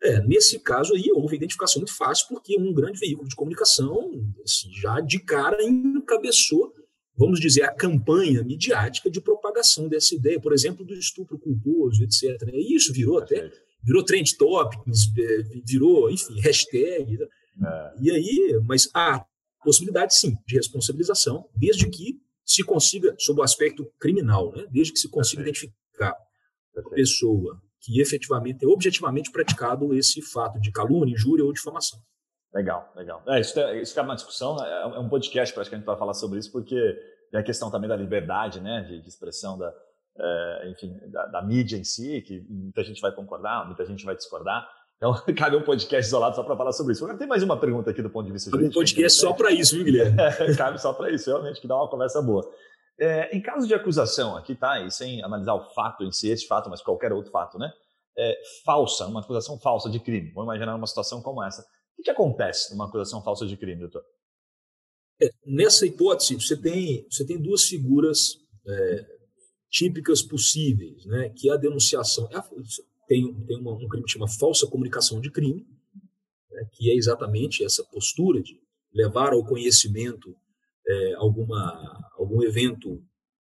é, 0.02 0.20
nesse 0.26 0.58
caso 0.60 0.94
aí, 0.94 1.10
houve 1.12 1.36
identificação 1.36 1.80
muito 1.80 1.94
fácil, 1.94 2.26
porque 2.28 2.58
um 2.58 2.72
grande 2.72 2.98
veículo 2.98 3.28
de 3.28 3.36
comunicação 3.36 4.10
assim, 4.42 4.72
já 4.72 5.00
de 5.00 5.18
cara 5.18 5.62
encabeçou 5.62 6.72
vamos 7.20 7.38
dizer, 7.38 7.64
a 7.64 7.72
campanha 7.74 8.42
midiática 8.42 9.10
de 9.10 9.20
propagação 9.20 9.86
dessa 9.86 10.14
ideia, 10.14 10.40
por 10.40 10.54
exemplo, 10.54 10.86
do 10.86 10.94
estupro 10.94 11.38
culposo, 11.38 12.02
etc. 12.02 12.48
E 12.50 12.74
isso 12.74 12.94
virou 12.94 13.18
até, 13.18 13.52
virou 13.84 14.02
trend 14.02 14.38
topics, 14.38 15.12
é, 15.18 15.42
virou, 15.62 16.10
enfim, 16.10 16.40
hashtag. 16.40 17.18
Né? 17.18 17.26
É. 17.68 17.94
E 18.00 18.10
aí, 18.10 18.60
mas 18.66 18.88
há 18.94 19.22
possibilidade, 19.62 20.16
sim, 20.16 20.34
de 20.46 20.56
responsabilização, 20.56 21.46
desde 21.54 21.90
que 21.90 22.18
se 22.42 22.64
consiga, 22.64 23.14
sob 23.18 23.40
o 23.40 23.44
aspecto 23.44 23.84
criminal, 24.00 24.50
né? 24.56 24.64
desde 24.70 24.94
que 24.94 24.98
se 24.98 25.08
consiga 25.08 25.44
Perfeito. 25.44 25.66
identificar 25.66 26.16
a 26.74 26.90
pessoa 26.94 27.60
que 27.80 28.00
efetivamente, 28.00 28.66
objetivamente 28.66 29.30
praticado 29.30 29.94
esse 29.94 30.20
fato 30.20 30.60
de 30.60 30.70
calúnia, 30.70 31.14
injúria 31.14 31.44
ou 31.44 31.52
difamação. 31.52 31.98
Legal, 32.52 32.92
legal. 32.96 33.22
É, 33.28 33.40
isso, 33.40 33.58
é, 33.58 33.80
isso 33.80 33.98
é 33.98 34.02
uma 34.02 34.14
discussão, 34.14 34.62
é, 34.62 34.82
é 34.82 34.98
um 34.98 35.08
podcast 35.08 35.54
praticamente 35.54 35.84
para 35.84 35.96
falar 35.96 36.14
sobre 36.14 36.38
isso, 36.38 36.50
porque 36.50 36.76
tem 37.30 37.40
a 37.40 37.44
questão 37.44 37.70
também 37.70 37.88
da 37.88 37.96
liberdade 37.96 38.60
né, 38.60 38.82
de, 38.82 39.00
de 39.00 39.08
expressão 39.08 39.56
da, 39.56 39.72
é, 40.18 40.68
enfim, 40.68 40.98
da, 41.08 41.26
da, 41.26 41.42
mídia 41.42 41.76
em 41.76 41.84
si, 41.84 42.20
que 42.22 42.44
muita 42.48 42.82
gente 42.82 43.00
vai 43.00 43.12
concordar, 43.12 43.66
muita 43.66 43.86
gente 43.86 44.04
vai 44.04 44.16
discordar. 44.16 44.68
Então, 44.96 45.14
cabe 45.38 45.56
um 45.56 45.62
podcast 45.62 46.08
isolado 46.08 46.34
só 46.34 46.42
para 46.42 46.56
falar 46.56 46.72
sobre 46.72 46.92
isso. 46.92 47.04
Agora, 47.04 47.18
tem 47.18 47.28
mais 47.28 47.42
uma 47.42 47.56
pergunta 47.56 47.90
aqui 47.90 48.02
do 48.02 48.10
ponto 48.10 48.26
de 48.26 48.32
vista 48.32 48.50
jurídico. 48.50 48.78
Um 48.78 48.82
podcast 48.82 49.18
só 49.18 49.32
para 49.32 49.52
isso, 49.52 49.76
viu, 49.76 49.84
Guilherme? 49.84 50.16
cabe 50.58 50.80
só 50.80 50.92
para 50.92 51.10
isso, 51.10 51.30
realmente, 51.30 51.60
que 51.60 51.68
dá 51.68 51.76
uma 51.76 51.88
conversa 51.88 52.20
boa. 52.20 52.42
É, 53.00 53.34
em 53.34 53.40
caso 53.40 53.66
de 53.66 53.72
acusação, 53.72 54.36
aqui 54.36 54.54
tá, 54.54 54.84
e 54.84 54.90
sem 54.90 55.22
analisar 55.22 55.54
o 55.54 55.70
fato 55.70 56.04
em 56.04 56.12
si, 56.12 56.28
esse 56.28 56.46
fato, 56.46 56.68
mas 56.68 56.82
qualquer 56.82 57.12
outro 57.14 57.32
fato, 57.32 57.58
né? 57.58 57.72
É, 58.16 58.38
falsa, 58.62 59.06
uma 59.06 59.20
acusação 59.20 59.58
falsa 59.58 59.88
de 59.88 59.98
crime. 59.98 60.30
Vamos 60.32 60.52
imaginar 60.52 60.74
uma 60.74 60.86
situação 60.86 61.22
como 61.22 61.42
essa. 61.42 61.66
O 61.98 62.02
que 62.02 62.10
acontece 62.10 62.72
numa 62.72 62.86
acusação 62.86 63.22
falsa 63.22 63.46
de 63.46 63.56
crime, 63.56 63.80
doutor? 63.80 64.04
É, 65.22 65.30
nessa 65.46 65.86
hipótese, 65.86 66.34
você 66.34 66.54
tem, 66.54 67.06
você 67.10 67.24
tem 67.24 67.40
duas 67.40 67.64
figuras 67.64 68.36
é, 68.66 69.06
típicas 69.70 70.20
possíveis, 70.20 71.06
né? 71.06 71.30
que 71.30 71.50
a 71.50 71.56
denunciação. 71.56 72.28
É 72.30 72.40
tem 73.06 73.34
tem 73.46 73.58
uma, 73.58 73.72
um 73.72 73.88
crime 73.88 74.04
que 74.04 74.12
chama 74.12 74.28
falsa 74.28 74.66
comunicação 74.66 75.20
de 75.20 75.30
crime, 75.30 75.66
né? 76.50 76.68
que 76.72 76.90
é 76.90 76.94
exatamente 76.94 77.64
essa 77.64 77.82
postura 77.84 78.42
de 78.42 78.60
levar 78.92 79.32
ao 79.32 79.44
conhecimento 79.44 80.36
é, 80.90 81.14
alguma, 81.14 82.10
algum 82.16 82.42
evento 82.42 83.02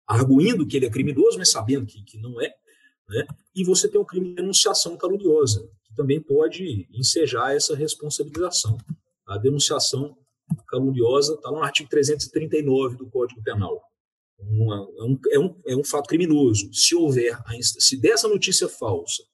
arguindo 0.07 0.66
que 0.66 0.77
ele 0.77 0.87
é 0.87 0.90
criminoso, 0.90 1.38
mas 1.38 1.51
sabendo 1.51 1.87
que, 1.87 2.03
que 2.03 2.18
não 2.18 2.40
é. 2.40 2.55
Né? 3.09 3.27
E 3.55 3.64
você 3.64 3.88
tem 3.88 4.01
o 4.01 4.05
crime 4.05 4.29
de 4.31 4.37
denunciação 4.37 4.96
caluniosa, 4.96 5.68
também 5.96 6.20
pode 6.20 6.87
ensejar 6.92 7.55
essa 7.55 7.75
responsabilização. 7.75 8.77
A 9.27 9.38
denunciação 9.38 10.16
caluniosa 10.68 11.35
está 11.35 11.51
no 11.51 11.62
artigo 11.62 11.88
339 11.88 12.96
do 12.96 13.11
Código 13.11 13.42
Penal. 13.42 13.83
Uma, 14.38 14.88
é, 14.99 15.03
um, 15.03 15.18
é, 15.31 15.38
um, 15.38 15.62
é 15.68 15.77
um 15.77 15.85
fato 15.85 16.09
criminoso. 16.09 16.72
Se 16.72 16.94
houver, 16.94 17.38
se 17.62 17.96
dessa 17.96 18.29
notícia 18.29 18.68
falsa 18.68 19.25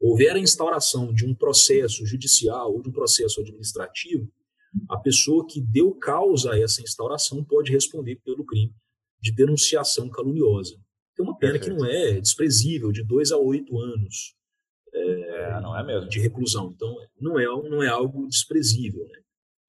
houver 0.00 0.34
a 0.34 0.38
instauração 0.38 1.12
de 1.12 1.24
um 1.24 1.34
processo 1.34 2.04
judicial 2.04 2.72
ou 2.72 2.82
de 2.82 2.88
um 2.88 2.92
processo 2.92 3.40
administrativo, 3.40 4.28
a 4.88 4.98
pessoa 4.98 5.46
que 5.46 5.60
deu 5.60 5.94
causa 5.94 6.52
a 6.52 6.58
essa 6.58 6.82
instauração 6.82 7.44
pode 7.44 7.72
responder 7.72 8.16
pelo 8.24 8.44
crime 8.44 8.74
de 9.20 9.32
denunciação 9.32 10.08
caluniosa. 10.08 10.76
Tem 11.16 11.24
uma 11.24 11.36
pena 11.36 11.52
Perfeito. 11.52 11.76
que 11.76 11.82
não 11.82 11.90
é 11.90 12.20
desprezível, 12.20 12.92
de 12.92 13.04
dois 13.04 13.32
a 13.32 13.36
oito 13.36 13.78
anos 13.78 14.34
é, 14.92 15.56
é, 15.56 15.60
não 15.60 15.76
é 15.76 15.84
mesmo. 15.84 16.08
de 16.08 16.20
reclusão. 16.20 16.72
Então, 16.74 16.96
não 17.20 17.38
é, 17.38 17.44
não 17.44 17.82
é 17.82 17.88
algo 17.88 18.26
desprezível. 18.26 19.06
Né? 19.06 19.20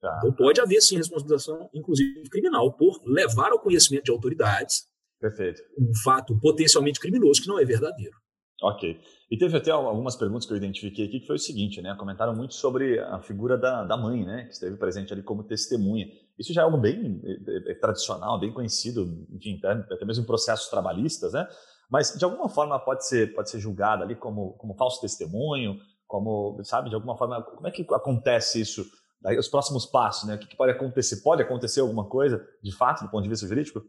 Tá. 0.01 0.15
Então, 0.17 0.33
pode 0.33 0.59
haver, 0.59 0.81
sim, 0.81 0.97
responsabilização, 0.97 1.69
inclusive 1.73 2.29
criminal, 2.29 2.71
por 2.73 3.01
levar 3.05 3.51
ao 3.51 3.59
conhecimento 3.59 4.05
de 4.05 4.11
autoridades 4.11 4.87
Perfeito. 5.19 5.61
um 5.77 5.91
fato 6.03 6.37
potencialmente 6.39 6.99
criminoso 6.99 7.41
que 7.41 7.47
não 7.47 7.59
é 7.59 7.65
verdadeiro. 7.65 8.15
Ok. 8.61 9.01
E 9.31 9.37
teve 9.37 9.57
até 9.57 9.71
algumas 9.71 10.15
perguntas 10.15 10.45
que 10.45 10.53
eu 10.53 10.57
identifiquei 10.57 11.05
aqui, 11.05 11.19
que 11.19 11.25
foi 11.25 11.37
o 11.37 11.39
seguinte, 11.39 11.81
né? 11.81 11.95
Comentaram 11.97 12.35
muito 12.35 12.53
sobre 12.53 12.99
a 12.99 13.19
figura 13.19 13.57
da, 13.57 13.83
da 13.83 13.97
mãe, 13.97 14.23
né? 14.23 14.45
Que 14.45 14.53
esteve 14.53 14.77
presente 14.77 15.11
ali 15.11 15.23
como 15.23 15.43
testemunha. 15.43 16.07
Isso 16.37 16.53
já 16.53 16.61
é 16.61 16.63
algo 16.65 16.77
bem 16.77 17.19
é, 17.23 17.71
é, 17.71 17.73
tradicional, 17.75 18.39
bem 18.39 18.53
conhecido, 18.53 19.25
enfim, 19.31 19.59
até 19.63 20.05
mesmo 20.05 20.23
em 20.23 20.27
processos 20.27 20.69
trabalhistas, 20.69 21.33
né? 21.33 21.47
Mas, 21.89 22.15
de 22.17 22.23
alguma 22.23 22.47
forma, 22.47 22.77
pode 22.79 23.05
ser, 23.07 23.33
pode 23.33 23.49
ser 23.49 23.59
julgada 23.59 24.03
ali 24.03 24.15
como, 24.15 24.53
como 24.53 24.75
falso 24.75 25.01
testemunho, 25.01 25.77
como, 26.05 26.61
sabe, 26.63 26.89
de 26.89 26.95
alguma 26.95 27.17
forma, 27.17 27.41
como 27.41 27.67
é 27.67 27.71
que 27.71 27.85
acontece 27.93 28.61
isso? 28.61 28.85
Daí, 29.21 29.37
os 29.37 29.47
próximos 29.47 29.85
passos, 29.87 30.27
né? 30.27 30.35
O 30.35 30.39
que, 30.39 30.47
que 30.47 30.55
pode 30.55 30.71
acontecer? 30.71 31.21
Pode 31.21 31.41
acontecer 31.41 31.79
alguma 31.79 32.07
coisa, 32.07 32.45
de 32.61 32.75
fato, 32.75 33.03
do 33.03 33.09
ponto 33.09 33.23
de 33.23 33.29
vista 33.29 33.47
jurídico? 33.47 33.81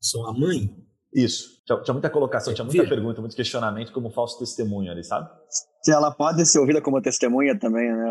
São 0.00 0.26
a 0.26 0.32
mãe 0.32 0.74
isso. 1.12 1.62
Tinha, 1.66 1.82
tinha, 1.82 1.94
muita 1.94 2.10
colocação, 2.10 2.54
tinha 2.54 2.64
muita 2.64 2.86
pergunta, 2.86 3.20
muito 3.20 3.36
questionamento 3.36 3.92
como 3.92 4.10
falso 4.10 4.38
testemunho 4.38 4.90
ali, 4.90 5.02
sabe? 5.04 5.28
Se 5.82 5.92
ela 5.92 6.10
pode 6.10 6.44
ser 6.46 6.58
ouvida 6.58 6.80
como 6.80 7.00
testemunha 7.00 7.58
também, 7.58 7.90
né? 7.90 8.10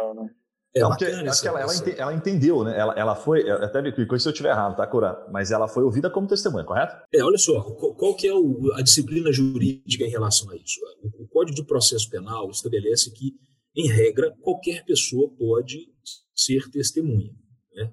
É, 0.75 0.81
porque 0.81 1.05
acho 1.05 1.41
que 1.41 1.47
ela, 1.47 1.61
ela, 1.61 1.75
ente, 1.75 1.95
ela, 1.97 2.13
entendeu, 2.13 2.63
né? 2.63 2.77
Ela, 2.77 2.93
ela 2.93 3.15
foi, 3.15 3.49
até 3.49 3.81
me 3.81 3.91
corrija 3.91 4.19
se 4.19 4.27
eu 4.27 4.31
estiver 4.31 4.49
errado, 4.49 4.75
tá, 4.75 4.85
Cura? 4.85 5.17
Mas 5.31 5.49
ela 5.49 5.67
foi 5.67 5.83
ouvida 5.83 6.11
como 6.11 6.27
testemunha, 6.27 6.63
correto? 6.63 6.95
É, 7.11 7.23
olha 7.23 7.39
só, 7.39 7.59
qual, 7.61 8.15
que 8.15 8.27
é 8.27 8.33
o, 8.33 8.71
a 8.75 8.81
disciplina 8.83 9.31
jurídica 9.31 10.03
em 10.03 10.09
relação 10.09 10.49
a 10.51 10.55
isso? 10.55 10.79
O, 11.01 11.23
o 11.23 11.27
Código 11.27 11.55
de 11.55 11.65
Processo 11.65 12.07
Penal 12.09 12.49
estabelece 12.51 13.11
que, 13.11 13.33
em 13.75 13.87
regra, 13.87 14.31
qualquer 14.41 14.85
pessoa 14.85 15.27
pode 15.35 15.87
ser 16.35 16.69
testemunha. 16.69 17.31
Né? 17.73 17.91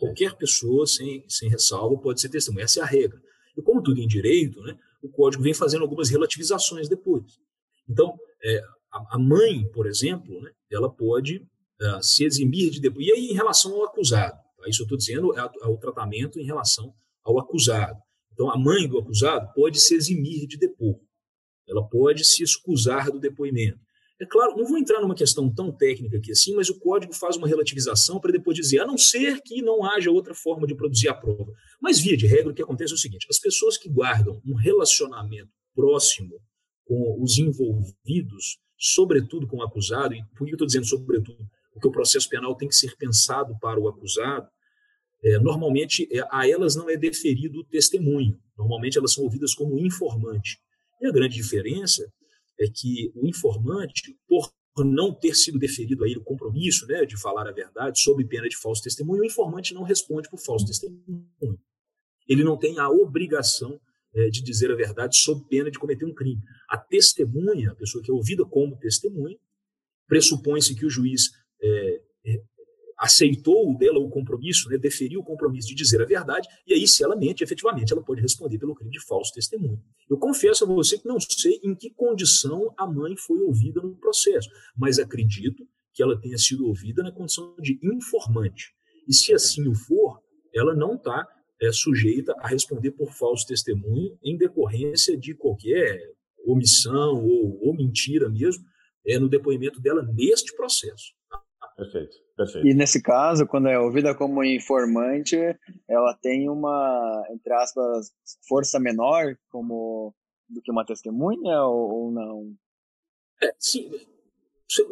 Qualquer 0.00 0.34
pessoa, 0.34 0.84
sem, 0.84 1.24
sem 1.28 1.48
ressalva, 1.48 1.96
pode 2.00 2.20
ser 2.20 2.28
testemunha. 2.28 2.64
Essa 2.64 2.80
é 2.80 2.82
a 2.82 2.86
regra. 2.86 3.20
E 3.56 3.62
como 3.62 3.82
tudo 3.82 4.00
em 4.00 4.06
direito, 4.06 4.60
né, 4.62 4.78
o 5.02 5.08
código 5.08 5.42
vem 5.42 5.54
fazendo 5.54 5.82
algumas 5.82 6.08
relativizações 6.08 6.88
depois. 6.88 7.40
Então, 7.88 8.18
é, 8.42 8.62
a, 8.92 9.16
a, 9.16 9.18
mãe, 9.18 9.66
por 9.72 9.86
exemplo, 9.86 10.40
né, 10.42 10.50
ela 10.70 10.90
pode 10.90 11.38
uh, 11.80 12.02
se 12.02 12.24
eximir 12.24 12.70
de 12.70 12.80
depor. 12.80 13.02
E 13.02 13.12
aí, 13.12 13.30
em 13.30 13.34
relação 13.34 13.74
ao 13.74 13.84
acusado, 13.84 14.38
tá? 14.56 14.68
isso 14.68 14.82
eu 14.82 14.84
estou 14.84 14.98
dizendo 14.98 15.38
é, 15.38 15.40
é 15.62 15.66
o 15.66 15.76
tratamento 15.76 16.38
em 16.38 16.44
relação 16.44 16.92
ao 17.24 17.38
acusado. 17.38 17.98
Então, 18.32 18.50
a 18.50 18.58
mãe 18.58 18.86
do 18.86 18.98
acusado 18.98 19.50
pode 19.54 19.80
se 19.80 19.94
eximir 19.94 20.46
de 20.46 20.58
depor. 20.58 21.00
Ela 21.66 21.82
pode 21.88 22.24
se 22.24 22.42
excusar 22.42 23.10
do 23.10 23.18
depoimento. 23.18 23.85
É 24.18 24.24
claro, 24.24 24.56
não 24.56 24.64
vou 24.64 24.78
entrar 24.78 25.00
numa 25.00 25.14
questão 25.14 25.52
tão 25.52 25.70
técnica 25.70 26.16
aqui 26.16 26.32
assim, 26.32 26.54
mas 26.54 26.70
o 26.70 26.78
código 26.78 27.12
faz 27.12 27.36
uma 27.36 27.46
relativização 27.46 28.18
para 28.18 28.32
depois 28.32 28.56
dizer, 28.56 28.80
a 28.80 28.86
não 28.86 28.96
ser 28.96 29.42
que 29.42 29.60
não 29.60 29.84
haja 29.84 30.10
outra 30.10 30.34
forma 30.34 30.66
de 30.66 30.74
produzir 30.74 31.08
a 31.08 31.14
prova. 31.14 31.52
Mas, 31.80 32.00
via 32.00 32.16
de 32.16 32.26
regra, 32.26 32.50
o 32.50 32.54
que 32.54 32.62
acontece 32.62 32.92
é 32.92 32.94
o 32.94 32.98
seguinte: 32.98 33.26
as 33.28 33.38
pessoas 33.38 33.76
que 33.76 33.90
guardam 33.90 34.40
um 34.46 34.54
relacionamento 34.54 35.50
próximo 35.74 36.40
com 36.86 37.22
os 37.22 37.36
envolvidos, 37.36 38.58
sobretudo 38.78 39.46
com 39.46 39.58
o 39.58 39.62
acusado, 39.62 40.14
e 40.14 40.24
por 40.34 40.46
que 40.46 40.52
eu 40.52 40.56
estou 40.56 40.66
dizendo 40.66 40.86
sobretudo? 40.86 41.46
Porque 41.72 41.88
o 41.88 41.92
processo 41.92 42.28
penal 42.28 42.54
tem 42.54 42.68
que 42.68 42.74
ser 42.74 42.96
pensado 42.96 43.54
para 43.60 43.78
o 43.78 43.86
acusado, 43.86 44.48
é, 45.22 45.38
normalmente 45.38 46.08
é, 46.10 46.26
a 46.30 46.48
elas 46.48 46.74
não 46.74 46.88
é 46.88 46.96
deferido 46.96 47.60
o 47.60 47.64
testemunho, 47.64 48.38
normalmente 48.56 48.96
elas 48.96 49.12
são 49.12 49.24
ouvidas 49.24 49.54
como 49.54 49.78
informante. 49.78 50.58
E 51.00 51.06
a 51.06 51.12
grande 51.12 51.34
diferença 51.34 52.10
é 52.58 52.66
que 52.68 53.12
o 53.14 53.26
informante, 53.26 54.16
por 54.26 54.52
não 54.84 55.14
ter 55.14 55.34
sido 55.34 55.58
deferido 55.58 56.04
a 56.04 56.06
ele 56.06 56.18
o 56.18 56.24
compromisso 56.24 56.86
né, 56.86 57.04
de 57.04 57.18
falar 57.20 57.48
a 57.48 57.52
verdade 57.52 58.00
sob 58.00 58.24
pena 58.26 58.48
de 58.48 58.56
falso 58.56 58.82
testemunho, 58.82 59.22
o 59.22 59.26
informante 59.26 59.72
não 59.72 59.82
responde 59.82 60.28
por 60.28 60.38
falso 60.38 60.66
testemunho. 60.66 61.26
Ele 62.28 62.44
não 62.44 62.58
tem 62.58 62.78
a 62.78 62.88
obrigação 62.88 63.80
é, 64.14 64.28
de 64.28 64.42
dizer 64.42 64.70
a 64.70 64.74
verdade 64.74 65.16
sob 65.16 65.46
pena 65.48 65.70
de 65.70 65.78
cometer 65.78 66.04
um 66.04 66.14
crime. 66.14 66.42
A 66.68 66.76
testemunha, 66.76 67.72
a 67.72 67.74
pessoa 67.74 68.02
que 68.02 68.10
é 68.10 68.14
ouvida 68.14 68.44
como 68.44 68.78
testemunha, 68.78 69.38
pressupõe-se 70.06 70.74
que 70.74 70.84
o 70.84 70.90
juiz 70.90 71.30
é, 71.62 72.00
aceitou 72.98 73.76
dela 73.76 73.98
o 73.98 74.08
compromisso, 74.08 74.68
né, 74.68 74.78
deferiu 74.78 75.20
o 75.20 75.24
compromisso 75.24 75.68
de 75.68 75.74
dizer 75.74 76.00
a 76.00 76.04
verdade, 76.04 76.48
e 76.66 76.72
aí, 76.72 76.86
se 76.86 77.04
ela 77.04 77.16
mente, 77.16 77.44
efetivamente, 77.44 77.92
ela 77.92 78.02
pode 78.02 78.22
responder 78.22 78.58
pelo 78.58 78.74
crime 78.74 78.90
de 78.90 79.04
falso 79.04 79.32
testemunho. 79.32 79.82
Eu 80.08 80.16
confesso 80.18 80.64
a 80.64 80.66
você 80.66 80.98
que 80.98 81.06
não 81.06 81.18
sei 81.20 81.60
em 81.62 81.74
que 81.74 81.90
condição 81.90 82.72
a 82.76 82.86
mãe 82.86 83.16
foi 83.16 83.40
ouvida 83.40 83.80
no 83.80 83.96
processo, 83.96 84.48
mas 84.76 84.98
acredito 84.98 85.66
que 85.92 86.02
ela 86.02 86.20
tenha 86.20 86.38
sido 86.38 86.66
ouvida 86.66 87.02
na 87.02 87.12
condição 87.12 87.54
de 87.58 87.78
informante. 87.82 88.74
E 89.08 89.14
se 89.14 89.32
assim 89.32 89.66
o 89.68 89.74
for, 89.74 90.20
ela 90.54 90.74
não 90.74 90.94
está 90.94 91.26
é, 91.60 91.72
sujeita 91.72 92.34
a 92.38 92.48
responder 92.48 92.90
por 92.92 93.12
falso 93.12 93.46
testemunho 93.46 94.18
em 94.22 94.36
decorrência 94.36 95.16
de 95.16 95.34
qualquer 95.34 95.98
omissão 96.46 97.24
ou, 97.24 97.58
ou 97.60 97.74
mentira 97.74 98.28
mesmo 98.28 98.64
é, 99.06 99.18
no 99.18 99.28
depoimento 99.28 99.80
dela 99.80 100.02
neste 100.02 100.54
processo. 100.54 101.12
Perfeito, 101.76 102.16
perfeito. 102.36 102.66
E 102.66 102.74
nesse 102.74 103.02
caso, 103.02 103.46
quando 103.46 103.68
é 103.68 103.78
ouvida 103.78 104.14
como 104.14 104.44
informante, 104.44 105.36
ela 105.88 106.14
tem 106.14 106.48
uma, 106.48 107.24
entre 107.30 107.52
aspas, 107.52 108.12
força 108.48 108.78
menor 108.78 109.36
como 109.48 110.14
do 110.48 110.60
que 110.62 110.70
uma 110.70 110.84
testemunha 110.84 111.62
ou, 111.62 111.90
ou 111.90 112.12
não? 112.12 112.54
É, 113.42 113.52
sim, 113.58 113.90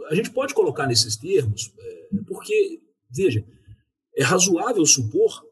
a 0.09 0.15
gente 0.15 0.31
pode 0.31 0.55
colocar 0.55 0.87
nesses 0.87 1.17
termos, 1.17 1.73
é, 1.79 2.09
porque, 2.27 2.81
veja, 3.11 3.45
é 4.17 4.23
razoável 4.23 4.85
supor 4.87 5.45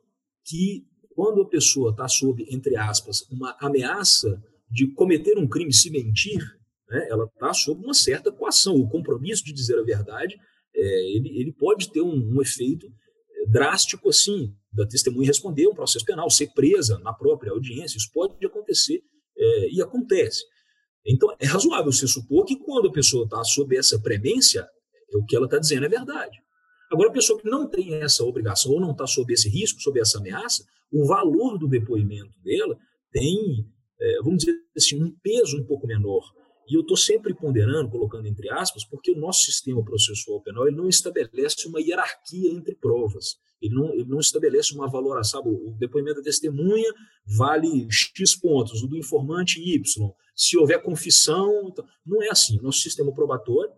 que 0.44 0.86
quando 1.14 1.42
a 1.42 1.48
pessoa 1.48 1.90
está 1.90 2.08
sob, 2.08 2.46
entre 2.50 2.76
aspas, 2.76 3.22
uma 3.30 3.56
ameaça 3.60 4.42
de 4.70 4.86
cometer 4.94 5.38
um 5.38 5.46
crime 5.46 5.72
se 5.72 5.90
mentir, 5.90 6.40
né, 6.88 7.06
ela 7.10 7.24
está 7.24 7.52
sob 7.52 7.84
uma 7.84 7.94
certa 7.94 8.32
coação. 8.32 8.76
O 8.76 8.88
compromisso 8.88 9.44
de 9.44 9.52
dizer 9.52 9.78
a 9.78 9.82
verdade 9.82 10.40
é, 10.74 11.16
ele, 11.16 11.40
ele 11.40 11.52
pode 11.52 11.90
ter 11.90 12.00
um, 12.00 12.36
um, 12.36 12.40
efeito 12.40 12.86
é, 12.86 13.46
drástico 13.46 14.08
assim, 14.08 14.54
da 14.72 14.86
testemunha 14.86 15.26
responder 15.26 15.66
um 15.66 15.74
processo 15.74 16.04
penal, 16.04 16.30
ser 16.30 16.52
presa 16.54 16.98
na 17.00 17.12
própria 17.12 17.52
audiência, 17.52 17.98
isso 17.98 18.10
pode 18.12 18.44
acontecer 18.44 19.02
é, 19.36 19.70
e 19.70 19.82
acontece. 19.82 20.42
Então, 21.06 21.34
é 21.38 21.46
razoável 21.46 21.92
se 21.92 22.06
supor 22.06 22.44
que 22.44 22.56
quando 22.56 22.88
a 22.88 22.92
pessoa 22.92 23.24
está 23.24 23.42
sob 23.44 23.76
essa 23.76 23.98
premência, 24.00 24.66
é, 25.12 25.16
o 25.16 25.24
que 25.24 25.36
ela 25.36 25.46
está 25.46 25.58
dizendo 25.58 25.84
é 25.84 25.88
verdade. 25.88 26.38
Agora, 26.90 27.08
a 27.08 27.12
pessoa 27.12 27.40
que 27.40 27.48
não 27.48 27.68
tem 27.68 27.94
essa 27.94 28.22
obrigação 28.22 28.72
ou 28.72 28.80
não 28.80 28.92
está 28.92 29.06
sob 29.06 29.32
esse 29.32 29.48
risco, 29.48 29.80
sob 29.80 29.98
essa 29.98 30.18
ameaça, 30.18 30.64
o 30.92 31.06
valor 31.06 31.58
do 31.58 31.66
depoimento 31.66 32.38
dela 32.44 32.78
tem, 33.10 33.66
é, 33.98 34.18
vamos 34.22 34.44
dizer 34.44 34.58
assim, 34.76 35.02
um 35.02 35.10
peso 35.22 35.58
um 35.58 35.64
pouco 35.64 35.86
menor. 35.86 36.22
E 36.68 36.74
eu 36.74 36.82
estou 36.82 36.96
sempre 36.96 37.34
ponderando, 37.34 37.90
colocando 37.90 38.26
entre 38.26 38.50
aspas, 38.50 38.84
porque 38.84 39.10
o 39.10 39.18
nosso 39.18 39.44
sistema 39.44 39.82
processual 39.84 40.40
penal 40.40 40.66
ele 40.66 40.76
não 40.76 40.88
estabelece 40.88 41.66
uma 41.68 41.80
hierarquia 41.80 42.50
entre 42.50 42.74
provas. 42.74 43.36
Ele 43.60 43.74
não, 43.74 43.92
ele 43.92 44.08
não 44.08 44.18
estabelece 44.18 44.74
uma 44.74 44.90
valoração. 44.90 45.42
O 45.44 45.76
depoimento 45.78 46.16
da 46.16 46.22
testemunha 46.22 46.92
vale 47.36 47.86
X 47.90 48.36
pontos, 48.36 48.82
o 48.82 48.88
do 48.88 48.96
informante 48.96 49.60
Y. 49.60 50.10
Se 50.34 50.56
houver 50.56 50.82
confissão. 50.82 51.68
Então, 51.68 51.84
não 52.04 52.22
é 52.22 52.28
assim. 52.30 52.60
Nosso 52.60 52.80
sistema 52.80 53.12
probatório 53.14 53.72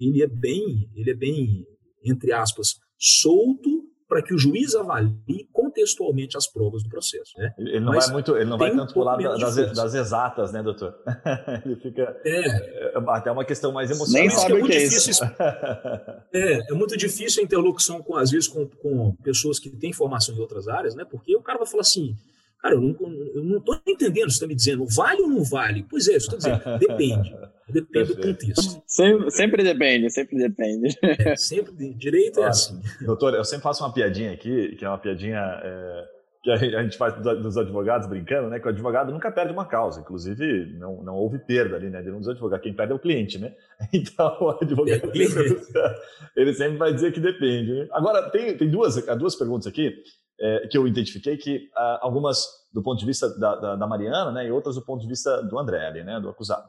ele 0.00 0.22
é 0.22 0.26
bem, 0.26 0.90
ele 0.94 1.10
é 1.10 1.14
bem, 1.14 1.66
entre 2.02 2.32
aspas, 2.32 2.76
solto 2.98 3.79
para 4.10 4.20
que 4.20 4.34
o 4.34 4.38
juiz 4.38 4.74
avalie 4.74 5.48
contextualmente 5.52 6.36
as 6.36 6.48
provas 6.48 6.82
do 6.82 6.88
processo. 6.88 7.32
Né? 7.38 7.54
Ele 7.56 7.78
não 7.78 7.92
Mas 7.92 8.06
vai 8.06 8.14
muito, 8.14 8.36
ele 8.36 8.50
não 8.50 8.58
vai 8.58 8.74
tanto 8.74 8.98
um 8.98 9.04
lado 9.04 9.22
das, 9.22 9.54
das, 9.72 9.94
exatas, 9.94 10.52
né, 10.52 10.60
doutor? 10.64 10.96
ele 11.64 11.76
fica 11.76 12.16
é. 12.24 12.48
é. 12.48 12.92
até 13.06 13.30
uma 13.30 13.44
questão 13.44 13.70
mais 13.70 13.88
emocional. 13.88 14.20
Nem 14.20 14.30
sabe 14.30 14.52
é, 14.52 14.58
muito 14.58 14.74
é 14.74 14.78
difícil, 14.80 15.26
é, 16.34 16.72
é 16.72 16.74
muito 16.74 16.96
difícil 16.96 17.40
a 17.40 17.44
interlocução 17.44 18.02
com 18.02 18.16
às 18.16 18.32
vezes 18.32 18.48
com, 18.48 18.66
com 18.66 19.14
pessoas 19.22 19.60
que 19.60 19.70
têm 19.70 19.92
formação 19.92 20.34
em 20.34 20.40
outras 20.40 20.66
áreas, 20.66 20.96
né? 20.96 21.04
Porque 21.08 21.36
o 21.36 21.42
cara 21.42 21.58
vai 21.58 21.68
falar 21.68 21.82
assim, 21.82 22.16
Cara, 22.62 22.74
eu 22.74 22.80
não 22.80 23.58
estou 23.58 23.80
entendendo 23.86 24.24
o 24.24 24.26
que 24.26 24.32
você 24.32 24.36
está 24.36 24.46
me 24.46 24.54
dizendo. 24.54 24.86
Vale 24.86 25.22
ou 25.22 25.28
não 25.28 25.42
vale? 25.42 25.86
Pois 25.88 26.06
é, 26.08 26.16
estou 26.16 26.36
dizendo. 26.36 26.60
Depende. 26.78 27.34
Depende 27.68 28.14
do 28.14 28.22
contexto. 28.22 28.82
Sempre, 28.86 29.30
sempre 29.30 29.62
depende, 29.62 30.10
sempre 30.10 30.36
depende. 30.36 30.98
É, 31.02 31.36
sempre, 31.36 31.72
direito 31.94 32.40
é 32.40 32.48
assim. 32.48 32.80
Doutor, 33.00 33.34
eu 33.34 33.44
sempre 33.44 33.62
faço 33.62 33.82
uma 33.82 33.92
piadinha 33.92 34.32
aqui, 34.32 34.74
que 34.76 34.84
é 34.84 34.88
uma 34.88 34.98
piadinha 34.98 35.38
é, 35.38 36.04
que 36.42 36.50
a 36.50 36.82
gente 36.82 36.96
faz 36.96 37.14
dos 37.22 37.56
advogados 37.56 38.08
brincando, 38.08 38.48
né? 38.48 38.58
Que 38.58 38.66
o 38.66 38.70
advogado 38.70 39.12
nunca 39.12 39.30
perde 39.30 39.52
uma 39.52 39.66
causa. 39.66 40.00
Inclusive, 40.00 40.74
não, 40.78 41.02
não 41.02 41.14
houve 41.14 41.38
perda 41.38 41.76
ali, 41.76 41.90
né? 41.90 42.02
De 42.02 42.10
um 42.10 42.18
dos 42.18 42.28
advogados. 42.28 42.62
Quem 42.62 42.74
perde 42.74 42.92
é 42.92 42.96
o 42.96 43.00
cliente, 43.00 43.38
né? 43.38 43.54
Então, 43.92 44.36
o 44.40 44.50
advogado 44.50 45.10
ele 46.36 46.54
sempre 46.54 46.76
vai 46.76 46.92
dizer 46.92 47.12
que 47.12 47.20
depende. 47.20 47.72
Né? 47.72 47.88
Agora, 47.92 48.30
tem, 48.30 48.56
tem 48.56 48.70
duas, 48.70 48.96
duas 49.16 49.34
perguntas 49.34 49.66
aqui 49.66 49.94
é, 50.40 50.66
que 50.68 50.78
eu 50.78 50.86
identifiquei, 50.86 51.36
que 51.36 51.68
ah, 51.76 51.98
algumas 52.02 52.46
do 52.72 52.82
ponto 52.82 52.98
de 52.98 53.06
vista 53.06 53.28
da, 53.38 53.56
da, 53.56 53.76
da, 53.76 53.86
Mariana, 53.86 54.30
né? 54.30 54.46
E 54.46 54.50
outras 54.50 54.76
do 54.76 54.82
ponto 54.82 55.00
de 55.00 55.08
vista 55.08 55.42
do 55.42 55.58
André 55.58 55.86
ali, 55.86 56.04
né? 56.04 56.20
Do 56.20 56.28
acusado 56.28 56.68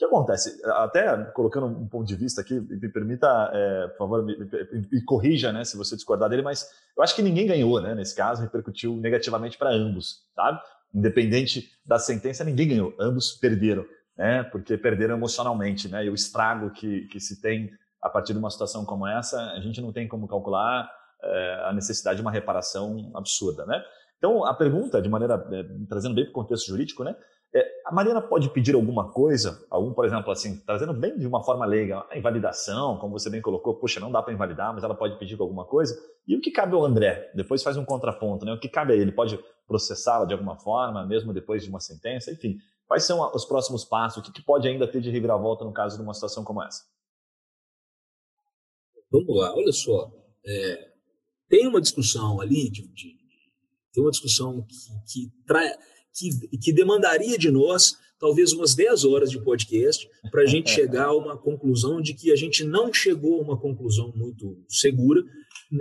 que 0.00 0.04
acontece? 0.06 0.58
Até 0.64 1.14
colocando 1.34 1.66
um 1.66 1.86
ponto 1.86 2.08
de 2.08 2.16
vista 2.16 2.40
aqui, 2.40 2.58
me 2.58 2.88
permita, 2.88 3.50
é, 3.52 3.88
por 3.88 3.98
favor, 3.98 4.24
me, 4.24 4.34
me, 4.34 4.48
me, 4.90 5.04
corrija 5.04 5.52
né, 5.52 5.62
se 5.62 5.76
você 5.76 5.94
discordar 5.94 6.30
dele, 6.30 6.40
mas 6.40 6.66
eu 6.96 7.02
acho 7.02 7.14
que 7.14 7.20
ninguém 7.20 7.46
ganhou, 7.46 7.78
né? 7.82 7.94
Nesse 7.94 8.16
caso, 8.16 8.40
repercutiu 8.40 8.96
negativamente 8.96 9.58
para 9.58 9.70
ambos, 9.70 10.22
sabe? 10.34 10.58
Independente 10.94 11.70
da 11.84 11.98
sentença, 11.98 12.42
ninguém 12.42 12.68
ganhou, 12.68 12.94
ambos 12.98 13.32
perderam, 13.32 13.84
né? 14.16 14.42
Porque 14.44 14.78
perderam 14.78 15.16
emocionalmente, 15.16 15.86
né? 15.86 16.06
E 16.06 16.08
o 16.08 16.14
estrago 16.14 16.70
que, 16.70 17.02
que 17.08 17.20
se 17.20 17.38
tem 17.42 17.70
a 18.00 18.08
partir 18.08 18.32
de 18.32 18.38
uma 18.38 18.50
situação 18.50 18.86
como 18.86 19.06
essa, 19.06 19.38
a 19.52 19.60
gente 19.60 19.82
não 19.82 19.92
tem 19.92 20.08
como 20.08 20.26
calcular 20.26 20.90
é, 21.22 21.62
a 21.66 21.72
necessidade 21.72 22.16
de 22.16 22.22
uma 22.22 22.30
reparação 22.30 23.10
absurda, 23.14 23.64
né? 23.66 23.82
Então, 24.18 24.44
a 24.44 24.54
pergunta, 24.54 25.00
de 25.00 25.08
maneira, 25.08 25.34
é, 25.52 25.64
trazendo 25.88 26.14
bem 26.14 26.24
para 26.24 26.30
o 26.30 26.34
contexto 26.34 26.66
jurídico, 26.66 27.02
né? 27.02 27.16
É, 27.52 27.66
a 27.84 27.92
Mariana 27.92 28.22
pode 28.22 28.48
pedir 28.50 28.76
alguma 28.76 29.10
coisa, 29.10 29.66
algum, 29.68 29.92
por 29.92 30.04
exemplo, 30.04 30.30
assim, 30.30 30.60
trazendo 30.64 30.94
bem 30.94 31.18
de 31.18 31.26
uma 31.26 31.42
forma 31.42 31.66
leiga, 31.66 32.04
a 32.08 32.16
invalidação, 32.16 32.96
como 32.98 33.18
você 33.18 33.28
bem 33.28 33.42
colocou, 33.42 33.74
puxa, 33.74 33.98
não 33.98 34.12
dá 34.12 34.22
para 34.22 34.32
invalidar, 34.32 34.72
mas 34.72 34.84
ela 34.84 34.94
pode 34.94 35.18
pedir 35.18 35.40
alguma 35.40 35.64
coisa. 35.64 35.98
E 36.28 36.36
o 36.36 36.40
que 36.40 36.52
cabe 36.52 36.74
ao 36.74 36.84
André? 36.84 37.30
Depois 37.34 37.62
faz 37.62 37.76
um 37.76 37.84
contraponto, 37.84 38.44
né? 38.44 38.52
O 38.52 38.60
que 38.60 38.68
cabe 38.68 38.92
a 38.92 38.96
ele? 38.96 39.10
Pode 39.10 39.38
processá-la 39.66 40.26
de 40.26 40.32
alguma 40.32 40.56
forma, 40.56 41.04
mesmo 41.06 41.32
depois 41.32 41.64
de 41.64 41.70
uma 41.70 41.80
sentença, 41.80 42.30
enfim. 42.30 42.56
Quais 42.86 43.04
são 43.04 43.20
os 43.32 43.44
próximos 43.44 43.84
passos? 43.84 44.18
O 44.18 44.32
que, 44.32 44.42
pode 44.42 44.66
ainda 44.68 44.86
ter 44.86 45.00
de 45.00 45.10
reviravolta 45.10 45.64
no 45.64 45.72
caso 45.72 45.96
de 45.96 46.02
uma 46.02 46.12
situação 46.12 46.44
como 46.44 46.62
essa? 46.62 46.82
Vamos 49.10 49.36
lá, 49.36 49.54
olha 49.54 49.72
só. 49.72 50.10
É, 50.44 50.89
tem 51.50 51.66
uma 51.66 51.80
discussão 51.80 52.40
ali, 52.40 52.70
de, 52.70 52.88
de, 52.88 53.16
tem 53.92 54.02
uma 54.02 54.10
discussão 54.10 54.64
que, 54.66 55.28
que 55.28 55.32
que, 56.12 56.58
que 56.58 56.72
demandaria 56.72 57.38
de 57.38 57.50
nós 57.50 57.96
talvez 58.18 58.52
umas 58.52 58.74
10 58.74 59.04
horas 59.04 59.30
de 59.30 59.42
podcast 59.42 60.08
para 60.30 60.42
a 60.42 60.46
gente 60.46 60.70
chegar 60.70 61.06
a 61.06 61.16
uma 61.16 61.36
conclusão 61.36 62.00
de 62.00 62.14
que 62.14 62.30
a 62.32 62.36
gente 62.36 62.64
não 62.64 62.92
chegou 62.92 63.40
a 63.40 63.42
uma 63.42 63.58
conclusão 63.58 64.12
muito 64.14 64.62
segura 64.68 65.22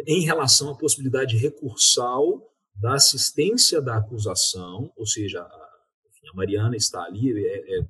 em 0.08 0.22
relação 0.22 0.70
à 0.72 0.78
possibilidade 0.78 1.36
recursal 1.36 2.42
da 2.76 2.94
assistência 2.94 3.82
da 3.82 3.98
acusação, 3.98 4.92
ou 4.96 5.06
seja, 5.06 5.42
a, 5.42 5.44
a 5.44 6.34
Mariana 6.36 6.78
está 6.78 7.04
ali, 7.04 7.34
é, 7.46 7.80
é, 7.80 7.88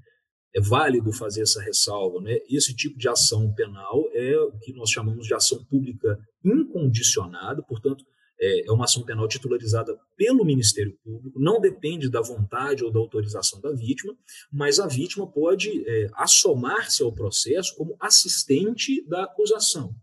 é, 0.55 0.61
válido 0.61 1.11
fazer 1.11 1.41
essa 1.41 1.61
ressalva. 1.61 2.21
Né? 2.21 2.39
Esse 2.49 2.75
tipo 2.75 2.97
de 2.97 3.07
ação 3.07 3.53
penal 3.53 4.03
é 4.13 4.37
o 4.39 4.51
que 4.59 4.73
nós 4.73 4.89
chamamos 4.89 5.27
de 5.27 5.33
ação 5.33 5.63
pública 5.65 6.17
incondicionada, 6.43 7.61
portanto, 7.63 8.03
é, 8.41 8.67
é 8.67 8.71
uma 8.71 8.85
ação 8.85 9.03
penal 9.03 9.27
titularizada 9.27 9.97
pelo 10.15 10.45
Ministério 10.45 10.97
Público, 11.03 11.39
não 11.39 11.59
depende 11.59 12.09
da 12.09 12.21
vontade 12.21 12.83
ou 12.83 12.91
da 12.91 12.99
autorização 12.99 13.59
da 13.59 13.71
vítima, 13.73 14.15
mas 14.51 14.79
a 14.79 14.87
vítima 14.87 15.29
pode 15.29 15.83
é, 15.85 16.07
assomar-se 16.13 17.03
ao 17.03 17.13
processo 17.13 17.75
como 17.75 17.97
assistente 17.99 19.05
da 19.07 19.23
acusação. 19.23 19.93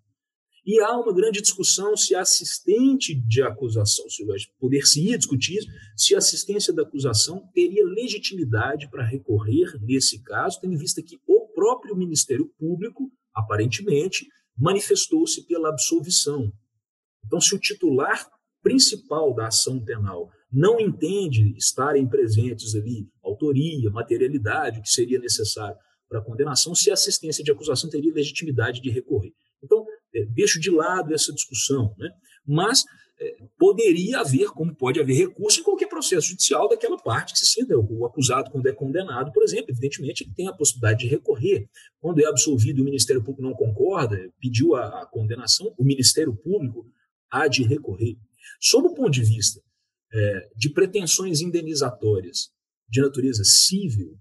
E 0.66 0.80
há 0.80 0.98
uma 0.98 1.14
grande 1.14 1.40
discussão 1.40 1.96
se 1.96 2.14
assistente 2.14 3.14
de 3.14 3.40
acusação, 3.40 4.08
se 4.10 4.26
poder-se 4.58 5.16
discutir 5.16 5.60
se 5.96 6.14
a 6.14 6.18
assistência 6.18 6.72
da 6.72 6.82
acusação 6.82 7.48
teria 7.54 7.84
legitimidade 7.84 8.90
para 8.90 9.04
recorrer 9.04 9.78
nesse 9.80 10.22
caso, 10.22 10.58
tendo 10.60 10.74
em 10.74 10.78
vista 10.78 11.00
que 11.00 11.20
o 11.26 11.46
próprio 11.54 11.96
Ministério 11.96 12.50
Público, 12.58 13.12
aparentemente, 13.32 14.26
manifestou-se 14.58 15.46
pela 15.46 15.68
absolvição 15.68 16.52
então, 17.26 17.40
se 17.40 17.54
o 17.54 17.58
titular 17.58 18.28
principal 18.62 19.34
da 19.34 19.48
ação 19.48 19.84
penal 19.84 20.30
não 20.50 20.80
entende 20.80 21.54
estarem 21.56 22.08
presentes 22.08 22.74
ali 22.74 23.08
autoria, 23.22 23.90
materialidade, 23.90 24.78
o 24.78 24.82
que 24.82 24.88
seria 24.88 25.18
necessário 25.18 25.76
para 26.08 26.20
a 26.20 26.24
condenação, 26.24 26.74
se 26.74 26.90
a 26.90 26.94
assistência 26.94 27.42
de 27.42 27.50
acusação 27.50 27.90
teria 27.90 28.14
legitimidade 28.14 28.80
de 28.80 28.90
recorrer. 28.90 29.32
Então, 29.62 29.84
deixo 30.36 30.60
de 30.60 30.70
lado 30.70 31.14
essa 31.14 31.32
discussão, 31.32 31.94
né? 31.98 32.10
mas 32.46 32.84
é, 33.18 33.36
poderia 33.58 34.20
haver, 34.20 34.48
como 34.50 34.74
pode 34.74 35.00
haver 35.00 35.14
recurso 35.14 35.60
em 35.60 35.62
qualquer 35.62 35.88
processo 35.88 36.28
judicial 36.28 36.68
daquela 36.68 36.98
parte 36.98 37.32
que 37.32 37.38
se 37.38 37.46
sinta. 37.46 37.74
O 37.76 38.04
acusado, 38.04 38.50
quando 38.50 38.66
é 38.66 38.72
condenado, 38.72 39.32
por 39.32 39.42
exemplo, 39.42 39.70
evidentemente 39.70 40.22
ele 40.22 40.34
tem 40.34 40.48
a 40.48 40.52
possibilidade 40.52 41.00
de 41.00 41.08
recorrer. 41.08 41.66
Quando 41.98 42.20
é 42.20 42.26
absolvido 42.26 42.78
e 42.78 42.82
o 42.82 42.84
Ministério 42.84 43.22
Público 43.22 43.42
não 43.42 43.54
concorda, 43.54 44.18
pediu 44.38 44.74
a, 44.74 45.02
a 45.02 45.06
condenação, 45.06 45.74
o 45.78 45.84
Ministério 45.84 46.36
Público 46.36 46.86
há 47.30 47.48
de 47.48 47.62
recorrer. 47.62 48.16
Sob 48.60 48.88
o 48.88 48.94
ponto 48.94 49.10
de 49.10 49.22
vista 49.22 49.60
é, 50.12 50.48
de 50.54 50.68
pretensões 50.70 51.40
indenizatórias 51.40 52.50
de 52.88 53.00
natureza 53.00 53.42
civil, 53.44 54.18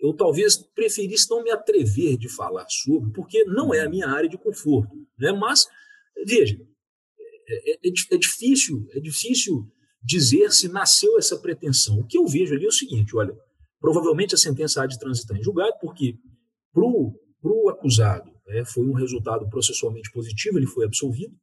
eu 0.00 0.12
talvez 0.14 0.56
preferisse 0.56 1.28
não 1.30 1.42
me 1.42 1.50
atrever 1.50 2.16
de 2.16 2.28
falar 2.28 2.66
sobre, 2.68 3.10
porque 3.12 3.44
não 3.44 3.74
é 3.74 3.80
a 3.80 3.88
minha 3.88 4.08
área 4.08 4.28
de 4.28 4.38
conforto. 4.38 4.94
Né? 5.18 5.32
Mas, 5.32 5.66
veja, 6.26 6.58
é, 7.48 7.72
é, 7.72 7.74
é, 7.88 7.92
é 8.12 8.16
difícil, 8.16 8.86
é 8.92 9.00
difícil 9.00 9.66
dizer 10.02 10.52
se 10.52 10.68
nasceu 10.68 11.18
essa 11.18 11.38
pretensão. 11.38 11.98
O 11.98 12.06
que 12.06 12.18
eu 12.18 12.26
vejo 12.26 12.54
ali 12.54 12.64
é 12.64 12.68
o 12.68 12.72
seguinte: 12.72 13.16
olha, 13.16 13.34
provavelmente 13.80 14.34
a 14.34 14.38
sentença 14.38 14.82
há 14.82 14.86
de 14.86 14.98
transitar 14.98 15.36
em 15.36 15.42
julgado, 15.42 15.74
porque 15.80 16.16
para 16.72 16.84
o 16.84 17.68
acusado 17.68 18.30
é, 18.48 18.64
foi 18.64 18.86
um 18.86 18.94
resultado 18.94 19.48
processualmente 19.48 20.10
positivo, 20.12 20.58
ele 20.58 20.66
foi 20.66 20.84
absolvido. 20.84 21.34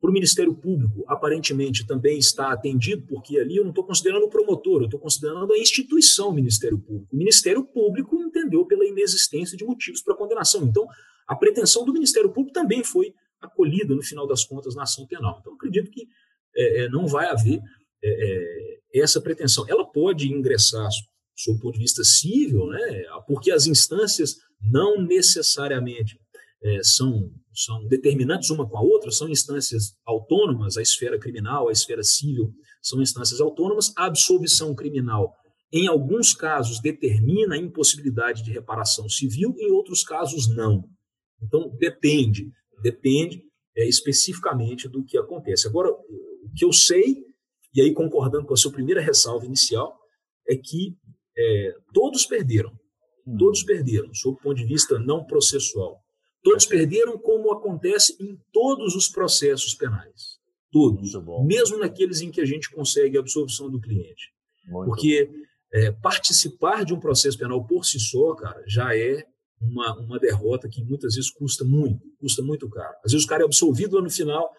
Para 0.00 0.10
o 0.10 0.12
Ministério 0.12 0.54
Público, 0.54 1.04
aparentemente 1.08 1.84
também 1.84 2.18
está 2.18 2.52
atendido, 2.52 3.04
porque 3.08 3.36
ali 3.38 3.56
eu 3.56 3.64
não 3.64 3.70
estou 3.70 3.84
considerando 3.84 4.24
o 4.24 4.30
promotor, 4.30 4.82
eu 4.82 4.84
estou 4.84 5.00
considerando 5.00 5.52
a 5.52 5.58
instituição 5.58 6.32
Ministério 6.32 6.78
Público. 6.78 7.08
O 7.12 7.16
Ministério 7.16 7.64
Público 7.64 8.22
entendeu 8.22 8.64
pela 8.64 8.86
inexistência 8.86 9.56
de 9.56 9.64
motivos 9.64 10.00
para 10.00 10.14
condenação. 10.14 10.64
Então, 10.64 10.86
a 11.26 11.34
pretensão 11.34 11.84
do 11.84 11.92
Ministério 11.92 12.30
Público 12.30 12.52
também 12.52 12.84
foi 12.84 13.12
acolhida, 13.40 13.94
no 13.94 14.02
final 14.02 14.26
das 14.26 14.44
contas, 14.44 14.76
na 14.76 14.84
ação 14.84 15.06
penal. 15.06 15.38
Então, 15.40 15.54
acredito 15.54 15.90
que 15.90 16.06
é, 16.56 16.84
é, 16.84 16.88
não 16.88 17.06
vai 17.06 17.26
haver 17.26 17.60
é, 18.02 18.78
é 18.94 19.00
essa 19.00 19.20
pretensão. 19.20 19.64
Ela 19.68 19.84
pode 19.84 20.32
ingressar, 20.32 20.88
sob 21.36 21.58
o 21.58 21.60
ponto 21.60 21.74
de 21.74 21.80
vista 21.80 22.04
civil, 22.04 22.66
né, 22.68 23.04
porque 23.26 23.50
as 23.50 23.66
instâncias 23.66 24.36
não 24.60 25.00
necessariamente 25.00 26.18
é, 26.62 26.82
são, 26.82 27.30
são 27.54 27.86
determinantes 27.86 28.50
uma 28.50 28.68
com 28.68 28.76
a 28.76 28.82
outra, 28.82 29.10
são 29.10 29.28
instâncias 29.28 29.94
autônomas, 30.04 30.76
a 30.76 30.82
esfera 30.82 31.18
criminal, 31.18 31.68
a 31.68 31.72
esfera 31.72 32.02
civil 32.02 32.52
são 32.82 33.00
instâncias 33.00 33.40
autônomas, 33.40 33.92
a 33.96 34.06
absolvição 34.06 34.74
criminal, 34.74 35.34
em 35.72 35.86
alguns 35.86 36.32
casos, 36.32 36.80
determina 36.80 37.54
a 37.54 37.58
impossibilidade 37.58 38.42
de 38.42 38.50
reparação 38.50 39.08
civil, 39.08 39.54
em 39.58 39.70
outros 39.70 40.02
casos, 40.02 40.48
não. 40.48 40.88
Então, 41.42 41.68
depende, 41.78 42.50
depende 42.82 43.42
é, 43.76 43.86
especificamente 43.86 44.88
do 44.88 45.04
que 45.04 45.18
acontece. 45.18 45.68
Agora, 45.68 45.90
o 45.90 46.50
que 46.56 46.64
eu 46.64 46.72
sei, 46.72 47.22
e 47.74 47.82
aí 47.82 47.92
concordando 47.92 48.46
com 48.46 48.54
a 48.54 48.56
sua 48.56 48.72
primeira 48.72 49.00
ressalva 49.00 49.44
inicial, 49.44 49.94
é 50.48 50.56
que 50.56 50.96
é, 51.36 51.74
todos 51.92 52.24
perderam, 52.24 52.72
hum. 53.26 53.36
todos 53.36 53.62
perderam, 53.62 54.12
sob 54.14 54.38
o 54.38 54.40
ponto 54.40 54.56
de 54.56 54.64
vista 54.64 54.98
não 54.98 55.24
processual. 55.24 56.02
Todos 56.42 56.66
perderam, 56.66 57.18
como 57.18 57.52
acontece 57.52 58.16
em 58.20 58.38
todos 58.52 58.94
os 58.94 59.08
processos 59.08 59.74
penais. 59.74 60.38
Todos. 60.70 61.12
Mesmo 61.46 61.78
naqueles 61.78 62.20
em 62.20 62.30
que 62.30 62.40
a 62.40 62.44
gente 62.44 62.70
consegue 62.70 63.16
a 63.16 63.20
absolvição 63.20 63.70
do 63.70 63.80
cliente. 63.80 64.32
Muito 64.66 64.86
Porque 64.86 65.30
é, 65.72 65.90
participar 65.92 66.84
de 66.84 66.94
um 66.94 67.00
processo 67.00 67.38
penal 67.38 67.64
por 67.66 67.84
si 67.84 67.98
só, 67.98 68.34
cara, 68.34 68.62
já 68.66 68.96
é 68.96 69.24
uma, 69.60 69.98
uma 69.98 70.18
derrota 70.18 70.68
que 70.68 70.82
muitas 70.84 71.14
vezes 71.14 71.30
custa 71.30 71.64
muito, 71.64 72.00
custa 72.18 72.42
muito 72.42 72.68
caro. 72.68 72.94
Às 73.04 73.12
vezes 73.12 73.26
o 73.26 73.28
cara 73.28 73.42
é 73.42 73.46
absolvido 73.46 73.96
lá 73.96 74.02
no 74.02 74.10
final, 74.10 74.50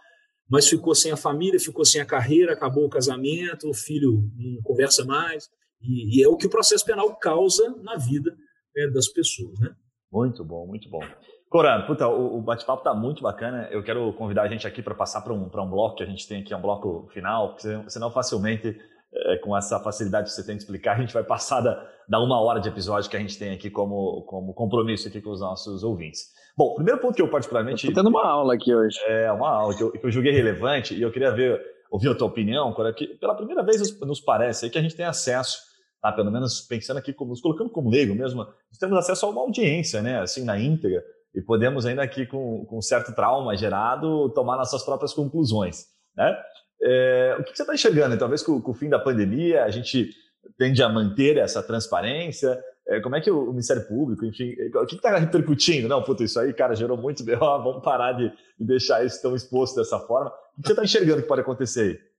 mas 0.50 0.68
ficou 0.68 0.94
sem 0.96 1.12
a 1.12 1.18
família, 1.18 1.60
ficou 1.60 1.86
sem 1.86 2.02
a 2.02 2.06
carreira, 2.06 2.54
acabou 2.54 2.86
o 2.86 2.90
casamento, 2.90 3.70
o 3.70 3.74
filho 3.74 4.30
não 4.36 4.62
conversa 4.62 5.06
mais. 5.06 5.48
E, 5.82 6.20
e 6.20 6.24
é 6.24 6.28
o 6.28 6.36
que 6.36 6.48
o 6.48 6.50
processo 6.50 6.84
penal 6.84 7.16
causa 7.16 7.70
na 7.82 7.96
vida 7.96 8.36
é, 8.76 8.90
das 8.90 9.08
pessoas, 9.08 9.60
né? 9.60 9.74
Muito 10.12 10.44
bom, 10.44 10.66
muito 10.66 10.90
bom. 10.90 11.04
Coran, 11.50 11.82
puta, 11.88 12.08
o, 12.08 12.38
o 12.38 12.42
bate-papo 12.42 12.84
tá 12.84 12.94
muito 12.94 13.24
bacana. 13.24 13.68
Eu 13.72 13.84
quero 13.84 14.14
convidar 14.14 14.44
a 14.44 14.48
gente 14.48 14.68
aqui 14.68 14.84
para 14.84 14.94
passar 14.94 15.22
para 15.22 15.34
um, 15.34 15.46
um 15.46 15.70
bloco 15.70 15.96
que 15.96 16.04
a 16.04 16.06
gente 16.06 16.28
tem 16.28 16.42
aqui, 16.42 16.54
um 16.54 16.62
bloco 16.62 17.10
final, 17.12 17.56
porque 17.56 17.90
senão 17.90 18.12
facilmente, 18.12 18.80
é, 19.12 19.38
com 19.38 19.58
essa 19.58 19.80
facilidade 19.80 20.30
que 20.30 20.36
você 20.36 20.46
tem 20.46 20.56
de 20.56 20.62
explicar, 20.62 20.96
a 20.98 21.02
gente 21.02 21.14
vai 21.14 21.24
passar 21.24 21.62
da, 21.62 21.88
da 22.08 22.20
uma 22.20 22.40
hora 22.40 22.60
de 22.60 22.70
episódio 22.70 23.10
que 23.10 23.18
a 23.18 23.20
gente 23.20 23.38
tem 23.38 23.52
aqui 23.52 23.70
como, 23.70 24.22
como 24.28 24.54
compromisso 24.54 25.08
aqui 25.08 25.20
com 25.20 25.32
os 25.32 25.42
nossos 25.42 25.84
ouvintes. 25.84 26.28
Bom, 26.56 26.76
primeiro 26.76 27.00
ponto 27.00 27.16
que 27.16 27.22
eu 27.22 27.30
particularmente... 27.30 27.88
Estou 27.88 28.04
tendo 28.04 28.10
uma 28.10 28.28
aula 28.28 28.54
aqui 28.54 28.74
hoje. 28.74 29.00
É, 29.08 29.32
uma 29.32 29.50
aula 29.50 29.76
que 29.76 29.82
eu, 29.82 29.92
que 29.92 30.06
eu 30.06 30.12
julguei 30.12 30.32
relevante 30.32 30.94
e 30.94 31.02
eu 31.02 31.12
queria 31.12 31.32
ver 31.32 31.60
ouvir 31.90 32.10
a 32.10 32.16
tua 32.16 32.28
opinião, 32.28 32.76
que 32.96 33.08
pela 33.16 33.36
primeira 33.36 33.64
vez 33.64 34.00
nos 34.02 34.22
parece 34.22 34.70
que 34.70 34.78
a 34.78 34.82
gente 34.82 34.96
tem 34.96 35.06
acesso, 35.06 35.58
tá? 36.00 36.12
pelo 36.12 36.32
menos 36.32 36.62
pensando 36.62 36.98
aqui, 36.98 37.12
como, 37.12 37.32
nos 37.32 37.42
colocando 37.42 37.72
como 37.72 37.90
leigo 37.90 38.14
mesmo, 38.14 38.44
nós 38.44 38.78
temos 38.80 38.96
acesso 38.98 39.26
a 39.26 39.30
uma 39.30 39.42
audiência, 39.42 40.02
né? 40.02 40.20
assim, 40.20 40.44
na 40.44 40.60
íntegra, 40.60 41.04
e 41.34 41.42
podemos 41.42 41.86
ainda 41.86 42.02
aqui, 42.02 42.26
com, 42.26 42.66
com 42.66 42.82
certo 42.82 43.14
trauma 43.14 43.56
gerado, 43.56 44.30
tomar 44.30 44.58
nossas 44.58 44.84
próprias 44.84 45.14
conclusões. 45.14 45.86
Né? 46.16 46.36
É, 46.82 47.38
o 47.40 47.44
que 47.44 47.56
você 47.56 47.64
está 47.64 47.74
enxergando? 47.74 48.18
Talvez 48.18 48.42
com, 48.42 48.62
com, 48.62 48.72
o 48.72 48.76
fim 48.76 48.90
da 48.90 49.00
pandemia 49.00 49.64
a 49.64 49.70
gente 49.70 50.12
tende 50.58 50.82
a 50.82 50.90
manter 50.90 51.38
essa 51.38 51.62
transparência. 51.62 52.60
É, 52.88 53.00
como 53.00 53.16
é 53.16 53.22
que 53.22 53.30
o, 53.30 53.50
o, 53.50 53.52
Ministério 53.52 53.88
Público, 53.88 54.26
enfim, 54.26 54.56
o 54.76 54.86
que 54.86 54.96
está 54.96 55.18
repercutindo? 55.18 55.88
Não, 55.88 56.02
puta, 56.02 56.24
isso 56.24 56.40
aí, 56.40 56.54
cara, 56.54 56.76
gerou 56.76 56.98
muito 56.98 57.24
BO, 57.24 57.38
vamos 57.64 57.84
parar 57.84 58.14
de, 58.14 58.30
de 58.30 58.66
deixar 58.66 59.06
isso 59.06 59.22
tão 59.22 59.36
exposto 59.36 59.76
dessa 59.76 60.00
forma. 60.00 60.32
O 60.58 60.62
que 60.62 60.68
você 60.68 60.74
está 60.74 60.84
enxergando 60.84 61.22
que 61.22 61.28
pode 61.28 61.42
acontecer 61.42 61.82
aí? 61.82 62.10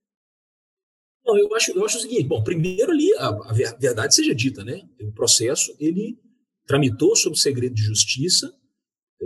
Não, 1.25 1.37
eu 1.37 1.53
acho, 1.55 1.71
eu 1.77 1.85
acho 1.85 1.97
o 1.97 2.01
seguinte, 2.01 2.23
bom, 2.23 2.43
primeiro 2.43 2.91
ali, 2.91 3.13
a, 3.17 3.27
a 3.27 3.53
verdade 3.77 4.15
seja 4.15 4.33
dita, 4.33 4.63
né? 4.63 4.81
O 5.01 5.11
processo, 5.11 5.75
ele 5.79 6.17
tramitou 6.65 7.15
sob 7.15 7.37
segredo 7.37 7.75
de 7.75 7.83
justiça, 7.83 8.51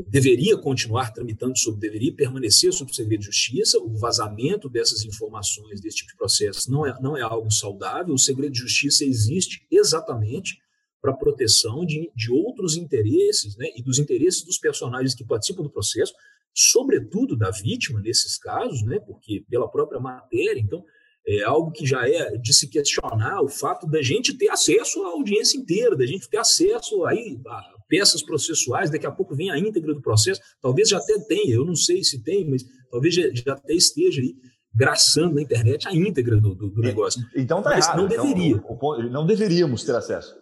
deveria 0.07 0.57
continuar 0.57 1.13
tramitando 1.13 1.57
sob, 1.57 1.79
deveria 1.79 2.13
permanecer 2.13 2.73
sob 2.73 2.93
segredo 2.93 3.21
de 3.21 3.27
justiça. 3.27 3.79
O 3.79 3.97
vazamento 3.97 4.67
dessas 4.69 5.05
informações, 5.05 5.79
desse 5.79 5.97
tipo 5.97 6.11
de 6.11 6.17
processo, 6.17 6.69
não 6.69 6.85
é, 6.85 6.99
não 7.01 7.15
é 7.15 7.21
algo 7.21 7.49
saudável. 7.49 8.13
O 8.13 8.19
segredo 8.19 8.51
de 8.51 8.59
justiça 8.59 9.05
existe 9.05 9.65
exatamente 9.71 10.57
para 11.01 11.11
a 11.11 11.17
proteção 11.17 11.85
de, 11.85 12.11
de 12.15 12.31
outros 12.31 12.75
interesses, 12.75 13.55
né, 13.55 13.67
e 13.75 13.83
dos 13.83 13.99
interesses 13.99 14.43
dos 14.43 14.57
personagens 14.57 15.13
que 15.13 15.23
participam 15.23 15.63
do 15.63 15.69
processo, 15.69 16.13
sobretudo 16.53 17.37
da 17.37 17.51
vítima 17.51 18.01
nesses 18.01 18.37
casos, 18.37 18.81
né, 18.83 18.99
porque 18.99 19.45
pela 19.47 19.69
própria 19.69 19.99
matéria, 19.99 20.59
então 20.59 20.83
é 21.27 21.43
algo 21.43 21.71
que 21.71 21.85
já 21.85 22.07
é 22.07 22.37
de 22.37 22.53
se 22.53 22.67
questionar 22.67 23.41
o 23.41 23.49
fato 23.49 23.87
da 23.87 24.01
gente 24.01 24.37
ter 24.37 24.49
acesso 24.49 25.03
à 25.03 25.09
audiência 25.09 25.57
inteira, 25.57 25.95
da 25.95 26.05
gente 26.05 26.29
ter 26.29 26.37
acesso 26.37 27.05
aí 27.05 27.39
a 27.45 27.74
peças 27.87 28.23
processuais, 28.23 28.89
daqui 28.89 29.05
a 29.05 29.11
pouco 29.11 29.35
vem 29.35 29.51
a 29.51 29.57
íntegra 29.57 29.93
do 29.93 30.01
processo, 30.01 30.41
talvez 30.61 30.89
já 30.89 30.97
até 30.97 31.19
tenha, 31.19 31.55
eu 31.55 31.65
não 31.65 31.75
sei 31.75 32.03
se 32.03 32.21
tem, 32.23 32.49
mas 32.49 32.63
talvez 32.89 33.13
já, 33.13 33.23
já 33.33 33.53
até 33.53 33.73
esteja 33.73 34.21
aí 34.21 34.35
graçando 34.75 35.35
na 35.35 35.41
internet 35.41 35.87
a 35.87 35.95
íntegra 35.95 36.35
do, 36.35 36.53
do, 36.53 36.69
do 36.69 36.83
é, 36.83 36.87
negócio. 36.87 37.21
Então 37.35 37.61
tá 37.61 37.69
mas 37.69 37.85
errado. 37.85 37.97
não 37.97 38.05
então, 38.05 38.25
deveria. 38.25 38.55
Então, 38.55 39.09
não 39.09 39.25
deveríamos 39.25 39.83
ter 39.83 39.95
acesso. 39.95 40.35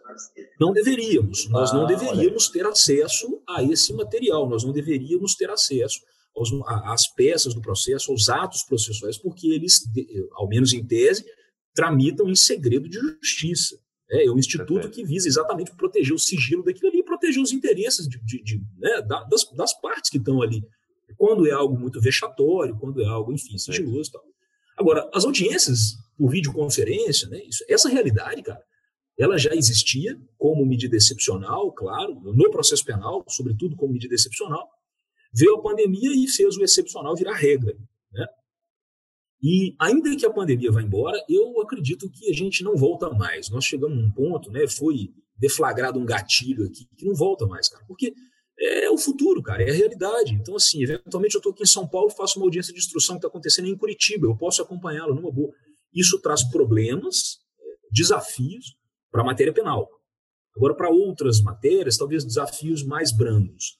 Não 0.59 0.73
deveríamos. 0.73 1.47
Nós 1.49 1.71
ah, 1.71 1.75
não 1.75 1.85
deveríamos 1.85 2.45
olha. 2.45 2.53
ter 2.53 2.65
acesso 2.65 3.41
a 3.47 3.63
esse 3.63 3.93
material. 3.93 4.49
Nós 4.49 4.63
não 4.63 4.71
deveríamos 4.71 5.35
ter 5.35 5.49
acesso 5.51 5.99
aos, 6.35 6.49
às 6.85 7.07
peças 7.13 7.53
do 7.53 7.61
processo, 7.61 8.11
aos 8.11 8.27
atos 8.27 8.63
processuais, 8.63 9.17
porque 9.17 9.47
eles, 9.47 9.83
ao 10.33 10.47
menos 10.47 10.73
em 10.73 10.83
tese, 10.83 11.23
tramitam 11.75 12.27
em 12.27 12.35
segredo 12.35 12.89
de 12.89 12.99
justiça. 12.99 13.77
É, 14.09 14.25
é 14.25 14.31
um 14.31 14.37
instituto 14.37 14.73
Perfeito. 14.73 14.95
que 14.95 15.05
visa 15.05 15.27
exatamente 15.27 15.75
proteger 15.75 16.13
o 16.13 16.19
sigilo 16.19 16.63
daquilo 16.63 16.89
ali 16.89 17.02
proteger 17.23 17.41
os 17.41 17.53
interesses 17.53 18.07
de, 18.07 18.19
de, 18.19 18.43
de 18.43 18.61
né, 18.77 19.01
das, 19.01 19.45
das, 19.51 19.73
partes 19.79 20.09
que 20.09 20.17
estão 20.17 20.41
ali. 20.41 20.63
Quando 21.17 21.47
é 21.47 21.51
algo 21.51 21.79
muito 21.79 22.01
vexatório, 22.01 22.77
quando 22.77 23.01
é 23.01 23.05
algo, 23.05 23.31
enfim, 23.31 23.57
sigiloso 23.57 24.09
e 24.09 24.13
tal. 24.13 24.23
Agora, 24.75 25.09
as 25.13 25.23
audiências 25.23 25.97
por 26.17 26.29
videoconferência, 26.29 27.29
né, 27.29 27.41
isso, 27.45 27.63
essa 27.69 27.87
realidade, 27.87 28.41
cara, 28.43 28.61
ela 29.17 29.37
já 29.37 29.53
existia 29.53 30.19
como 30.37 30.65
medida 30.65 30.97
excepcional, 30.97 31.71
claro, 31.71 32.19
no 32.19 32.49
processo 32.49 32.83
penal, 32.83 33.23
sobretudo 33.29 33.75
como 33.75 33.93
medida 33.93 34.15
excepcional. 34.15 34.67
Veio 35.31 35.55
a 35.55 35.61
pandemia 35.61 36.11
e 36.13 36.27
fez 36.27 36.57
o 36.57 36.63
excepcional 36.63 37.15
virar 37.15 37.35
regra. 37.35 37.75
E 39.43 39.75
ainda 39.77 40.15
que 40.15 40.25
a 40.25 40.31
pandemia 40.31 40.71
vá 40.71 40.81
embora, 40.81 41.21
eu 41.27 41.59
acredito 41.59 42.09
que 42.09 42.29
a 42.29 42.33
gente 42.33 42.63
não 42.63 42.77
volta 42.77 43.09
mais. 43.09 43.49
Nós 43.49 43.65
chegamos 43.65 43.97
num 43.97 44.09
ponto, 44.09 44.49
né, 44.49 44.65
foi 44.67 45.11
deflagrado 45.37 45.99
um 45.99 46.05
gatilho 46.05 46.65
aqui 46.65 46.87
que 46.95 47.05
não 47.05 47.13
volta 47.13 47.45
mais, 47.45 47.67
cara, 47.67 47.83
porque 47.85 48.13
é 48.57 48.89
o 48.89 48.97
futuro, 48.97 49.43
cara, 49.43 49.61
é 49.61 49.69
a 49.69 49.73
realidade. 49.73 50.33
Então, 50.33 50.55
assim, 50.55 50.81
eventualmente 50.81 51.35
eu 51.35 51.39
estou 51.39 51.51
aqui 51.51 51.63
em 51.63 51.67
São 51.67 51.85
Paulo, 51.85 52.09
faço 52.09 52.39
uma 52.39 52.45
audiência 52.45 52.71
de 52.71 52.79
instrução 52.79 53.15
que 53.15 53.19
está 53.19 53.27
acontecendo 53.27 53.67
em 53.67 53.77
Curitiba, 53.77 54.27
eu 54.27 54.37
posso 54.37 54.61
acompanhá-la 54.61 55.13
numa 55.13 55.31
boa. 55.31 55.51
Isso 55.93 56.21
traz 56.21 56.43
problemas, 56.43 57.39
desafios 57.91 58.77
para 59.11 59.23
a 59.23 59.25
matéria 59.25 59.51
penal. 59.51 59.89
Agora, 60.55 60.73
para 60.73 60.89
outras 60.89 61.41
matérias, 61.41 61.97
talvez 61.97 62.23
desafios 62.23 62.83
mais 62.83 63.11
brandos. 63.11 63.75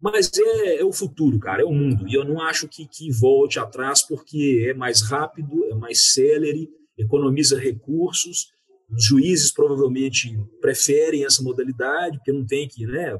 Mas 0.00 0.30
é, 0.38 0.76
é, 0.76 0.84
o 0.84 0.92
futuro, 0.92 1.38
cara, 1.38 1.62
é 1.62 1.64
o 1.64 1.72
mundo. 1.72 2.06
E 2.08 2.14
eu 2.14 2.24
não 2.24 2.40
acho 2.40 2.68
que, 2.68 2.86
que 2.86 3.10
volte 3.10 3.58
atrás 3.58 4.02
porque 4.02 4.66
é 4.68 4.74
mais 4.74 5.02
rápido, 5.02 5.64
é 5.66 5.74
mais 5.74 6.12
célere, 6.12 6.68
economiza 6.96 7.58
recursos. 7.58 8.52
Os 8.90 9.04
juízes 9.04 9.52
provavelmente 9.52 10.38
preferem 10.60 11.24
essa 11.24 11.42
modalidade, 11.42 12.16
porque 12.18 12.32
não 12.32 12.46
tem 12.46 12.68
que 12.68 12.86
né, 12.86 13.18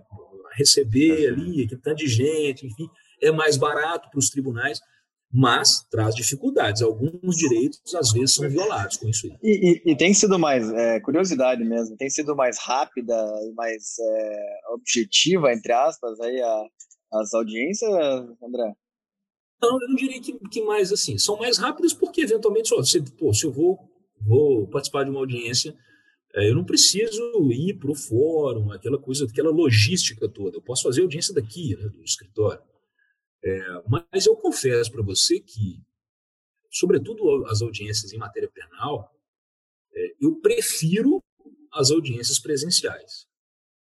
receber 0.53 1.29
ali 1.29 1.65
aquele 1.65 1.81
tanto 1.81 1.99
de 1.99 2.09
gente, 2.09 2.67
enfim, 2.67 2.89
é 3.21 3.31
mais 3.31 3.57
barato 3.57 4.09
para 4.11 4.19
os 4.19 4.31
tribunais, 4.31 4.81
mas 5.33 5.87
traz 5.91 6.15
dificuldades. 6.15 6.83
Alguns 6.83 7.37
direitos, 7.37 7.95
às 7.95 8.13
vezes, 8.13 8.35
são 8.35 8.49
violados 8.49 8.97
com 8.97 9.09
isso. 9.09 9.27
E, 9.43 9.83
e, 9.87 9.93
e 9.93 9.97
tem 9.97 10.15
sido 10.15 10.39
mais, 10.39 10.71
é, 10.71 11.01
curiosidade 11.01 11.63
mesmo, 11.65 11.97
tem 11.97 12.09
sido 12.09 12.35
mais 12.35 12.59
rápida 12.59 13.15
e 13.45 13.53
mais 13.53 13.97
é, 14.01 14.61
objetiva, 14.73 15.53
entre 15.53 15.73
aspas, 15.73 16.19
aí 16.21 16.41
a, 16.41 16.65
as 17.13 17.35
audiências, 17.35 17.91
André? 18.43 18.75
Não, 19.61 19.81
eu 19.81 19.89
não 19.89 19.97
diria 19.97 20.21
que, 20.21 20.39
que 20.51 20.63
mais 20.63 20.93
assim. 20.93 21.19
São 21.19 21.37
mais 21.37 21.59
rápidas 21.59 21.93
porque, 21.93 22.23
eventualmente, 22.23 22.69
só, 22.69 22.83
se, 22.83 23.03
pô, 23.17 23.33
se 23.35 23.45
eu 23.45 23.53
vou, 23.53 23.79
vou 24.25 24.69
participar 24.69 25.05
de 25.05 25.11
uma 25.11 25.21
audiência, 25.21 25.77
é, 26.35 26.49
eu 26.49 26.55
não 26.55 26.65
preciso 26.65 27.23
ir 27.51 27.75
para 27.79 27.91
o 27.91 27.95
fórum, 27.95 28.71
aquela 28.73 28.99
coisa, 28.99 29.25
aquela 29.25 29.51
logística 29.51 30.29
toda. 30.29 30.57
Eu 30.57 30.63
posso 30.63 30.85
fazer 30.85 31.03
audiência 31.03 31.35
daqui, 31.35 31.77
né, 31.77 31.89
do 31.89 32.03
escritório. 32.03 32.63
É, 33.43 33.83
mas 33.87 34.27
eu 34.27 34.37
confesso 34.37 34.91
para 34.91 35.03
você 35.03 35.41
que, 35.41 35.81
sobretudo 36.71 37.47
as 37.47 37.63
audiências 37.63 38.13
em 38.13 38.19
matéria 38.19 38.51
penal, 38.51 39.15
é, 39.95 40.15
eu 40.21 40.37
prefiro 40.37 41.23
as 41.73 41.91
audiências 41.91 42.39
presenciais. 42.39 43.27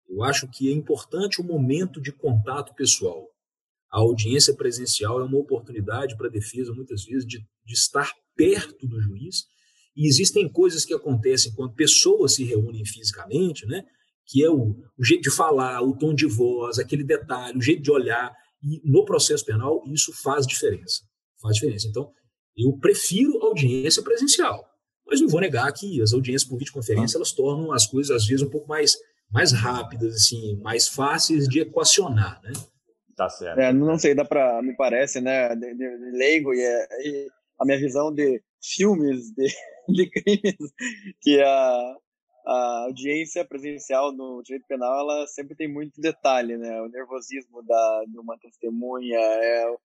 Eu 0.08 0.24
acho 0.24 0.48
que 0.50 0.70
é 0.70 0.74
importante 0.74 1.40
o 1.40 1.44
momento 1.44 2.02
de 2.02 2.12
contato 2.12 2.74
pessoal. 2.76 3.30
A 3.90 4.00
audiência 4.00 4.54
presencial 4.54 5.20
é 5.20 5.24
uma 5.24 5.38
oportunidade 5.38 6.16
para 6.18 6.28
a 6.28 6.32
defesa, 6.32 6.74
muitas 6.74 7.04
vezes, 7.06 7.26
de, 7.26 7.40
de 7.66 7.74
estar 7.74 8.14
perto 8.36 8.88
do 8.88 9.00
juiz. 9.02 9.46
E 9.96 10.08
existem 10.08 10.50
coisas 10.50 10.86
que 10.86 10.94
acontecem 10.94 11.54
quando 11.54 11.74
pessoas 11.74 12.34
se 12.34 12.44
reúnem 12.44 12.86
fisicamente, 12.86 13.66
né? 13.66 13.86
que 14.26 14.44
é 14.44 14.50
o, 14.50 14.78
o 14.98 15.04
jeito 15.04 15.24
de 15.24 15.32
falar, 15.32 15.82
o 15.82 15.96
tom 15.96 16.14
de 16.14 16.26
voz, 16.26 16.80
aquele 16.80 17.04
detalhe, 17.04 17.58
o 17.58 17.62
jeito 17.62 17.82
de 17.82 17.92
olhar. 17.92 18.34
E 18.64 18.82
no 18.84 19.06
processo 19.06 19.46
penal, 19.46 19.84
isso 19.88 20.14
faz 20.22 20.46
diferença. 20.46 21.04
Faz 21.42 21.56
diferença. 21.56 21.88
Então, 21.88 22.12
eu 22.56 22.78
prefiro 22.78 23.42
audiência 23.44 24.04
presencial. 24.04 24.68
Mas 25.06 25.20
não 25.20 25.28
vou 25.28 25.42
negar 25.42 25.72
que 25.74 26.02
as 26.02 26.14
audiências 26.14 26.48
por 26.48 26.58
videoconferência 26.58 27.18
elas 27.18 27.32
tornam 27.32 27.74
as 27.74 27.88
coisas, 27.88 28.16
às 28.16 28.26
vezes, 28.26 28.46
um 28.46 28.50
pouco 28.50 28.68
mais, 28.68 28.98
mais 29.30 29.52
rápidas, 29.52 30.16
assim, 30.16 30.56
mais 30.62 30.88
fáceis 30.88 31.48
de 31.48 31.62
equacionar, 31.62 32.42
né? 32.44 32.54
Tá 33.16 33.30
certo. 33.30 33.60
É, 33.60 33.74
não 33.74 34.00
sei, 34.00 34.16
dá 34.16 34.24
para, 34.24 34.62
me 34.62 34.76
parece, 34.76 35.20
né, 35.20 35.56
de, 35.56 35.74
de, 35.74 35.98
de 35.98 36.18
leigo 36.18 36.54
e, 36.54 36.60
e, 36.60 37.28
a 37.60 37.66
minha 37.66 37.78
visão 37.78 38.14
de 38.14 38.42
filmes 38.64 39.32
de, 39.36 39.48
de 39.90 40.10
crimes, 40.10 40.72
que 41.22 41.42
a, 41.42 41.96
a 42.52 42.84
audiência 42.86 43.46
presencial 43.46 44.12
no 44.12 44.42
direito 44.44 44.66
penal 44.68 45.00
ela 45.00 45.28
sempre 45.28 45.56
tem 45.56 45.68
muito 45.68 46.00
detalhe, 46.02 46.58
né? 46.58 46.82
O 46.82 46.90
nervosismo 46.90 47.64
da, 47.64 48.04
de 48.08 48.18
uma 48.18 48.38
testemunha, 48.38 49.18
é, 49.18 49.76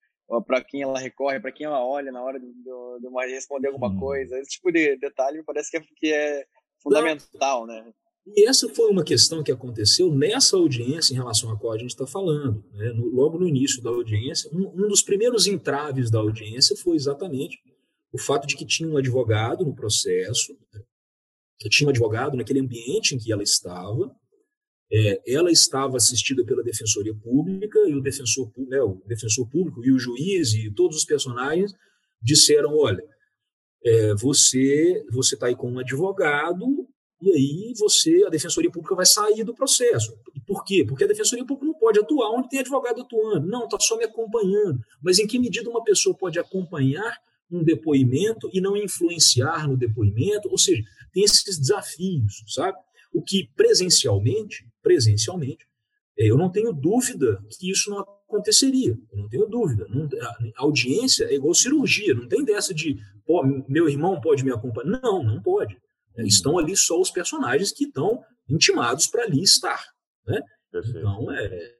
para 0.46 0.62
quem 0.62 0.82
ela 0.82 0.98
recorre, 0.98 1.40
para 1.40 1.52
quem 1.52 1.66
ela 1.66 1.84
olha 1.84 2.10
na 2.10 2.22
hora 2.22 2.38
de, 2.40 2.46
de, 2.46 2.62
de 2.62 3.06
uma 3.06 3.24
responder 3.24 3.68
alguma 3.68 3.88
hum. 3.88 3.98
coisa. 3.98 4.38
Esse 4.38 4.52
tipo 4.52 4.72
de 4.72 4.96
detalhe 4.96 5.38
me 5.38 5.44
parece 5.44 5.70
que 5.70 5.76
é, 5.76 5.80
que 5.96 6.12
é 6.12 6.44
fundamental, 6.82 7.66
né? 7.66 7.92
E 8.26 8.48
essa 8.48 8.68
foi 8.68 8.90
uma 8.90 9.04
questão 9.04 9.42
que 9.42 9.52
aconteceu 9.52 10.12
nessa 10.12 10.56
audiência 10.56 11.12
em 11.12 11.16
relação 11.16 11.52
à 11.52 11.56
qual 11.56 11.72
a 11.72 11.78
gente 11.78 11.90
está 11.90 12.06
falando. 12.08 12.64
Né? 12.72 12.92
No, 12.92 13.06
logo 13.14 13.38
no 13.38 13.46
início 13.46 13.80
da 13.80 13.90
audiência, 13.90 14.50
um, 14.52 14.66
um 14.66 14.88
dos 14.88 15.00
primeiros 15.00 15.46
entraves 15.46 16.10
da 16.10 16.18
audiência 16.18 16.76
foi 16.76 16.96
exatamente 16.96 17.60
o 18.12 18.18
fato 18.18 18.46
de 18.46 18.56
que 18.56 18.66
tinha 18.66 18.88
um 18.88 18.96
advogado 18.96 19.64
no 19.64 19.74
processo, 19.74 20.56
que 21.58 21.68
tinha 21.68 21.86
um 21.86 21.90
advogado 21.90 22.36
naquele 22.36 22.60
ambiente 22.60 23.14
em 23.14 23.18
que 23.18 23.32
ela 23.32 23.42
estava. 23.42 24.14
É, 24.92 25.20
ela 25.34 25.50
estava 25.50 25.96
assistida 25.96 26.44
pela 26.44 26.62
defensoria 26.62 27.14
pública 27.14 27.78
e 27.88 27.94
o 27.94 28.00
defensor, 28.00 28.52
né, 28.68 28.80
o 28.80 29.02
defensor 29.06 29.48
público 29.48 29.84
e 29.84 29.90
o 29.90 29.98
juiz 29.98 30.54
e 30.54 30.70
todos 30.70 30.96
os 30.98 31.04
personagens 31.04 31.72
disseram: 32.22 32.76
olha, 32.76 33.02
é, 33.84 34.14
você 34.14 35.04
você 35.10 35.34
está 35.34 35.46
aí 35.46 35.56
com 35.56 35.72
um 35.72 35.80
advogado 35.80 36.64
e 37.20 37.30
aí 37.32 37.74
você 37.76 38.24
a 38.24 38.30
defensoria 38.30 38.70
pública 38.70 38.94
vai 38.94 39.06
sair 39.06 39.42
do 39.42 39.54
processo. 39.54 40.16
Por 40.46 40.64
quê? 40.64 40.84
Porque 40.86 41.02
a 41.02 41.08
defensoria 41.08 41.44
pública 41.44 41.66
não 41.66 41.78
pode 41.78 41.98
atuar 41.98 42.30
onde 42.30 42.48
tem 42.48 42.60
advogado 42.60 43.00
atuando. 43.00 43.48
Não, 43.48 43.64
está 43.64 43.78
só 43.80 43.96
me 43.96 44.04
acompanhando. 44.04 44.78
Mas 45.02 45.18
em 45.18 45.26
que 45.26 45.38
medida 45.38 45.68
uma 45.68 45.82
pessoa 45.82 46.16
pode 46.16 46.38
acompanhar 46.38 47.18
um 47.50 47.62
depoimento 47.62 48.50
e 48.52 48.60
não 48.60 48.76
influenciar 48.76 49.68
no 49.68 49.76
depoimento, 49.76 50.48
ou 50.50 50.58
seja, 50.58 50.82
tem 51.12 51.22
esses 51.22 51.58
desafios, 51.58 52.42
sabe? 52.48 52.76
O 53.12 53.22
que 53.22 53.48
presencialmente, 53.56 54.66
presencialmente, 54.82 55.66
é, 56.18 56.30
eu 56.30 56.36
não 56.36 56.50
tenho 56.50 56.72
dúvida 56.72 57.42
que 57.50 57.70
isso 57.70 57.90
não 57.90 58.00
aconteceria, 58.00 58.98
eu 59.12 59.18
não 59.18 59.28
tenho 59.28 59.46
dúvida. 59.46 59.86
Não, 59.88 60.08
a 60.56 60.62
audiência 60.62 61.24
é 61.24 61.34
igual 61.34 61.54
cirurgia, 61.54 62.14
não 62.14 62.26
tem 62.26 62.44
dessa 62.44 62.74
de 62.74 62.98
pô, 63.26 63.42
meu 63.68 63.88
irmão 63.88 64.20
pode 64.20 64.44
me 64.44 64.52
acompanhar. 64.52 65.00
Não, 65.02 65.22
não 65.22 65.42
pode. 65.42 65.76
É, 66.16 66.22
uhum. 66.22 66.26
Estão 66.26 66.58
ali 66.58 66.76
só 66.76 67.00
os 67.00 67.10
personagens 67.10 67.72
que 67.72 67.84
estão 67.84 68.22
intimados 68.48 69.06
para 69.06 69.24
ali 69.24 69.42
estar. 69.42 69.84
Né? 70.26 70.40
Então, 70.72 71.32
é, 71.32 71.75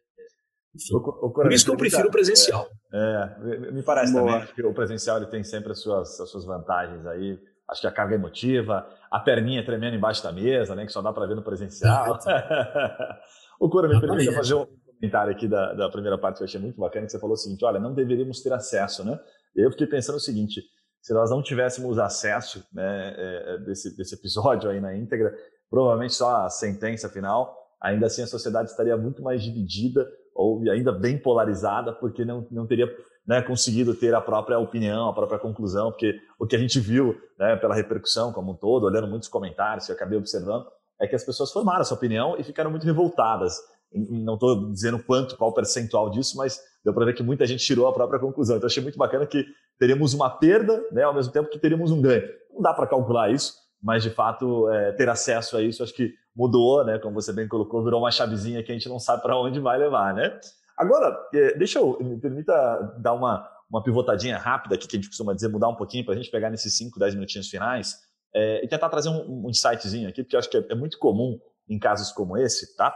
o, 0.93 0.97
o 0.97 1.31
por 1.31 1.53
isso 1.53 1.65
que 1.65 1.71
eu 1.71 1.77
prefiro 1.77 2.09
o 2.09 2.11
presencial. 2.11 2.69
É, 2.93 3.37
é, 3.41 3.73
me 3.73 3.83
parece 3.83 4.13
Boa. 4.13 4.41
também 4.41 4.55
que 4.55 4.63
o 4.63 4.75
presencial 4.75 5.19
ele 5.19 5.27
tem 5.27 5.43
sempre 5.45 5.73
as 5.73 5.81
suas, 5.81 6.21
as 6.21 6.31
suas 6.31 6.45
vantagens 6.45 7.07
aí. 7.07 7.39
Acho 7.69 7.81
que 7.81 7.87
a 7.87 7.93
carga 7.93 8.15
emotiva, 8.15 8.87
a 9.11 9.19
perninha 9.19 9.65
tremendo 9.65 9.97
embaixo 9.97 10.23
da 10.23 10.33
mesa, 10.33 10.75
né, 10.77 10.87
que 10.87 10.93
só 10.93 11.03
dá 11.03 11.13
para 11.13 11.27
ver 11.27 11.35
no 11.35 11.43
presencial. 11.43 12.17
o 13.59 13.69
Cora, 13.69 13.89
me 13.89 14.01
permite 14.01 14.33
fazer 14.33 14.55
um 14.55 14.67
comentário 14.87 15.33
aqui 15.33 15.49
da, 15.49 15.73
da 15.73 15.91
primeira 15.91 16.17
parte 16.17 16.37
que 16.37 16.43
eu 16.45 16.47
achei 16.47 16.61
muito 16.61 16.79
bacana, 16.79 17.07
que 17.07 17.13
você 17.13 17.19
falou 17.19 17.35
o 17.35 17.37
seguinte, 17.37 17.65
olha, 17.65 17.81
não 17.81 17.93
deveríamos 17.93 18.41
ter 18.41 18.53
acesso, 18.53 19.05
né? 19.05 19.19
Eu 19.55 19.71
fiquei 19.73 19.87
pensando 19.89 20.17
o 20.17 20.21
seguinte, 20.21 20.63
se 21.07 21.15
nós 21.15 21.31
não 21.31 21.43
tivéssemos 21.43 21.99
acesso 21.99 22.65
né, 22.73 23.15
é, 23.17 23.55
é, 23.55 23.59
desse, 23.59 23.97
desse 23.97 24.15
episódio 24.15 24.69
aí 24.69 24.81
na 24.81 24.95
íntegra, 24.95 25.33
provavelmente 25.71 26.15
só 26.15 26.45
a 26.45 26.51
sentença 26.51 27.09
final, 27.09 27.57
ainda 27.81 28.07
assim 28.07 28.23
a 28.23 28.27
sociedade 28.27 28.71
estaria 28.71 28.97
muito 28.97 29.23
mais 29.23 29.43
dividida 29.43 30.05
ou 30.37 30.63
ainda 30.71 30.93
bem 30.93 31.19
polarizada, 31.19 31.93
porque 31.93 32.25
não, 32.25 32.47
não 32.51 32.67
teria 32.67 32.87
né, 33.27 33.43
conseguido 33.43 33.95
ter 33.95 34.15
a 34.15 34.21
própria 34.21 34.59
opinião, 34.59 35.09
a 35.09 35.13
própria 35.13 35.39
conclusão, 35.39 35.91
porque 35.91 36.21
o 36.39 36.47
que 36.47 36.55
a 36.55 36.59
gente 36.59 36.79
viu 36.79 37.21
né, 37.39 37.57
pela 37.57 37.75
repercussão 37.75 38.33
como 38.33 38.53
um 38.53 38.55
todo, 38.55 38.85
olhando 38.85 39.09
muitos 39.09 39.29
comentários 39.29 39.87
que 39.87 39.93
eu 39.93 39.97
acabei 39.97 40.17
observando, 40.17 40.67
é 41.01 41.07
que 41.07 41.17
as 41.17 41.25
pessoas 41.25 41.51
formaram 41.51 41.81
a 41.81 41.85
sua 41.85 41.97
opinião 41.97 42.37
e 42.39 42.45
ficaram 42.45 42.71
muito 42.71 42.87
revoltadas. 42.87 43.55
Não 43.93 44.35
estou 44.35 44.71
dizendo 44.71 44.99
quanto, 45.03 45.37
qual 45.37 45.53
percentual 45.53 46.11
disso, 46.11 46.37
mas 46.37 46.61
deu 46.85 46.95
para 46.95 47.05
ver 47.07 47.15
que 47.15 47.23
muita 47.23 47.47
gente 47.47 47.65
tirou 47.65 47.87
a 47.87 47.93
própria 47.93 48.21
conclusão. 48.21 48.57
Então 48.57 48.67
achei 48.67 48.83
muito 48.83 48.99
bacana 48.99 49.27
que 49.27 49.45
teríamos 49.79 50.15
uma 50.15 50.31
perda, 50.31 50.83
né, 50.93 51.03
ao 51.03 51.15
mesmo 51.15 51.33
tempo 51.33 51.51
que 51.51 51.59
teríamos 51.59 51.91
um 51.91 52.01
ganho. 52.01 52.29
Não 52.53 52.63
dá 52.63 52.73
para 52.73 52.87
calcular 52.87 53.31
isso, 53.31 53.55
mas 53.83 54.03
de 54.03 54.11
fato 54.11 54.71
é, 54.71 54.93
ter 54.93 55.09
acesso 55.09 55.57
a 55.57 55.63
isso 55.63 55.83
acho 55.83 55.95
que 55.95 56.15
mudou, 56.37 56.85
né? 56.85 56.99
Como 56.99 57.15
você 57.15 57.33
bem 57.33 57.49
colocou, 57.49 57.83
virou 57.83 58.01
uma 58.01 58.11
chavezinha 58.11 58.63
que 58.63 58.71
a 58.71 58.75
gente 58.75 58.89
não 58.89 58.99
sabe 58.99 59.23
para 59.23 59.39
onde 59.41 59.59
vai 59.59 59.79
levar, 59.79 60.15
né? 60.15 60.39
Agora, 60.77 61.17
é, 61.35 61.57
deixa 61.57 61.79
eu, 61.79 61.97
me 62.01 62.21
permita 62.21 62.53
dar 62.99 63.15
uma, 63.15 63.49
uma 63.71 63.83
pivotadinha 63.83 64.37
rápida 64.37 64.75
aqui, 64.75 64.87
que 64.87 64.97
a 64.97 64.99
gente 65.01 65.09
costuma 65.09 65.33
dizer, 65.33 65.49
mudar 65.49 65.69
um 65.69 65.75
pouquinho 65.75 66.05
para 66.05 66.13
a 66.13 66.17
gente 66.17 66.31
pegar 66.31 66.51
nesses 66.51 66.77
5, 66.77 66.99
10 66.99 67.15
minutinhos 67.15 67.49
finais 67.49 67.97
é, 68.35 68.63
e 68.63 68.69
tentar 68.69 68.91
trazer 68.91 69.09
um, 69.09 69.47
um 69.47 69.51
insightzinho 69.51 70.09
aqui, 70.09 70.23
porque 70.23 70.37
eu 70.37 70.39
acho 70.39 70.51
que 70.51 70.59
é, 70.59 70.67
é 70.69 70.75
muito 70.75 70.99
comum 70.99 71.41
em 71.67 71.79
casos 71.79 72.13
como 72.13 72.37
esse, 72.37 72.77
tá? 72.77 72.95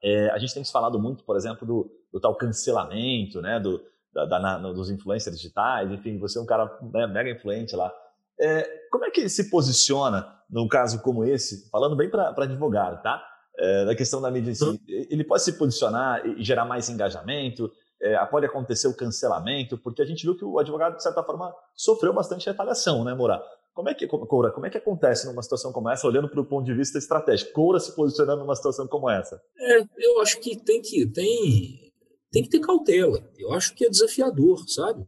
É, 0.00 0.30
a 0.30 0.38
gente 0.38 0.54
tem 0.54 0.64
falado 0.64 1.00
muito, 1.00 1.24
por 1.24 1.36
exemplo, 1.36 1.66
do, 1.66 1.90
do 2.12 2.20
tal 2.20 2.36
cancelamento, 2.36 3.42
né? 3.42 3.58
Do, 3.58 3.82
da, 4.12 4.24
da, 4.24 4.58
dos 4.72 4.88
influencers 4.88 5.36
digitais, 5.36 5.90
enfim, 5.90 6.18
você 6.18 6.38
é 6.38 6.42
um 6.42 6.46
cara 6.46 6.78
né, 6.92 7.06
mega 7.08 7.30
influente 7.30 7.74
lá. 7.74 7.92
É, 8.40 8.62
como 8.90 9.04
é 9.04 9.10
que 9.10 9.28
se 9.28 9.50
posiciona 9.50 10.37
num 10.48 10.68
caso 10.68 11.00
como 11.02 11.24
esse, 11.24 11.68
falando 11.70 11.96
bem 11.96 12.10
para 12.10 12.30
advogado, 12.36 13.02
tá? 13.02 13.22
É, 13.58 13.84
da 13.86 13.94
questão 13.94 14.20
da 14.20 14.30
mídia 14.30 14.52
em 14.52 14.54
si, 14.54 14.64
uhum. 14.64 14.78
ele 14.88 15.24
pode 15.24 15.42
se 15.42 15.58
posicionar 15.58 16.24
e 16.24 16.44
gerar 16.44 16.64
mais 16.64 16.88
engajamento, 16.88 17.70
é, 18.00 18.24
pode 18.26 18.46
acontecer 18.46 18.86
o 18.86 18.96
cancelamento, 18.96 19.76
porque 19.76 20.00
a 20.00 20.04
gente 20.04 20.22
viu 20.22 20.36
que 20.36 20.44
o 20.44 20.58
advogado, 20.58 20.96
de 20.96 21.02
certa 21.02 21.22
forma, 21.24 21.52
sofreu 21.74 22.12
bastante 22.12 22.46
retaliação, 22.46 23.04
né, 23.04 23.14
Moura? 23.14 23.42
Como 23.74 23.88
é 23.88 23.94
que, 23.94 24.08
Coura, 24.08 24.50
como 24.50 24.66
é 24.66 24.70
que 24.70 24.78
acontece 24.78 25.24
numa 25.28 25.40
situação 25.40 25.72
como 25.72 25.88
essa, 25.88 26.04
olhando 26.04 26.28
para 26.28 26.40
o 26.40 26.44
ponto 26.44 26.66
de 26.66 26.74
vista 26.74 26.98
estratégico? 26.98 27.52
Coura 27.52 27.78
se 27.78 27.94
posicionando 27.94 28.40
numa 28.40 28.56
situação 28.56 28.88
como 28.88 29.08
essa? 29.08 29.40
É, 29.56 29.78
eu 29.98 30.20
acho 30.20 30.40
que 30.40 30.56
tem 30.56 30.82
que, 30.82 31.06
tem, 31.06 31.92
tem 32.32 32.42
que 32.42 32.48
ter 32.48 32.58
cautela. 32.58 33.22
Eu 33.38 33.52
acho 33.52 33.72
que 33.76 33.84
é 33.84 33.88
desafiador, 33.88 34.68
sabe? 34.68 35.06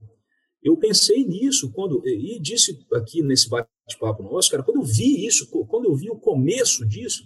Eu 0.62 0.76
pensei 0.76 1.24
nisso 1.24 1.72
quando, 1.72 2.00
e 2.06 2.38
disse 2.40 2.86
aqui 2.94 3.24
nesse 3.24 3.48
bate-papo 3.90 4.22
nosso, 4.22 4.50
cara, 4.50 4.62
quando 4.62 4.78
eu 4.78 4.84
vi 4.84 5.26
isso, 5.26 5.48
quando 5.48 5.86
eu 5.86 5.94
vi 5.94 6.10
o 6.10 6.16
começo 6.16 6.86
disso, 6.86 7.24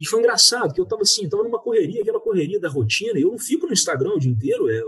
e 0.00 0.06
foi 0.06 0.20
engraçado, 0.20 0.72
que 0.72 0.80
eu 0.80 0.84
estava 0.84 1.02
assim, 1.02 1.24
estava 1.24 1.42
numa 1.42 1.58
correria, 1.58 2.00
aquela 2.00 2.18
correria 2.18 2.58
da 2.58 2.70
rotina, 2.70 3.18
e 3.18 3.22
eu 3.22 3.30
não 3.30 3.38
fico 3.38 3.66
no 3.66 3.72
Instagram 3.72 4.14
o 4.14 4.18
dia 4.18 4.30
inteiro, 4.30 4.70
é, 4.70 4.80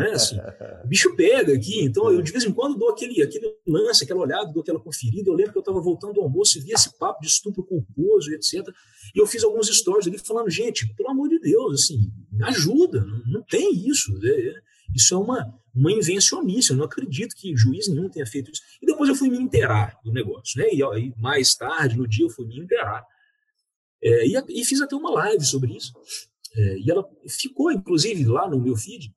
né, 0.00 0.12
assim, 0.12 0.36
o 0.84 0.86
bicho 0.86 1.16
pega 1.16 1.52
aqui, 1.52 1.82
então 1.82 2.12
eu 2.12 2.22
de 2.22 2.30
vez 2.30 2.44
em 2.44 2.52
quando 2.52 2.78
dou 2.78 2.88
aquele, 2.90 3.20
aquele 3.20 3.56
lance, 3.66 4.04
aquela 4.04 4.20
olhada, 4.20 4.52
dou 4.52 4.62
aquela 4.62 4.78
conferida, 4.78 5.28
eu 5.28 5.34
lembro 5.34 5.52
que 5.52 5.58
eu 5.58 5.62
estava 5.62 5.80
voltando 5.80 6.14
do 6.14 6.20
almoço 6.20 6.58
e 6.58 6.60
vi 6.60 6.72
esse 6.72 6.96
papo 6.96 7.20
de 7.20 7.26
estupro 7.26 7.64
culposo 7.64 8.30
e 8.30 8.34
etc, 8.36 8.68
e 9.14 9.20
eu 9.20 9.26
fiz 9.26 9.42
alguns 9.42 9.66
stories 9.66 10.06
ali 10.06 10.18
falando, 10.18 10.48
gente, 10.48 10.86
pelo 10.94 11.10
amor 11.10 11.28
de 11.28 11.40
Deus, 11.40 11.82
assim, 11.82 12.12
me 12.30 12.44
ajuda, 12.44 13.00
não, 13.00 13.22
não 13.26 13.42
tem 13.42 13.72
isso, 13.88 14.16
é, 14.24 14.54
isso 14.94 15.14
é 15.14 15.18
uma, 15.18 15.54
uma 15.74 15.92
invencionice, 15.92 16.70
eu 16.70 16.76
não 16.76 16.84
acredito 16.84 17.34
que 17.34 17.56
juiz 17.56 17.88
nenhum 17.88 18.08
tenha 18.08 18.26
feito 18.26 18.50
isso. 18.50 18.62
E 18.80 18.86
depois 18.86 19.08
eu 19.08 19.14
fui 19.14 19.28
me 19.28 19.38
inteirar 19.38 19.98
do 20.04 20.12
negócio, 20.12 20.60
né? 20.60 20.68
E 20.72 20.82
aí, 20.84 21.12
mais 21.16 21.54
tarde, 21.54 21.96
no 21.96 22.06
dia, 22.06 22.24
eu 22.26 22.30
fui 22.30 22.46
me 22.46 22.58
inteirar. 22.58 23.04
É, 24.02 24.26
e, 24.26 24.60
e, 24.60 24.64
fiz 24.64 24.80
até 24.80 24.96
uma 24.96 25.10
live 25.10 25.44
sobre 25.44 25.76
isso. 25.76 25.92
É, 26.54 26.78
e 26.78 26.90
ela 26.90 27.08
ficou, 27.28 27.70
inclusive, 27.70 28.24
lá 28.24 28.48
no 28.48 28.60
meu 28.60 28.76
feed. 28.76 29.14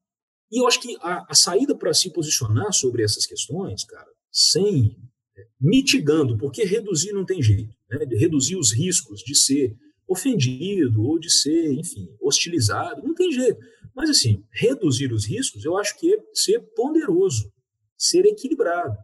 E 0.52 0.62
eu 0.62 0.68
acho 0.68 0.80
que 0.80 0.96
a, 1.02 1.26
a 1.30 1.36
saída 1.36 1.76
para 1.76 1.94
se 1.94 2.12
posicionar 2.12 2.72
sobre 2.72 3.04
essas 3.04 3.26
questões, 3.26 3.84
cara, 3.84 4.08
sem 4.32 4.96
é, 5.36 5.48
mitigando, 5.60 6.38
porque 6.38 6.64
reduzir 6.64 7.12
não 7.12 7.26
tem 7.26 7.42
jeito, 7.42 7.76
né? 7.90 8.06
reduzir 8.18 8.56
os 8.56 8.72
riscos 8.72 9.22
de 9.22 9.36
ser 9.36 9.76
ofendido 10.08 11.04
ou 11.04 11.20
de 11.20 11.30
ser, 11.30 11.74
enfim, 11.74 12.08
hostilizado, 12.22 13.02
não 13.04 13.16
tem 13.16 13.32
jeito. 13.32 13.60
Mas, 13.96 14.10
assim, 14.10 14.44
reduzir 14.52 15.12
os 15.14 15.26
riscos, 15.26 15.64
eu 15.64 15.78
acho 15.78 15.98
que 15.98 16.14
é 16.14 16.18
ser 16.34 16.60
ponderoso, 16.76 17.52
ser 17.98 18.26
equilibrado. 18.26 18.98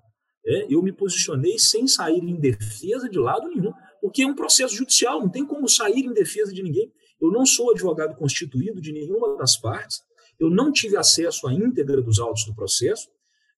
É, 0.45 0.73
eu 0.73 0.81
me 0.81 0.91
posicionei 0.91 1.57
sem 1.57 1.87
sair 1.87 2.19
em 2.19 2.39
defesa 2.39 3.07
de 3.07 3.19
lado 3.19 3.47
nenhum 3.47 3.71
porque 4.01 4.23
é 4.23 4.27
um 4.27 4.35
processo 4.35 4.75
judicial, 4.75 5.21
não 5.21 5.29
tem 5.29 5.45
como 5.45 5.69
sair 5.69 6.03
em 6.03 6.11
defesa 6.11 6.51
de 6.51 6.63
ninguém. 6.63 6.91
Eu 7.21 7.31
não 7.31 7.45
sou 7.45 7.69
advogado 7.69 8.17
constituído 8.17 8.81
de 8.81 8.91
nenhuma 8.91 9.37
das 9.37 9.55
partes, 9.55 10.01
eu 10.39 10.49
não 10.49 10.71
tive 10.71 10.97
acesso 10.97 11.47
à 11.47 11.53
íntegra 11.53 12.01
dos 12.01 12.17
autos 12.17 12.45
do 12.45 12.55
processo. 12.55 13.07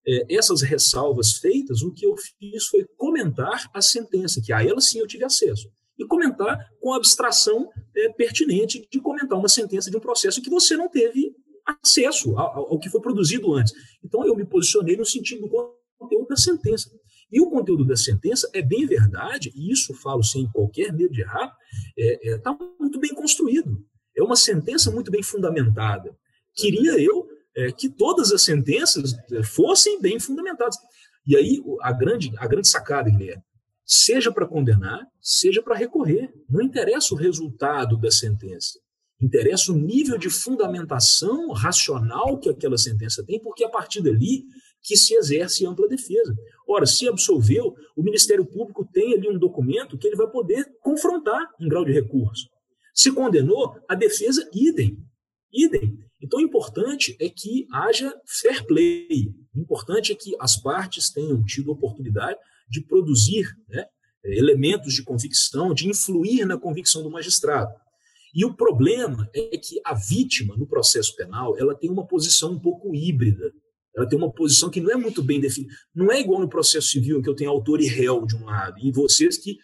É, 0.06 0.36
essas 0.36 0.62
ressalvas 0.62 1.38
feitas, 1.38 1.82
o 1.82 1.94
que 1.94 2.06
eu 2.06 2.14
fiz 2.18 2.66
foi 2.66 2.86
comentar 2.98 3.72
a 3.74 3.82
sentença, 3.82 4.42
que 4.44 4.52
a 4.52 4.62
ela 4.62 4.82
sim 4.82 5.00
eu 5.00 5.08
tive 5.08 5.24
acesso, 5.24 5.72
e 5.98 6.06
comentar 6.06 6.58
com 6.80 6.94
a 6.94 6.98
abstração 6.98 7.70
é, 7.96 8.10
pertinente 8.10 8.88
de 8.92 9.00
comentar 9.00 9.38
uma 9.38 9.50
sentença 9.50 9.90
de 9.90 9.98
um 9.98 10.00
processo 10.00 10.42
que 10.42 10.50
você 10.50 10.76
não 10.76 10.90
teve 10.90 11.36
acesso 11.66 12.38
ao, 12.38 12.74
ao 12.74 12.80
que 12.80 12.90
foi 12.90 13.02
produzido 13.02 13.54
antes. 13.54 13.74
Então 14.04 14.26
eu 14.26 14.36
me 14.36 14.46
posicionei 14.46 14.98
no 14.98 15.06
sentido 15.06 15.42
do 15.42 15.50
conteúdo 15.98 16.28
da 16.28 16.36
sentença. 16.36 16.90
E 17.32 17.42
o 17.42 17.50
conteúdo 17.50 17.84
da 17.84 17.96
sentença 17.96 18.48
é 18.54 18.62
bem 18.62 18.86
verdade, 18.86 19.52
e 19.56 19.72
isso 19.72 19.94
falo 19.96 20.24
sem 20.24 20.48
qualquer 20.52 20.94
medo 20.94 21.14
de 21.14 21.22
errar, 21.22 21.52
está 21.98 22.30
é, 22.30 22.34
é, 22.34 22.38
tá 22.38 22.58
muito 22.80 23.00
bem 23.00 23.14
construído. 23.14 23.84
É 24.16 24.22
uma 24.22 24.36
sentença 24.36 24.92
muito 24.92 25.10
bem 25.10 25.24
fundamentada. 25.24 26.16
Queria 26.56 27.02
eu 27.02 27.26
é, 27.56 27.72
que 27.72 27.90
todas 27.90 28.32
as 28.32 28.44
sentenças 28.44 29.16
é, 29.32 29.42
fossem 29.42 30.00
bem 30.00 30.20
fundamentadas. 30.20 30.78
E 31.26 31.36
aí 31.36 31.64
a 31.82 31.92
grande, 31.92 32.32
a 32.38 32.46
grande 32.46 32.68
sacada, 32.68 33.10
Guilherme, 33.10 33.44
seja 33.86 34.32
para 34.32 34.48
condenar, 34.48 35.08
seja 35.22 35.62
para 35.62 35.76
recorrer. 35.76 36.34
Não 36.50 36.62
interessa 36.62 37.14
o 37.14 37.18
resultado 37.18 37.98
da 37.98 38.12
sentença. 38.12 38.80
Interessa 39.22 39.72
o 39.72 39.76
nível 39.76 40.18
de 40.18 40.30
fundamentação 40.30 41.52
racional 41.52 42.38
que 42.38 42.50
aquela 42.50 42.78
sentença 42.78 43.24
tem, 43.26 43.40
porque 43.40 43.64
a 43.64 43.70
partir 43.70 44.02
dali 44.02 44.44
que 44.82 44.98
se 44.98 45.16
exerce 45.16 45.66
ampla 45.66 45.88
defesa. 45.88 46.36
Ora, 46.68 46.86
se 46.86 47.08
absolveu, 47.08 47.74
o 47.96 48.04
Ministério 48.04 48.46
Público 48.46 48.86
tem 48.92 49.14
ali 49.14 49.30
um 49.30 49.40
documento 49.40 49.98
que 49.98 50.08
ele 50.08 50.18
vai 50.18 50.30
poder 50.30 50.66
confrontar 50.82 51.50
em 51.60 51.70
grau 51.70 51.86
de 51.86 51.94
recurso. 51.94 52.50
Se 52.94 53.12
condenou, 53.12 53.76
a 53.88 53.96
defesa, 53.96 54.48
idem. 54.54 54.98
Idem. 55.52 55.98
Então, 56.22 56.40
o 56.40 56.44
importante 56.44 57.16
é 57.20 57.30
que 57.30 57.66
haja 57.72 58.14
fair 58.26 58.66
play. 58.66 59.34
O 59.56 59.60
importante 59.60 60.12
é 60.12 60.16
que 60.16 60.36
as 60.40 60.58
partes 60.58 61.10
tenham 61.10 61.44
tido 61.44 61.72
oportunidade 61.72 62.38
de 62.70 62.82
produzir 62.82 63.48
né, 63.70 63.86
elementos 64.24 64.94
de 64.94 65.04
convicção, 65.04 65.74
de 65.74 65.88
influir 65.88 66.46
na 66.46 66.58
convicção 66.58 67.04
do 67.04 67.12
magistrado. 67.12 67.74
E 68.34 68.44
o 68.44 68.54
problema 68.56 69.30
é 69.34 69.58
que 69.58 69.80
a 69.86 69.94
vítima, 69.94 70.56
no 70.58 70.66
processo 70.66 71.16
penal, 71.16 71.58
ela 71.58 71.76
tem 71.76 71.90
uma 71.90 72.06
posição 72.06 72.54
um 72.54 72.60
pouco 72.60 72.96
híbrida. 72.96 73.52
Ela 73.96 74.08
tem 74.10 74.18
uma 74.18 74.32
posição 74.32 74.72
que 74.72 74.82
não 74.82 74.90
é 74.90 74.96
muito 74.96 75.22
bem 75.22 75.40
definida. 75.40 75.72
Não 75.94 76.12
é 76.12 76.20
igual 76.20 76.42
no 76.42 76.50
processo 76.50 76.88
civil, 76.88 77.20
em 77.20 77.22
que 77.22 77.30
eu 77.30 77.36
tenho 77.36 77.52
autor 77.52 77.80
e 77.80 77.88
réu 77.88 78.26
de 78.26 78.36
um 78.36 78.46
lado, 78.46 78.80
e 78.80 78.92
vocês 78.92 79.38
que, 79.38 79.58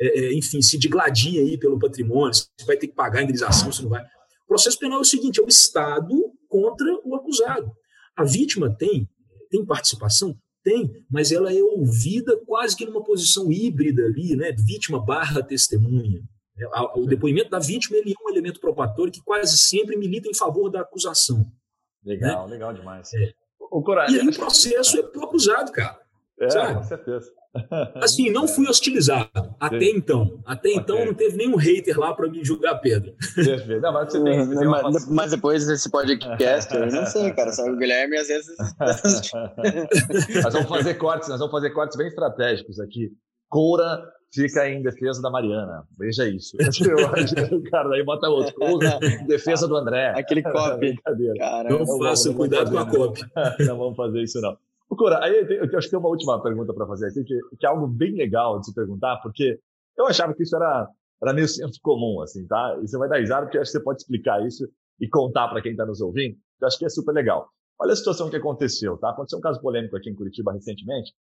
é, 0.00 0.20
é 0.20 0.32
enfim, 0.32 0.62
se 0.62 0.78
digladiem 0.78 1.40
aí 1.40 1.58
pelo 1.58 1.78
patrimônio, 1.78 2.32
você 2.32 2.64
vai 2.66 2.76
ter 2.78 2.88
que 2.88 2.94
pagar 2.94 3.20
a 3.20 3.22
indenização, 3.22 3.70
você 3.70 3.82
não 3.82 3.90
vai. 3.90 4.02
O 4.02 4.48
processo 4.48 4.78
penal 4.78 4.98
é 4.98 5.02
o 5.02 5.04
seguinte: 5.04 5.38
é 5.38 5.42
o 5.42 5.48
Estado 5.48 6.14
contra 6.48 6.86
o 7.04 7.14
acusado. 7.14 7.70
A 8.16 8.24
vítima 8.24 8.74
tem, 8.74 9.06
tem 9.50 9.64
participação? 9.64 10.34
Tem, 10.66 10.90
mas 11.08 11.30
ela 11.30 11.54
é 11.54 11.62
ouvida 11.62 12.36
quase 12.44 12.76
que 12.76 12.84
numa 12.84 13.04
posição 13.04 13.52
híbrida 13.52 14.02
ali, 14.02 14.34
né? 14.34 14.50
Vítima 14.50 14.98
barra 15.00 15.40
testemunha. 15.40 16.20
É, 16.58 16.66
o 16.96 17.06
depoimento 17.06 17.50
da 17.50 17.60
vítima 17.60 17.96
ele 17.96 18.10
é 18.10 18.24
um 18.24 18.28
elemento 18.28 18.58
probatório 18.58 19.12
que 19.12 19.22
quase 19.22 19.56
sempre 19.58 19.96
milita 19.96 20.28
em 20.28 20.34
favor 20.34 20.68
da 20.68 20.80
acusação. 20.80 21.46
Legal, 22.04 22.48
né? 22.48 22.54
legal 22.54 22.74
demais. 22.74 23.14
É. 23.14 23.32
O 23.60 23.80
E 24.10 24.20
aí 24.20 24.28
o 24.28 24.34
processo 24.34 24.98
é 24.98 25.04
pro 25.04 25.22
acusado, 25.22 25.70
cara. 25.70 26.00
É, 26.40 26.50
sabe? 26.50 26.74
com 26.74 26.82
certeza. 26.82 27.32
Assim, 27.96 28.30
não 28.30 28.46
fui 28.46 28.66
hostilizado 28.68 29.30
até 29.58 29.80
Sim. 29.80 29.96
então. 29.96 30.40
Até 30.44 30.68
okay. 30.68 30.80
então 30.80 31.04
não 31.04 31.14
teve 31.14 31.36
nenhum 31.36 31.56
hater 31.56 31.98
lá 31.98 32.14
para 32.14 32.28
me 32.28 32.44
julgar 32.44 32.72
a 32.72 32.78
pedra. 32.78 33.14
Não, 33.80 33.92
mas, 33.92 34.12
você 34.12 34.22
tem, 34.22 34.46
você 34.46 34.64
mas, 34.64 35.08
mas, 35.08 35.30
depois 35.30 35.66
desse 35.66 35.90
podcast, 35.90 36.74
eu 36.74 36.86
não 36.86 37.06
sei, 37.06 37.32
cara. 37.32 37.52
Sabe, 37.52 37.70
o 37.70 37.76
Guilherme 37.76 38.16
às 38.16 38.28
vezes. 38.28 38.56
nós 40.42 40.52
vamos 40.52 40.68
fazer 40.68 40.94
cortes, 40.94 41.28
nós 41.28 41.38
vamos 41.38 41.52
fazer 41.52 41.70
cortes 41.70 41.96
bem 41.96 42.08
estratégicos 42.08 42.80
aqui. 42.80 43.10
Coura 43.48 44.02
fica 44.32 44.68
em 44.68 44.82
defesa 44.82 45.22
da 45.22 45.30
Mariana. 45.30 45.84
Veja 45.98 46.28
isso. 46.28 46.56
o 47.52 47.70
cara 47.70 47.88
daí 47.88 48.04
bota 48.04 48.28
outro. 48.28 48.54
Coura 48.54 48.98
em 49.02 49.26
defesa 49.26 49.66
do 49.66 49.76
André. 49.76 50.12
Aquele 50.16 50.42
copy. 50.42 50.94
não 51.68 51.98
faça, 51.98 52.32
cuidado 52.34 52.70
com 52.70 52.78
a 52.78 52.86
copy. 52.86 53.22
Não 53.60 53.78
vamos 53.78 53.96
fazer 53.96 54.22
isso, 54.22 54.40
não. 54.40 54.56
Cora, 54.88 55.22
aí 55.24 55.46
eu, 55.50 55.78
acho 55.78 55.88
que 55.88 55.90
tem 55.90 55.98
uma 55.98 56.08
última 56.08 56.42
pergunta 56.42 56.72
para 56.72 56.86
fazer 56.86 57.08
aqui, 57.08 57.24
que, 57.24 57.38
que, 57.58 57.66
é 57.66 57.68
algo 57.68 57.86
bem 57.86 58.14
legal 58.14 58.60
de 58.60 58.66
se 58.66 58.74
perguntar, 58.74 59.20
porque 59.22 59.58
eu 59.98 60.06
achava 60.06 60.32
que 60.32 60.42
isso 60.42 60.56
era, 60.56 60.88
era 61.22 61.32
meio 61.34 61.48
senso 61.48 61.78
comum, 61.82 62.20
assim, 62.22 62.46
tá? 62.46 62.78
E 62.82 62.88
você 62.88 62.96
vai 62.96 63.08
dar 63.08 63.18
risada, 63.18 63.46
porque 63.46 63.58
acho 63.58 63.72
que 63.72 63.78
você 63.78 63.84
pode 63.84 64.00
explicar 64.00 64.46
isso 64.46 64.66
e 65.00 65.08
contar 65.08 65.48
para 65.48 65.60
quem 65.60 65.72
está 65.72 65.84
nos 65.84 66.00
ouvindo, 66.00 66.36
eu 66.60 66.66
acho 66.66 66.78
que 66.78 66.86
é 66.86 66.88
super 66.88 67.12
legal. 67.12 67.48
Olha 67.78 67.92
a 67.92 67.96
situação 67.96 68.30
que 68.30 68.36
aconteceu, 68.36 68.96
tá? 68.96 69.10
Aconteceu 69.10 69.38
um 69.38 69.42
caso 69.42 69.60
polêmico 69.60 69.96
aqui 69.96 70.08
em 70.08 70.14
Curitiba 70.14 70.52
recentemente, 70.52 71.12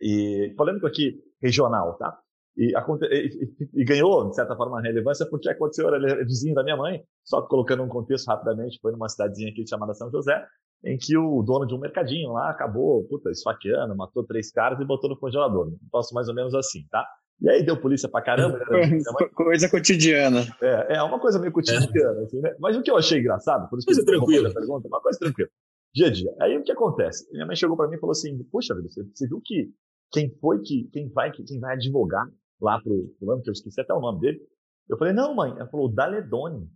e 0.00 0.52
polêmico 0.56 0.86
aqui 0.86 1.18
regional, 1.40 1.96
tá? 1.96 2.18
E, 2.56 2.72
e, 2.74 3.70
e, 3.74 3.84
ganhou, 3.84 4.30
de 4.30 4.34
certa 4.34 4.56
forma, 4.56 4.80
relevância 4.80 5.26
porque 5.28 5.48
aconteceu, 5.48 5.88
era 5.88 6.24
vizinho 6.24 6.54
da 6.54 6.64
minha 6.64 6.76
mãe, 6.76 7.02
só 7.22 7.42
colocando 7.42 7.82
um 7.82 7.88
contexto 7.88 8.26
rapidamente, 8.26 8.78
foi 8.80 8.92
numa 8.92 9.08
cidadezinha 9.08 9.50
aqui 9.50 9.66
chamada 9.66 9.92
São 9.94 10.10
José, 10.10 10.42
em 10.84 10.96
que 10.96 11.16
o 11.16 11.42
dono 11.42 11.66
de 11.66 11.74
um 11.74 11.78
mercadinho 11.78 12.32
lá 12.32 12.50
acabou, 12.50 13.04
puta, 13.08 13.30
esfaqueando, 13.30 13.96
matou 13.96 14.24
três 14.24 14.50
caras 14.50 14.78
e 14.80 14.84
botou 14.84 15.10
no 15.10 15.18
congelador. 15.18 15.72
Posso 15.90 16.14
mais 16.14 16.28
ou 16.28 16.34
menos 16.34 16.54
assim, 16.54 16.86
tá? 16.90 17.06
E 17.40 17.50
aí 17.50 17.64
deu 17.64 17.80
polícia 17.80 18.08
pra 18.08 18.22
caramba. 18.22 18.58
Né? 18.58 18.98
Coisa 19.34 19.68
cotidiana. 19.68 20.40
É, 20.62 20.96
é 20.96 21.02
uma 21.02 21.20
coisa 21.20 21.38
meio 21.38 21.52
cotidiana, 21.52 22.22
assim, 22.22 22.40
né? 22.40 22.54
Mas 22.58 22.76
o 22.76 22.82
que 22.82 22.90
eu 22.90 22.96
achei 22.96 23.18
engraçado, 23.18 23.68
por 23.68 23.78
isso 23.78 23.86
coisa 23.86 24.02
que 24.02 24.10
eu 24.10 24.18
tranquila. 24.18 24.54
pergunta, 24.54 24.88
uma 24.88 25.00
coisa 25.00 25.18
tranquila. 25.18 25.48
Dia 25.94 26.06
a 26.06 26.10
dia. 26.10 26.34
Aí 26.40 26.56
o 26.56 26.62
que 26.62 26.72
acontece? 26.72 27.30
Minha 27.32 27.46
mãe 27.46 27.56
chegou 27.56 27.76
para 27.76 27.88
mim 27.88 27.96
e 27.96 28.00
falou 28.00 28.12
assim: 28.12 28.38
Puxa 28.50 28.74
vida, 28.74 28.88
você, 28.88 29.02
você 29.02 29.28
viu 29.28 29.40
que 29.44 29.70
quem 30.12 30.30
foi 30.40 30.60
que, 30.60 30.88
quem 30.92 31.10
vai, 31.10 31.30
quem 31.30 31.60
vai 31.60 31.74
advogar 31.74 32.26
lá 32.60 32.80
pro 32.80 33.14
fulano, 33.18 33.42
que 33.42 33.50
eu 33.50 33.52
esqueci 33.52 33.80
até 33.80 33.92
o 33.92 34.00
nome 34.00 34.20
dele? 34.20 34.40
Eu 34.88 34.96
falei, 34.96 35.12
não, 35.12 35.34
mãe. 35.34 35.50
Ela 35.52 35.68
falou, 35.68 35.92
Daledoni. 35.92 36.68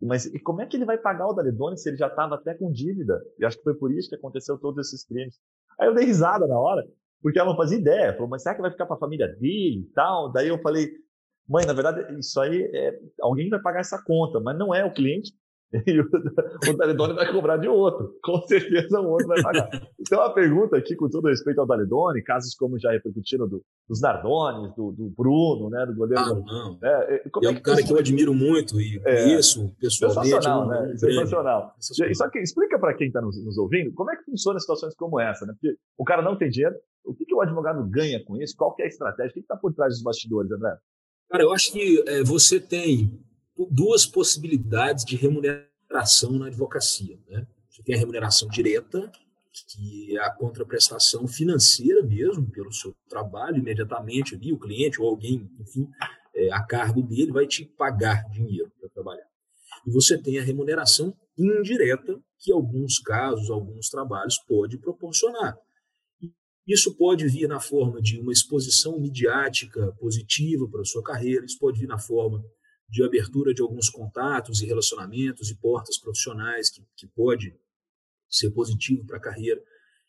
Mas 0.00 0.26
e 0.26 0.38
como 0.38 0.62
é 0.62 0.66
que 0.66 0.76
ele 0.76 0.84
vai 0.84 0.96
pagar 0.96 1.26
o 1.26 1.32
Daledoni 1.32 1.76
se 1.76 1.88
ele 1.88 1.96
já 1.96 2.06
estava 2.06 2.36
até 2.36 2.54
com 2.54 2.70
dívida? 2.70 3.20
E 3.38 3.44
acho 3.44 3.56
que 3.56 3.64
foi 3.64 3.74
por 3.74 3.92
isso 3.92 4.08
que 4.08 4.14
aconteceu 4.14 4.56
todos 4.58 4.86
esses 4.86 5.04
crimes. 5.04 5.36
Aí 5.78 5.88
eu 5.88 5.94
dei 5.94 6.04
risada 6.04 6.46
na 6.46 6.58
hora, 6.58 6.86
porque 7.20 7.38
ela 7.38 7.50
não 7.50 7.56
fazia 7.56 7.78
ideia. 7.78 8.12
Falou, 8.14 8.28
mas 8.28 8.42
será 8.42 8.54
que 8.54 8.62
vai 8.62 8.70
ficar 8.70 8.86
para 8.86 8.96
a 8.96 9.00
família 9.00 9.26
dele 9.26 9.80
e 9.80 9.92
tal? 9.94 10.30
Daí 10.30 10.48
eu 10.48 10.58
falei, 10.60 10.88
mãe, 11.48 11.66
na 11.66 11.72
verdade, 11.72 12.18
isso 12.18 12.40
aí 12.40 12.62
é. 12.74 12.98
Alguém 13.20 13.48
vai 13.48 13.60
pagar 13.60 13.80
essa 13.80 14.02
conta, 14.04 14.38
mas 14.38 14.56
não 14.56 14.72
é 14.74 14.84
o 14.84 14.92
cliente, 14.92 15.32
e 15.86 16.00
o, 16.00 16.04
o 16.04 16.76
Daledoni 16.76 17.14
vai 17.14 17.30
cobrar 17.30 17.58
de 17.58 17.68
outro. 17.68 18.14
Com 18.22 18.40
certeza 18.42 19.00
o 19.00 19.10
outro 19.10 19.26
vai 19.26 19.42
pagar. 19.42 19.68
Então 20.00 20.20
a 20.22 20.30
pergunta 20.30 20.76
aqui, 20.76 20.96
com 20.96 21.08
todo 21.08 21.28
respeito 21.28 21.60
ao 21.60 21.66
Daledoni, 21.66 22.22
casos 22.22 22.54
como 22.54 22.78
já 22.78 22.90
repercutiram 22.90 23.46
do, 23.46 23.62
dos 23.86 24.00
Nardones, 24.00 24.74
do, 24.74 24.92
do, 24.92 25.10
Bruno, 25.10 25.68
né, 25.68 25.84
do 25.84 25.94
goleiro. 25.94 26.22
Ah, 26.22 26.34
não. 26.34 26.78
Né, 26.80 27.06
é, 27.08 27.22
é 27.44 27.50
um 27.50 27.60
cara 27.60 27.82
que 27.82 27.92
eu 27.92 27.98
admiro 27.98 28.32
muito 28.32 28.80
e 28.80 28.98
é, 29.04 29.24
conheço 29.24 29.74
pessoalmente. 29.78 30.30
Sensacional, 30.30 30.68
né? 30.68 30.96
Sensacional. 30.96 31.74
sensacional. 31.78 32.14
Só 32.14 32.30
que 32.30 32.38
explica 32.38 32.78
para 32.78 32.94
quem 32.94 33.08
está 33.08 33.20
nos, 33.20 33.44
nos, 33.44 33.58
ouvindo 33.58 33.92
como 33.92 34.10
é 34.10 34.16
que 34.16 34.24
funciona 34.24 34.58
situações 34.58 34.94
como 34.94 35.20
essa, 35.20 35.44
né? 35.44 35.52
Porque 35.52 35.76
o 35.98 36.04
cara 36.04 36.22
não 36.22 36.36
tem 36.36 36.48
dinheiro, 36.48 36.74
o 37.04 37.14
que, 37.14 37.26
que 37.26 37.34
o 37.34 37.42
advogado 37.42 37.86
ganha 37.90 38.24
com 38.24 38.36
isso? 38.40 38.54
Qual 38.56 38.74
que 38.74 38.82
é 38.82 38.86
a 38.86 38.88
estratégia? 38.88 39.30
O 39.30 39.34
que 39.34 39.40
está 39.40 39.56
por 39.56 39.74
trás 39.74 39.92
dos 39.94 40.02
bastidores, 40.02 40.50
André? 40.50 40.76
Cara, 41.30 41.42
eu 41.42 41.52
acho 41.52 41.72
que 41.72 42.02
é, 42.06 42.22
você 42.22 42.58
tem 42.58 43.20
duas 43.70 44.06
possibilidades 44.06 45.04
de 45.04 45.16
remuneração 45.16 46.32
na 46.32 46.46
advocacia. 46.46 47.18
Né? 47.28 47.46
Você 47.70 47.82
tem 47.82 47.94
a 47.94 47.98
remuneração 47.98 48.48
direta, 48.48 49.10
que 49.68 50.16
é 50.16 50.20
a 50.20 50.30
contraprestação 50.30 51.26
financeira 51.26 52.02
mesmo, 52.02 52.48
pelo 52.50 52.72
seu 52.72 52.94
trabalho, 53.08 53.58
imediatamente 53.58 54.34
ali, 54.34 54.52
o 54.52 54.58
cliente 54.58 55.00
ou 55.00 55.08
alguém, 55.08 55.50
enfim, 55.58 55.88
é, 56.34 56.52
a 56.52 56.62
cargo 56.62 57.02
dele 57.02 57.32
vai 57.32 57.46
te 57.46 57.64
pagar 57.64 58.28
dinheiro 58.30 58.70
para 58.78 58.88
trabalhar. 58.90 59.26
E 59.86 59.90
você 59.90 60.16
tem 60.16 60.38
a 60.38 60.42
remuneração 60.42 61.14
indireta, 61.36 62.20
que 62.38 62.52
alguns 62.52 62.98
casos, 63.00 63.50
alguns 63.50 63.88
trabalhos 63.88 64.38
pode 64.46 64.78
proporcionar. 64.78 65.58
Isso 66.66 66.94
pode 66.94 67.26
vir 67.26 67.48
na 67.48 67.58
forma 67.58 68.00
de 68.00 68.20
uma 68.20 68.32
exposição 68.32 69.00
midiática 69.00 69.90
positiva 69.98 70.68
para 70.68 70.82
a 70.82 70.84
sua 70.84 71.02
carreira, 71.02 71.44
isso 71.44 71.58
pode 71.58 71.80
vir 71.80 71.88
na 71.88 71.98
forma 71.98 72.44
de 72.88 73.02
abertura 73.02 73.52
de 73.52 73.60
alguns 73.60 73.90
contatos 73.90 74.62
e 74.62 74.66
relacionamentos 74.66 75.50
e 75.50 75.56
portas 75.56 75.98
profissionais 75.98 76.70
que, 76.70 76.82
que 76.96 77.06
pode 77.06 77.54
ser 78.28 78.50
positivo 78.50 79.04
para 79.04 79.18
a 79.18 79.20
carreira. 79.20 79.62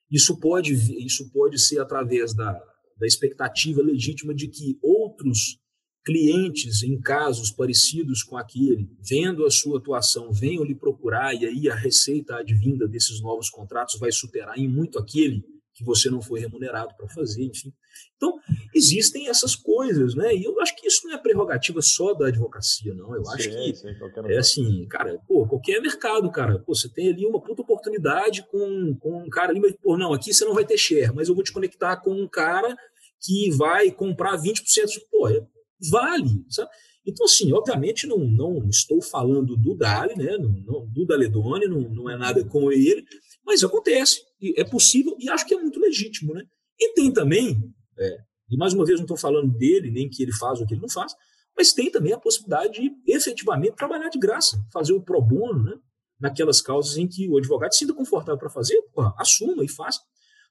Isso 0.09 0.39
pode, 0.39 0.73
isso 1.05 1.29
pode 1.31 1.59
ser 1.59 1.79
através 1.79 2.33
da, 2.33 2.53
da 2.97 3.05
expectativa 3.05 3.81
legítima 3.81 4.33
de 4.33 4.47
que 4.47 4.79
outros 4.81 5.59
clientes 6.03 6.81
em 6.81 6.99
casos 6.99 7.51
parecidos 7.51 8.23
com 8.23 8.37
aquele, 8.37 8.89
vendo 8.99 9.45
a 9.45 9.51
sua 9.51 9.77
atuação, 9.77 10.31
venham 10.31 10.63
lhe 10.63 10.73
procurar 10.73 11.35
e 11.35 11.45
aí 11.45 11.69
a 11.69 11.75
receita 11.75 12.37
advinda 12.37 12.87
desses 12.87 13.21
novos 13.21 13.49
contratos 13.49 13.99
vai 13.99 14.11
superar 14.11 14.57
em 14.57 14.67
muito 14.67 14.97
aquele 14.97 15.43
que 15.73 15.83
você 15.83 16.09
não 16.09 16.21
foi 16.21 16.39
remunerado 16.39 16.95
para 16.95 17.07
fazer, 17.09 17.43
enfim. 17.43 17.73
Então, 18.15 18.37
existem 18.75 19.27
essas 19.29 19.55
coisas, 19.55 20.13
né? 20.15 20.35
E 20.35 20.43
eu 20.43 20.59
acho 20.61 20.75
que 20.75 20.87
isso 20.87 21.07
não 21.07 21.13
é 21.13 21.17
prerrogativa 21.17 21.81
só 21.81 22.13
da 22.13 22.27
advocacia, 22.27 22.93
não. 22.93 23.15
Eu 23.15 23.27
acho 23.29 23.43
sim, 23.43 23.49
que 23.49 23.75
sim, 23.75 23.87
é 24.27 24.37
assim, 24.37 24.87
cara, 24.87 25.19
pô, 25.27 25.47
qualquer 25.47 25.81
mercado, 25.81 26.29
cara, 26.31 26.59
pô, 26.59 26.75
você 26.75 26.89
tem 26.89 27.09
ali 27.09 27.25
uma 27.25 27.41
puta 27.41 27.61
oportunidade 27.61 28.45
com, 28.51 28.95
com 28.99 29.23
um 29.23 29.29
cara 29.29 29.51
ali, 29.51 29.59
mas, 29.59 29.73
pô, 29.81 29.97
não, 29.97 30.13
aqui 30.13 30.33
você 30.33 30.43
não 30.43 30.53
vai 30.53 30.65
ter 30.65 30.77
share, 30.77 31.13
mas 31.13 31.29
eu 31.29 31.35
vou 31.35 31.43
te 31.43 31.53
conectar 31.53 31.97
com 31.97 32.11
um 32.11 32.27
cara 32.27 32.75
que 33.21 33.51
vai 33.51 33.91
comprar 33.91 34.37
20%, 34.37 34.63
de, 34.87 35.01
pô, 35.11 35.27
é, 35.29 35.41
vale, 35.89 36.45
sabe? 36.49 36.69
Então, 37.05 37.25
assim, 37.25 37.51
obviamente 37.51 38.05
não, 38.05 38.19
não 38.19 38.67
estou 38.69 39.01
falando 39.01 39.57
do 39.57 39.75
Dali, 39.75 40.15
né? 40.15 40.37
Não, 40.37 40.49
não, 40.49 40.87
do 40.87 41.05
Daledoni, 41.05 41.67
não, 41.67 41.81
não 41.81 42.09
é 42.09 42.17
nada 42.17 42.43
com 42.45 42.71
ele, 42.71 43.03
mas 43.45 43.63
acontece, 43.63 44.21
é 44.55 44.63
possível 44.63 45.15
e 45.19 45.29
acho 45.29 45.45
que 45.45 45.53
é 45.53 45.57
muito 45.57 45.79
legítimo. 45.79 46.33
Né? 46.33 46.43
E 46.79 46.93
tem 46.93 47.11
também, 47.11 47.57
é, 47.99 48.17
e 48.49 48.57
mais 48.57 48.73
uma 48.73 48.85
vez 48.85 48.97
não 48.97 49.05
estou 49.05 49.17
falando 49.17 49.51
dele, 49.55 49.91
nem 49.91 50.09
que 50.09 50.23
ele 50.23 50.31
faz 50.33 50.59
ou 50.59 50.65
que 50.65 50.73
ele 50.73 50.81
não 50.81 50.89
faz, 50.89 51.13
mas 51.55 51.73
tem 51.73 51.91
também 51.91 52.13
a 52.13 52.19
possibilidade 52.19 52.73
de 52.73 52.91
efetivamente 53.05 53.75
trabalhar 53.75 54.09
de 54.09 54.17
graça, 54.17 54.57
fazer 54.71 54.93
o 54.93 55.01
pro 55.01 55.21
bono, 55.21 55.63
né? 55.63 55.77
naquelas 56.19 56.61
causas 56.61 56.97
em 56.97 57.07
que 57.07 57.29
o 57.29 57.37
advogado 57.37 57.73
se 57.73 57.79
sinta 57.79 57.93
confortável 57.93 58.37
para 58.37 58.49
fazer, 58.49 58.77
assuma 59.17 59.63
e 59.63 59.69
faça. 59.69 59.99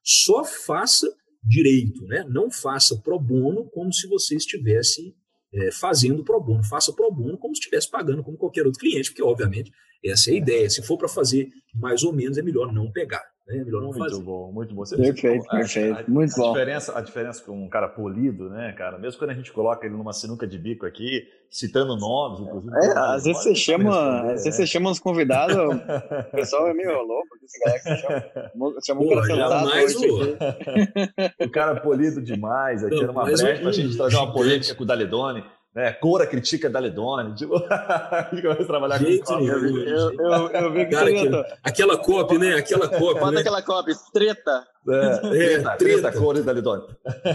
Só 0.02 0.44
faça 0.44 1.06
direito, 1.42 2.04
né? 2.06 2.24
não 2.28 2.50
faça 2.50 2.96
pro 2.96 3.18
bono 3.18 3.68
como 3.70 3.92
se 3.92 4.06
você 4.06 4.36
estivesse 4.36 5.14
é, 5.52 5.70
fazendo 5.72 6.22
pro 6.24 6.40
bono, 6.40 6.62
faça 6.62 6.92
pro 6.92 7.10
bono 7.10 7.38
como 7.38 7.54
se 7.54 7.60
estivesse 7.60 7.90
pagando 7.90 8.22
como 8.22 8.36
qualquer 8.36 8.66
outro 8.66 8.80
cliente, 8.80 9.10
porque 9.10 9.22
obviamente 9.22 9.70
essa 10.04 10.30
é 10.30 10.34
a 10.34 10.36
ideia. 10.36 10.70
Se 10.70 10.82
for 10.82 10.96
para 10.96 11.08
fazer 11.08 11.48
mais 11.74 12.02
ou 12.02 12.12
menos, 12.12 12.38
é 12.38 12.42
melhor 12.42 12.72
não 12.72 12.90
pegar. 12.92 13.22
Né? 13.48 13.58
É 13.58 13.64
melhor 13.64 13.82
muito 13.82 13.98
fazer. 13.98 14.22
bom, 14.22 14.52
muito 14.52 14.74
bom. 14.74 14.84
Você 14.84 14.96
perfeito, 14.96 15.46
a, 15.48 15.56
perfeito. 15.56 15.98
A, 15.98 16.04
muito 16.10 16.32
a 16.34 16.36
bom. 16.36 16.52
Diferença, 16.52 16.98
a 16.98 17.00
diferença 17.00 17.42
com 17.42 17.64
um 17.64 17.68
cara 17.68 17.88
polido, 17.88 18.50
né, 18.50 18.72
cara? 18.72 18.98
Mesmo 18.98 19.18
quando 19.18 19.30
a 19.30 19.34
gente 19.34 19.52
coloca 19.52 19.86
ele 19.86 19.96
numa 19.96 20.12
sinuca 20.12 20.46
de 20.46 20.58
bico 20.58 20.84
aqui, 20.84 21.26
citando 21.50 21.96
nomes, 21.96 22.40
inclusive. 22.40 22.76
É, 22.76 22.98
às 22.98 23.24
vezes 23.24 23.42
você 23.42 23.54
chama, 23.54 24.20
às 24.20 24.44
vezes 24.44 24.54
você 24.54 24.62
né? 24.62 24.66
chama 24.66 24.90
uns 24.90 25.00
convidados, 25.00 25.56
o 25.56 26.30
pessoal 26.36 26.68
é 26.68 26.74
meio 26.74 27.00
louco, 27.02 27.28
esse 27.42 27.58
galera 27.60 27.82
que 27.82 27.96
chama, 27.96 28.80
chama 28.84 29.00
um 29.00 29.08
cara 29.08 29.22
sentado 29.24 29.66
mais 29.66 29.96
o... 29.96 31.44
o 31.44 31.50
cara 31.50 31.80
polido 31.80 32.20
demais, 32.20 32.84
aqui 32.84 33.02
era 33.02 33.10
uma 33.10 33.24
brecha 33.24 33.60
pra 33.60 33.72
gente 33.72 33.96
trazer 33.96 34.16
uma 34.16 34.32
polêmica 34.32 34.74
com 34.74 34.82
o 34.82 34.86
Daledoni 34.86 35.42
né? 35.78 35.92
Cora 35.92 36.26
critica 36.26 36.68
Daledone, 36.68 37.34
tipo, 37.36 37.52
começa 37.60 38.62
a 38.62 38.66
trabalhar 38.66 38.98
Jeito 38.98 39.24
com 39.24 39.38
Eu, 39.40 39.78
eu, 39.86 40.12
eu, 40.18 40.48
eu 40.50 40.72
vi 40.72 40.84
que 40.86 40.90
Cara, 40.90 41.10
inventou. 41.10 41.44
aquela 41.62 41.96
copy, 41.96 42.36
né? 42.36 42.54
Aquela 42.54 42.88
copy, 42.88 43.20
Bota 43.20 43.30
né? 43.30 43.40
aquela 43.40 43.62
cópia, 43.62 43.94
treta. 44.12 44.66
É, 44.90 45.18
treta, 45.20 45.28
treta, 45.28 45.76
treta. 45.76 46.12
Cora 46.12 46.38
e 46.38 46.42
Daledone. 46.42 46.84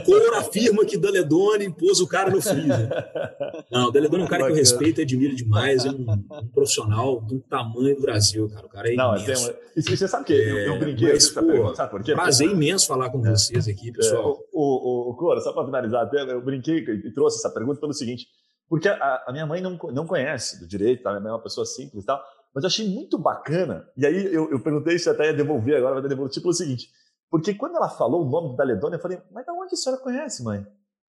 Cor 0.05 0.33
afirma 0.37 0.83
que 0.85 0.97
Daledone 0.97 1.69
pôs 1.71 1.99
o 1.99 2.07
cara 2.07 2.31
no 2.31 2.41
freezer. 2.41 2.89
Não, 3.71 3.89
o 3.89 3.91
Daledone 3.91 4.23
é 4.23 4.25
um 4.25 4.29
cara 4.29 4.45
que 4.45 4.51
eu 4.51 4.55
respeito 4.55 4.99
e 4.99 5.03
admiro 5.03 5.35
demais. 5.35 5.85
É 5.85 5.89
um, 5.91 6.05
um 6.31 6.47
profissional 6.47 7.21
do 7.21 7.39
tamanho 7.41 7.95
do 7.95 8.01
Brasil, 8.01 8.49
cara. 8.49 8.65
O 8.65 8.69
cara 8.69 8.91
é 8.91 8.95
Não, 8.95 9.15
imenso. 9.15 9.25
tem 9.25 9.35
uma... 9.35 9.59
e 9.77 9.97
você 9.97 10.07
sabe 10.07 10.25
que 10.25 10.33
eu, 10.33 10.57
eu 10.57 10.73
É, 10.73 10.79
brinquei 10.79 11.13
mas, 11.13 11.25
essa 11.27 11.41
pô, 11.41 11.47
pergunta, 11.47 11.75
sabe 11.75 11.91
por 11.91 12.03
quê? 12.03 12.13
Prazer 12.13 12.49
imenso 12.49 12.87
falar 12.87 13.09
com 13.11 13.21
vocês 13.21 13.67
aqui, 13.67 13.89
É, 13.89 13.93
pessoal. 13.93 14.39
o, 14.51 15.09
o, 15.09 15.11
o 15.11 15.15
Cora, 15.15 15.39
só 15.39 15.53
para 15.53 15.65
finalizar, 15.65 16.03
até 16.05 16.23
eu 16.23 16.41
brinquei 16.41 16.79
e 16.79 17.11
trouxe 17.13 17.37
essa 17.37 17.53
pergunta 17.53 17.79
pelo 17.79 17.93
seguinte, 17.93 18.25
porque 18.73 18.89
a, 18.89 19.23
a 19.27 19.31
minha 19.31 19.45
mãe 19.45 19.61
não, 19.61 19.77
não 19.93 20.07
conhece 20.07 20.59
do 20.59 20.67
direito, 20.67 21.03
tá? 21.03 21.11
minha 21.11 21.21
mãe 21.21 21.29
é 21.29 21.33
uma 21.35 21.43
pessoa 21.43 21.63
simples 21.63 22.03
e 22.03 22.05
tal, 22.07 22.19
mas 22.55 22.63
eu 22.63 22.67
achei 22.67 22.87
muito 22.89 23.19
bacana, 23.19 23.87
e 23.95 24.03
aí 24.03 24.33
eu, 24.33 24.49
eu 24.49 24.59
perguntei 24.59 24.97
se 24.97 25.07
até 25.07 25.25
ia 25.27 25.33
devolver 25.33 25.77
agora, 25.77 25.99
vai 26.01 26.09
devolver, 26.09 26.33
tipo 26.33 26.49
o 26.49 26.53
seguinte, 26.53 26.89
porque 27.29 27.53
quando 27.53 27.75
ela 27.75 27.87
falou 27.89 28.25
o 28.25 28.29
nome 28.29 28.49
do 28.49 28.55
Daledone, 28.55 28.95
eu 28.95 28.99
falei, 29.01 29.19
mas 29.31 29.45
da 29.45 29.53
onde 29.53 29.73
a 29.73 29.77
senhora 29.77 30.01
conhece, 30.01 30.43
mãe? 30.43 30.65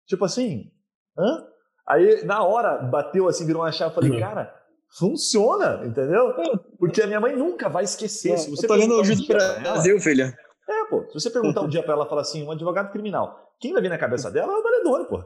Tipo 0.07 0.27
assim, 0.27 0.71
hã? 1.19 1.47
Aí, 1.89 2.23
na 2.25 2.43
hora, 2.45 2.79
bateu 2.83 3.29
assim, 3.29 3.47
virou 3.47 3.62
uma 3.62 3.73
chave, 3.73 3.91
eu 3.93 3.95
falei, 3.95 4.11
Uhum. 4.11 4.19
cara, 4.21 4.55
funciona, 4.99 5.83
entendeu? 5.87 6.33
Porque 6.79 7.03
a 7.03 7.07
minha 7.07 7.21
mãe 7.21 7.35
nunca 7.37 7.69
vai 7.69 7.85
esquecer. 7.85 8.37
Se 8.39 8.51
você 8.51 8.65
eu 8.67 8.69
tô 8.69 8.75
lendo 8.75 8.97
perguntar 8.97 9.12
o 9.12 9.23
um 9.23 9.27
pra 9.27 9.45
ela- 9.45 9.61
Brasil, 9.61 10.01
filho. 10.01 10.25
é, 10.69 10.85
pô. 10.89 11.05
Se 11.09 11.21
você 11.21 11.31
perguntar 11.31 11.61
um 11.62 11.69
dia 11.69 11.83
pra 11.83 11.95
ela, 11.95 12.07
falar 12.07 12.23
assim, 12.23 12.43
um 12.47 12.51
advogado 12.51 12.91
criminal, 12.93 13.53
quem 13.61 13.73
vai 13.73 13.83
vir 13.83 13.89
na 13.91 13.99
cabeça 13.99 14.31
dela 14.31 14.53
é 14.53 14.57
o 14.57 14.62
Daledone, 14.62 15.07
pô. 15.07 15.23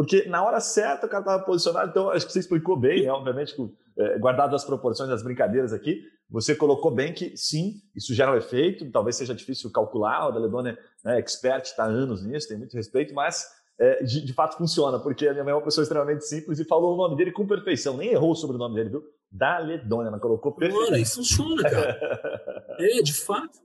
Porque 0.00 0.26
na 0.30 0.42
hora 0.42 0.60
certa 0.60 1.06
o 1.06 1.10
cara 1.10 1.22
tava 1.22 1.44
posicionado, 1.44 1.90
então 1.90 2.08
acho 2.08 2.26
que 2.26 2.32
você 2.32 2.38
explicou 2.38 2.74
bem, 2.74 3.02
né? 3.02 3.12
obviamente, 3.12 3.54
é, 3.98 4.18
guardado 4.18 4.56
as 4.56 4.64
proporções 4.64 5.10
das 5.10 5.22
brincadeiras 5.22 5.74
aqui, 5.74 6.00
você 6.30 6.54
colocou 6.54 6.90
bem 6.90 7.12
que 7.12 7.36
sim, 7.36 7.74
isso 7.94 8.14
gera 8.14 8.32
um 8.32 8.34
efeito, 8.34 8.90
talvez 8.90 9.16
seja 9.16 9.34
difícil 9.34 9.70
calcular, 9.70 10.26
o 10.26 10.32
Daledone 10.32 10.74
é 11.04 11.18
expert, 11.18 11.66
está 11.66 11.84
há 11.84 11.88
anos 11.88 12.24
nisso, 12.24 12.48
tem 12.48 12.56
muito 12.56 12.74
respeito, 12.74 13.12
mas 13.12 13.46
é, 13.78 14.02
de, 14.02 14.24
de 14.24 14.32
fato 14.32 14.56
funciona, 14.56 14.98
porque 14.98 15.28
a 15.28 15.32
minha 15.32 15.44
mãe 15.44 15.52
é 15.52 15.54
uma 15.54 15.62
pessoa 15.62 15.82
extremamente 15.82 16.24
simples 16.24 16.58
e 16.58 16.64
falou 16.64 16.94
o 16.94 16.96
nome 16.96 17.14
dele 17.14 17.30
com 17.30 17.46
perfeição, 17.46 17.98
nem 17.98 18.08
errou 18.08 18.34
sobre 18.34 18.56
o 18.56 18.58
nome 18.58 18.76
dele, 18.76 18.88
viu? 18.88 19.02
Daledone, 19.30 20.08
ela 20.08 20.18
colocou 20.18 20.56
Mano, 20.58 20.72
perfeito. 20.72 20.96
e 20.96 21.04
funciona, 21.04 21.62
cara. 21.62 22.64
É, 22.80 23.02
de 23.02 23.12
fato. 23.12 23.58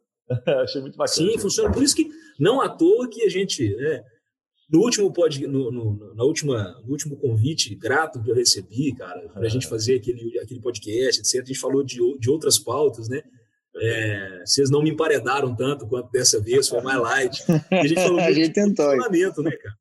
Achei 0.64 0.82
muito 0.82 0.98
bacana. 0.98 1.16
Sim, 1.16 1.38
funciona. 1.38 1.72
Por 1.72 1.82
isso 1.82 1.96
que 1.96 2.10
não 2.38 2.60
à 2.60 2.68
toa 2.68 3.08
que 3.08 3.24
a 3.24 3.30
gente, 3.30 3.74
né, 3.78 4.04
no 4.70 4.80
último 4.80 5.12
pod, 5.14 5.46
no, 5.48 5.72
no- 5.72 6.14
na 6.16 6.24
última, 6.24 6.82
no 6.84 6.92
último 6.92 7.16
convite 7.18 7.76
grato 7.76 8.22
que 8.22 8.30
eu 8.32 8.36
recebi, 8.36 8.94
cara, 8.96 9.28
para 9.30 9.44
a 9.44 9.46
É. 9.46 9.50
gente 9.50 9.68
fazer 9.68 9.96
aquele, 9.96 10.40
aquele 10.40 10.60
podcast, 10.60 11.22
etc. 11.22 11.42
A 11.44 11.46
gente 11.46 11.60
falou 11.60 11.84
de, 11.84 11.98
de 12.20 12.30
outras 12.30 12.58
pautas, 12.58 13.08
né? 13.08 13.22
É, 13.78 14.44
vocês 14.46 14.70
não 14.70 14.82
me 14.82 14.90
emparedaram 14.90 15.54
tanto 15.56 15.86
quanto 15.88 16.10
dessa 16.10 16.40
vez, 16.42 16.68
foi 16.70 16.82
mais 16.82 17.00
light. 17.02 17.44
E 17.72 17.76
a 17.76 17.88
gente 17.88 18.02
falou 18.02 18.20
A 18.22 18.32
gente 18.32 18.54
tentou. 18.54 18.86
posicionamento, 18.86 19.42
né, 19.44 19.52
cara? 19.52 19.76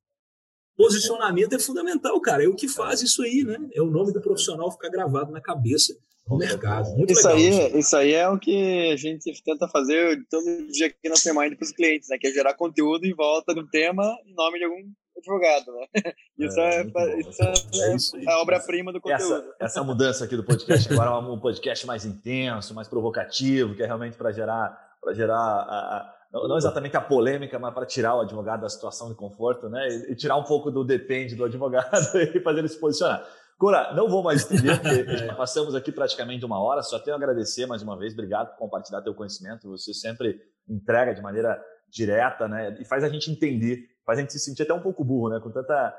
Posicionamento 0.77 1.53
é 1.53 1.59
fundamental, 1.59 2.21
cara. 2.21 2.45
É 2.45 2.49
o 2.49 2.55
que 2.57 2.67
faz 2.67 3.01
isso 3.03 3.23
aí, 3.23 3.45
né? 3.45 3.57
É 3.73 3.81
o 3.81 3.87
nome 3.91 4.13
do 4.13 4.21
profissional 4.21 4.71
ficar 4.73 4.89
gravado 4.91 5.31
na 5.31 5.41
cabeça 5.41 5.95
mercado. 6.31 6.89
Muito 6.97 7.13
Isso 7.13 7.29
legal. 7.29 7.37
aí, 7.71 7.79
isso 7.79 7.97
aí 7.97 8.13
é 8.15 8.29
o 8.29 8.39
que 8.39 8.91
a 8.93 8.97
gente 8.97 9.31
tenta 9.45 9.69
fazer 9.69 10.25
todo 10.31 10.67
dia 10.73 10.87
aqui 10.87 11.09
na 11.09 11.17
Semana 11.17 11.55
para 11.55 11.65
os 11.65 11.73
clientes, 11.73 12.09
né? 12.09 12.17
Que 12.19 12.29
é 12.29 12.33
gerar 12.33 12.55
conteúdo 12.55 13.05
em 13.07 13.15
volta 13.15 13.55
do 13.55 13.67
tema 13.69 14.05
em 14.27 14.35
nome 14.35 14.59
de 14.59 14.65
algum 14.65 14.81
advogado, 15.17 15.73
né? 15.73 16.13
Isso 16.39 16.59
É, 16.61 16.81
é, 16.81 17.21
isso 17.21 17.43
é, 17.43 17.53
É 17.91 17.95
isso 17.97 18.17
aí. 18.17 18.25
a 18.27 18.39
obra-prima 18.41 18.93
do 18.93 19.01
conteúdo. 19.01 19.23
essa, 19.35 19.55
essa 19.61 19.85
mudança 19.85 20.25
aqui 20.25 20.37
do 20.37 20.45
podcast 20.45 20.93
agora 20.93 21.11
é 21.11 21.15
um 21.15 21.39
podcast 21.39 21.87
mais 21.87 22.05
intenso, 22.05 22.75
mais 22.75 22.89
provocativo, 22.89 23.75
que 23.75 23.83
é 23.83 23.87
realmente 23.87 24.17
para 24.17 24.33
gerar, 24.33 24.77
para 25.01 25.13
gerar 25.15 25.37
a- 25.37 25.97
a- 25.99 26.15
não 26.33 26.49
não 26.49 26.57
exatamente 26.57 26.97
a 26.97 27.01
polêmica, 27.01 27.59
mas 27.61 27.73
para 27.73 27.87
tirar 27.87 28.17
o 28.17 28.21
advogado 28.23 28.63
da 28.63 28.69
situação 28.69 29.09
de 29.09 29.15
conforto, 29.15 29.69
né? 29.69 29.87
E, 29.89 30.13
e 30.13 30.17
tirar 30.17 30.37
um 30.37 30.43
pouco 30.43 30.69
do 30.71 30.83
depende 30.83 31.37
do 31.37 31.45
advogado 31.45 31.93
e 32.35 32.41
fazer 32.41 32.59
ele 32.59 32.69
se 32.69 32.81
posicionar. 32.81 33.25
Cora, 33.59 33.95
não 33.95 34.09
vou 34.09 34.23
mais 34.23 34.43
estender, 34.43 34.81
porque 34.83 35.17
já 35.17 35.35
passamos 35.35 35.75
aqui 35.75 35.93
praticamente 35.93 36.45
uma 36.45 36.61
hora. 36.61 36.83
Só 36.83 36.99
tenho 36.99 37.15
a 37.15 37.19
agradecer 37.19 37.67
mais 37.67 37.83
uma 37.83 37.97
vez. 37.99 38.13
Obrigado 38.13 38.51
por 38.51 38.59
compartilhar 38.59 39.03
teu 39.03 39.15
conhecimento. 39.15 39.71
Você 39.71 39.95
sempre 39.95 40.41
entrega 40.69 41.15
de 41.15 41.23
maneira 41.23 41.61
direta, 41.89 42.49
né? 42.49 42.77
E 42.81 42.85
faz 42.85 43.05
a 43.05 43.09
gente 43.09 43.31
entender, 43.31 43.79
faz 44.05 44.19
a 44.19 44.23
gente 44.23 44.33
se 44.33 44.41
sentir 44.41 44.63
até 44.63 44.75
um 44.75 44.83
pouco 44.83 45.05
burro, 45.05 45.31
né? 45.31 45.41
Com 45.41 45.51
tanta, 45.51 45.95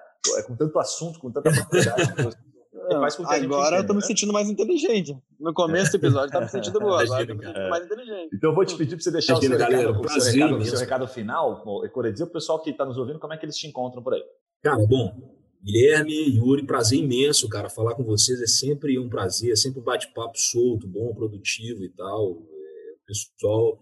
com 0.46 0.56
tanto 0.56 0.80
assunto, 0.80 1.20
com 1.20 1.32
tanta 1.32 1.52
propriedade. 1.52 2.14
agora 2.94 3.08
eu 3.08 3.18
tô 3.18 3.24
entenda, 3.24 3.94
me 3.94 3.96
né? 3.96 4.02
sentindo 4.02 4.34
mais 4.34 4.50
inteligente. 4.50 5.18
No 5.40 5.54
começo 5.54 5.92
do 5.92 5.98
episódio 5.98 6.28
eu 6.28 6.32
tava 6.32 6.46
me 6.46 6.52
sentindo 6.52 6.80
boa, 6.80 7.02
agora 7.02 7.22
eu 7.24 7.28
tô 7.28 7.36
me 7.36 7.46
sentindo 7.46 7.70
mais 7.70 7.86
inteligente. 7.86 8.36
Então 8.36 8.50
eu 8.52 8.56
vou 8.56 8.66
te 8.66 8.76
pedir 8.76 8.96
para 8.96 9.04
você 9.04 9.12
deixar 9.12 9.34
o 9.36 9.42
seu, 9.42 9.58
galera, 9.58 9.78
recado, 9.78 9.92
o 9.92 9.94
seu, 9.94 10.02
prazer 10.02 10.34
recado, 10.34 10.58
o 10.58 10.66
seu 10.66 10.80
recado 10.80 11.08
final, 11.08 11.84
Ecora, 11.86 12.12
dizer 12.12 12.26
pro 12.26 12.34
pessoal 12.34 12.62
que 12.62 12.70
está 12.70 12.86
nos 12.86 12.98
ouvindo 12.98 13.20
como 13.20 13.34
é 13.34 13.38
que 13.38 13.46
eles 13.46 13.56
te 13.56 13.68
encontram 13.68 14.04
por 14.04 14.14
aí. 14.14 14.24
Cara, 14.62 14.78
bom, 14.88 15.35
Guilherme, 15.66 16.14
Yuri, 16.36 16.64
prazer 16.64 17.00
imenso, 17.00 17.50
cara. 17.50 17.72
Falar 17.72 17.96
com 17.96 18.04
vocês 18.04 18.40
é 18.40 18.46
sempre 18.46 19.00
um 19.00 19.10
prazer, 19.10 19.52
é 19.52 19.56
sempre 19.56 19.80
um 19.80 19.84
bate-papo 19.84 20.38
solto, 20.38 20.88
bom, 20.88 21.12
produtivo 21.16 21.84
e 21.84 21.90
tal. 21.90 22.44
É, 22.48 22.96
pessoal, 23.08 23.80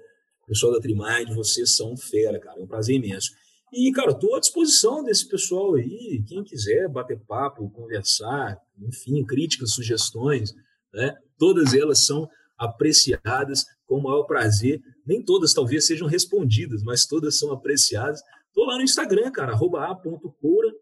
pessoal 0.47 0.71
da 0.71 0.79
Trimind, 0.79 1.35
vocês 1.35 1.75
são 1.75 1.97
fera, 1.97 2.39
cara. 2.39 2.57
É 2.57 2.63
um 2.63 2.67
prazer 2.67 2.95
imenso. 2.95 3.31
E, 3.73 3.91
cara, 3.91 4.11
estou 4.11 4.33
à 4.33 4.39
disposição 4.39 5.03
desse 5.03 5.27
pessoal 5.27 5.75
aí. 5.75 6.23
Quem 6.25 6.41
quiser 6.41 6.87
bater 6.87 7.19
papo, 7.19 7.69
conversar, 7.71 8.57
enfim, 8.79 9.25
críticas, 9.25 9.73
sugestões, 9.73 10.53
né? 10.93 11.13
Todas 11.37 11.73
elas 11.73 12.05
são 12.05 12.29
apreciadas 12.57 13.65
com 13.85 13.97
o 13.97 14.03
maior 14.03 14.23
prazer. 14.23 14.79
Nem 15.05 15.21
todas 15.21 15.53
talvez 15.53 15.85
sejam 15.85 16.07
respondidas, 16.07 16.81
mas 16.81 17.05
todas 17.05 17.37
são 17.37 17.51
apreciadas. 17.51 18.21
Estou 18.47 18.67
lá 18.67 18.77
no 18.77 18.83
Instagram, 18.83 19.31
cara, 19.31 19.51
arroba 19.51 19.85
a.coura, 19.85 20.72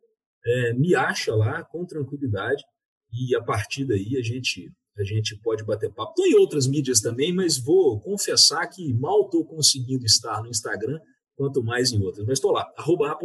é, 0.46 0.74
me 0.74 0.96
acha 0.96 1.36
lá 1.36 1.64
com 1.64 1.86
tranquilidade 1.86 2.64
e 3.12 3.36
a 3.36 3.44
partir 3.44 3.86
daí 3.86 4.18
a 4.18 4.24
gente 4.24 4.72
a 4.98 5.04
gente 5.04 5.38
pode 5.38 5.64
bater 5.64 5.92
papo. 5.92 6.12
Estou 6.12 6.26
em 6.26 6.36
outras 6.36 6.68
mídias 6.68 7.00
também, 7.00 7.34
mas 7.34 7.58
vou 7.58 8.00
confessar 8.02 8.68
que 8.68 8.94
mal 8.94 9.22
estou 9.22 9.46
conseguindo 9.46 10.06
estar 10.06 10.42
no 10.42 10.50
Instagram, 10.50 11.00
quanto 11.36 11.64
mais 11.64 11.92
em 11.92 12.04
outras. 12.04 12.26
Mas 12.26 12.38
estou 12.38 12.52
lá, 12.52 12.70
arroba. 12.78 13.18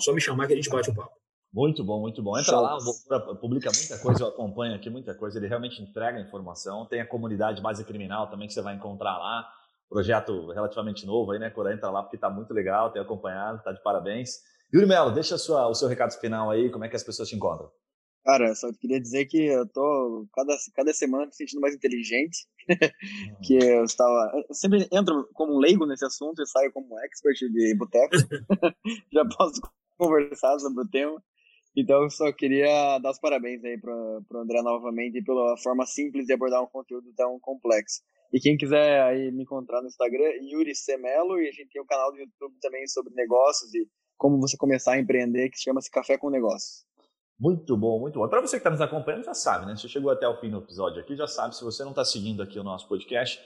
Só 0.00 0.12
me 0.12 0.20
chamar 0.20 0.48
que 0.48 0.54
a 0.54 0.56
gente 0.56 0.68
bate 0.68 0.90
um 0.90 0.94
papo. 0.94 1.14
Muito 1.52 1.84
bom, 1.84 2.00
muito 2.00 2.20
bom. 2.20 2.36
Entra 2.36 2.52
Show. 2.52 2.60
lá, 2.60 2.76
o 2.76 2.84
Bocura 2.84 3.36
publica 3.36 3.70
muita 3.72 3.96
coisa, 3.98 4.24
eu 4.24 4.28
acompanho 4.28 4.74
aqui 4.74 4.90
muita 4.90 5.14
coisa, 5.14 5.38
ele 5.38 5.46
realmente 5.46 5.80
entrega 5.80 6.18
informação. 6.18 6.84
Tem 6.86 7.00
a 7.00 7.06
comunidade 7.06 7.62
base 7.62 7.84
criminal 7.84 8.28
também 8.28 8.48
que 8.48 8.52
você 8.52 8.60
vai 8.60 8.74
encontrar 8.74 9.16
lá. 9.16 9.48
Projeto 9.88 10.50
relativamente 10.50 11.06
novo 11.06 11.30
aí, 11.30 11.38
né, 11.38 11.50
Cora? 11.50 11.72
Entra 11.72 11.90
lá 11.90 12.02
porque 12.02 12.18
tá 12.18 12.28
muito 12.28 12.52
legal, 12.52 12.90
tem 12.90 13.00
acompanhado, 13.00 13.62
tá 13.62 13.70
de 13.70 13.80
parabéns. 13.84 14.38
Yuri 14.72 14.86
Melo, 14.86 15.12
deixa 15.12 15.38
sua- 15.38 15.68
o 15.68 15.74
seu 15.74 15.88
recado 15.88 16.12
final 16.20 16.50
aí, 16.50 16.70
como 16.70 16.84
é 16.84 16.88
que 16.88 16.96
as 16.96 17.04
pessoas 17.04 17.28
te 17.28 17.36
encontram? 17.36 17.70
Cara, 18.24 18.54
só 18.54 18.72
queria 18.80 18.98
dizer 19.00 19.26
que 19.26 19.46
eu 19.46 19.68
tô 19.68 20.26
cada, 20.34 20.56
cada 20.74 20.92
semana 20.94 21.26
me 21.26 21.34
sentindo 21.34 21.60
mais 21.60 21.74
inteligente. 21.74 22.46
que 23.44 23.54
eu 23.62 23.84
estava. 23.84 24.32
Eu 24.48 24.54
sempre 24.54 24.88
entro 24.90 25.28
como 25.34 25.54
um 25.54 25.58
leigo 25.58 25.84
nesse 25.84 26.06
assunto 26.06 26.40
e 26.42 26.46
saio 26.46 26.72
como 26.72 26.94
um 26.94 26.98
expert 27.04 27.36
de 27.38 27.74
boteco. 27.76 28.14
Já 29.12 29.24
posso 29.36 29.60
conversar 29.98 30.58
sobre 30.58 30.82
o 30.84 30.88
tema. 30.88 31.22
Então, 31.76 32.04
eu 32.04 32.10
só 32.10 32.32
queria 32.32 32.98
dar 32.98 33.10
os 33.10 33.18
parabéns 33.18 33.62
aí 33.64 33.78
pro, 33.78 34.24
pro 34.28 34.40
André 34.40 34.62
novamente 34.62 35.22
pela 35.22 35.56
forma 35.58 35.84
simples 35.84 36.24
de 36.24 36.32
abordar 36.32 36.62
um 36.62 36.68
conteúdo 36.68 37.12
tão 37.16 37.38
complexo. 37.40 38.00
E 38.32 38.40
quem 38.40 38.56
quiser 38.56 39.02
aí 39.02 39.30
me 39.32 39.42
encontrar 39.42 39.82
no 39.82 39.88
Instagram, 39.88 40.30
Yuri 40.40 40.74
Semelo, 40.74 41.38
e 41.40 41.48
a 41.48 41.52
gente 41.52 41.70
tem 41.72 41.82
um 41.82 41.86
canal 41.86 42.10
do 42.12 42.18
YouTube 42.18 42.54
também 42.60 42.86
sobre 42.86 43.12
negócios 43.14 43.74
e 43.74 43.86
como 44.16 44.40
você 44.40 44.56
começar 44.56 44.92
a 44.92 44.98
empreender, 44.98 45.50
que 45.50 45.58
chama-se 45.58 45.90
Café 45.90 46.16
com 46.18 46.30
Negócios. 46.30 46.84
Muito 47.38 47.76
bom, 47.76 47.98
muito 48.00 48.18
bom. 48.18 48.28
Para 48.28 48.40
você 48.40 48.52
que 48.56 48.60
está 48.60 48.70
nos 48.70 48.80
acompanhando, 48.80 49.24
já 49.24 49.34
sabe, 49.34 49.66
né? 49.66 49.74
Você 49.76 49.88
chegou 49.88 50.10
até 50.10 50.26
o 50.28 50.38
fim 50.40 50.50
do 50.50 50.58
episódio 50.58 51.00
aqui, 51.00 51.16
já 51.16 51.26
sabe. 51.26 51.56
Se 51.56 51.64
você 51.64 51.82
não 51.82 51.90
está 51.90 52.04
seguindo 52.04 52.42
aqui 52.42 52.58
o 52.58 52.64
nosso 52.64 52.88
podcast, 52.88 53.40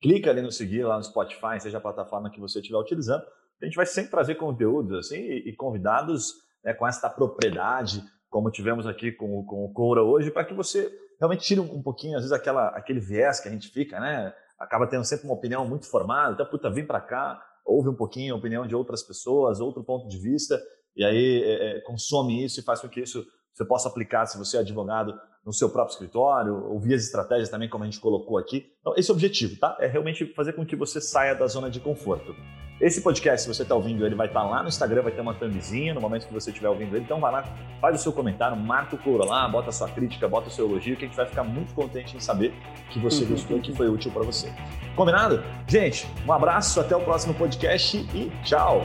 clica 0.00 0.30
ali 0.30 0.40
no 0.42 0.52
seguir 0.52 0.84
lá 0.84 0.96
no 0.96 1.02
Spotify, 1.04 1.60
seja 1.60 1.78
a 1.78 1.80
plataforma 1.80 2.30
que 2.30 2.40
você 2.40 2.60
estiver 2.60 2.78
utilizando. 2.78 3.22
A 3.60 3.64
gente 3.64 3.74
vai 3.74 3.86
sempre 3.86 4.10
trazer 4.10 4.36
conteúdos 4.36 4.96
assim 5.06 5.16
e, 5.18 5.54
convidados 5.56 6.32
né, 6.64 6.72
com 6.72 6.86
esta 6.86 7.10
propriedade, 7.10 8.02
como 8.30 8.50
tivemos 8.50 8.86
aqui 8.86 9.12
com, 9.12 9.38
o- 9.40 9.44
com 9.44 9.64
o 9.64 9.72
Coura 9.72 10.02
hoje, 10.02 10.30
para 10.30 10.44
que 10.44 10.54
você 10.54 10.90
realmente 11.18 11.44
tire 11.44 11.60
um, 11.60 11.74
um 11.76 11.82
pouquinho, 11.82 12.16
às 12.16 12.22
vezes, 12.22 12.32
aquela, 12.32 12.68
aquele 12.68 13.00
viés 13.00 13.40
que 13.40 13.48
a 13.48 13.52
gente 13.52 13.68
fica, 13.68 13.98
né? 14.00 14.32
Acaba 14.58 14.86
tendo 14.86 15.04
sempre 15.04 15.24
uma 15.26 15.34
opinião 15.34 15.66
muito 15.68 15.88
formada. 15.90 16.34
Então, 16.34 16.46
puta, 16.46 16.70
vem 16.70 16.86
para 16.86 17.00
cá, 17.00 17.42
ouve 17.64 17.88
um 17.88 17.94
pouquinho 17.94 18.34
a 18.34 18.38
opinião 18.38 18.66
de 18.66 18.74
outras 18.74 19.02
pessoas, 19.02 19.60
outro 19.60 19.82
ponto 19.84 20.08
de 20.08 20.18
vista, 20.18 20.60
e 20.96 21.04
aí 21.04 21.42
é, 21.42 21.76
é, 21.76 21.80
consome 21.82 22.44
isso 22.44 22.60
e 22.60 22.62
faz 22.62 22.80
com 22.80 22.88
que 22.88 23.00
isso 23.00 23.24
você 23.52 23.64
possa 23.64 23.88
aplicar, 23.88 24.26
se 24.26 24.38
você 24.38 24.56
é 24.56 24.60
advogado, 24.60 25.14
no 25.44 25.52
seu 25.52 25.68
próprio 25.68 25.92
escritório, 25.92 26.66
ouvir 26.70 26.94
as 26.94 27.02
estratégias 27.02 27.48
também, 27.48 27.68
como 27.68 27.84
a 27.84 27.86
gente 27.86 28.00
colocou 28.00 28.38
aqui. 28.38 28.72
Então, 28.80 28.94
esse 28.96 29.10
é 29.10 29.12
o 29.12 29.16
objetivo, 29.16 29.58
tá? 29.58 29.76
É 29.80 29.86
realmente 29.86 30.26
fazer 30.34 30.52
com 30.52 30.64
que 30.64 30.76
você 30.76 31.00
saia 31.00 31.34
da 31.34 31.46
zona 31.46 31.70
de 31.70 31.80
conforto. 31.80 32.34
Esse 32.80 33.00
podcast, 33.00 33.42
se 33.42 33.54
você 33.54 33.62
está 33.62 33.76
ouvindo 33.76 34.04
ele, 34.04 34.16
vai 34.16 34.26
estar 34.26 34.40
tá 34.40 34.46
lá 34.46 34.60
no 34.60 34.68
Instagram, 34.68 35.02
vai 35.02 35.12
ter 35.12 35.20
uma 35.20 35.34
thumbzinha 35.34 35.94
no 35.94 36.00
momento 36.00 36.26
que 36.26 36.32
você 36.32 36.50
estiver 36.50 36.68
ouvindo 36.68 36.96
ele. 36.96 37.04
Então 37.04 37.20
vai 37.20 37.30
lá, 37.30 37.44
faz 37.80 38.00
o 38.00 38.02
seu 38.02 38.12
comentário, 38.12 38.56
marca 38.56 38.96
o 38.96 38.98
couro 38.98 39.24
lá, 39.24 39.46
bota 39.46 39.68
a 39.68 39.72
sua 39.72 39.88
crítica, 39.88 40.28
bota 40.28 40.48
o 40.48 40.50
seu 40.50 40.68
elogio, 40.68 40.96
que 40.96 41.04
a 41.04 41.06
gente 41.06 41.16
vai 41.16 41.26
ficar 41.26 41.44
muito 41.44 41.72
contente 41.74 42.16
em 42.16 42.20
saber 42.20 42.52
que 42.90 42.98
você 42.98 43.24
gostou 43.24 43.58
e 43.58 43.60
que 43.60 43.72
foi 43.72 43.88
útil 43.88 44.10
para 44.10 44.24
você. 44.24 44.52
Combinado? 44.96 45.44
Gente, 45.68 46.08
um 46.26 46.32
abraço, 46.32 46.80
até 46.80 46.96
o 46.96 47.00
próximo 47.00 47.34
podcast 47.34 47.98
e 47.98 48.32
tchau! 48.42 48.82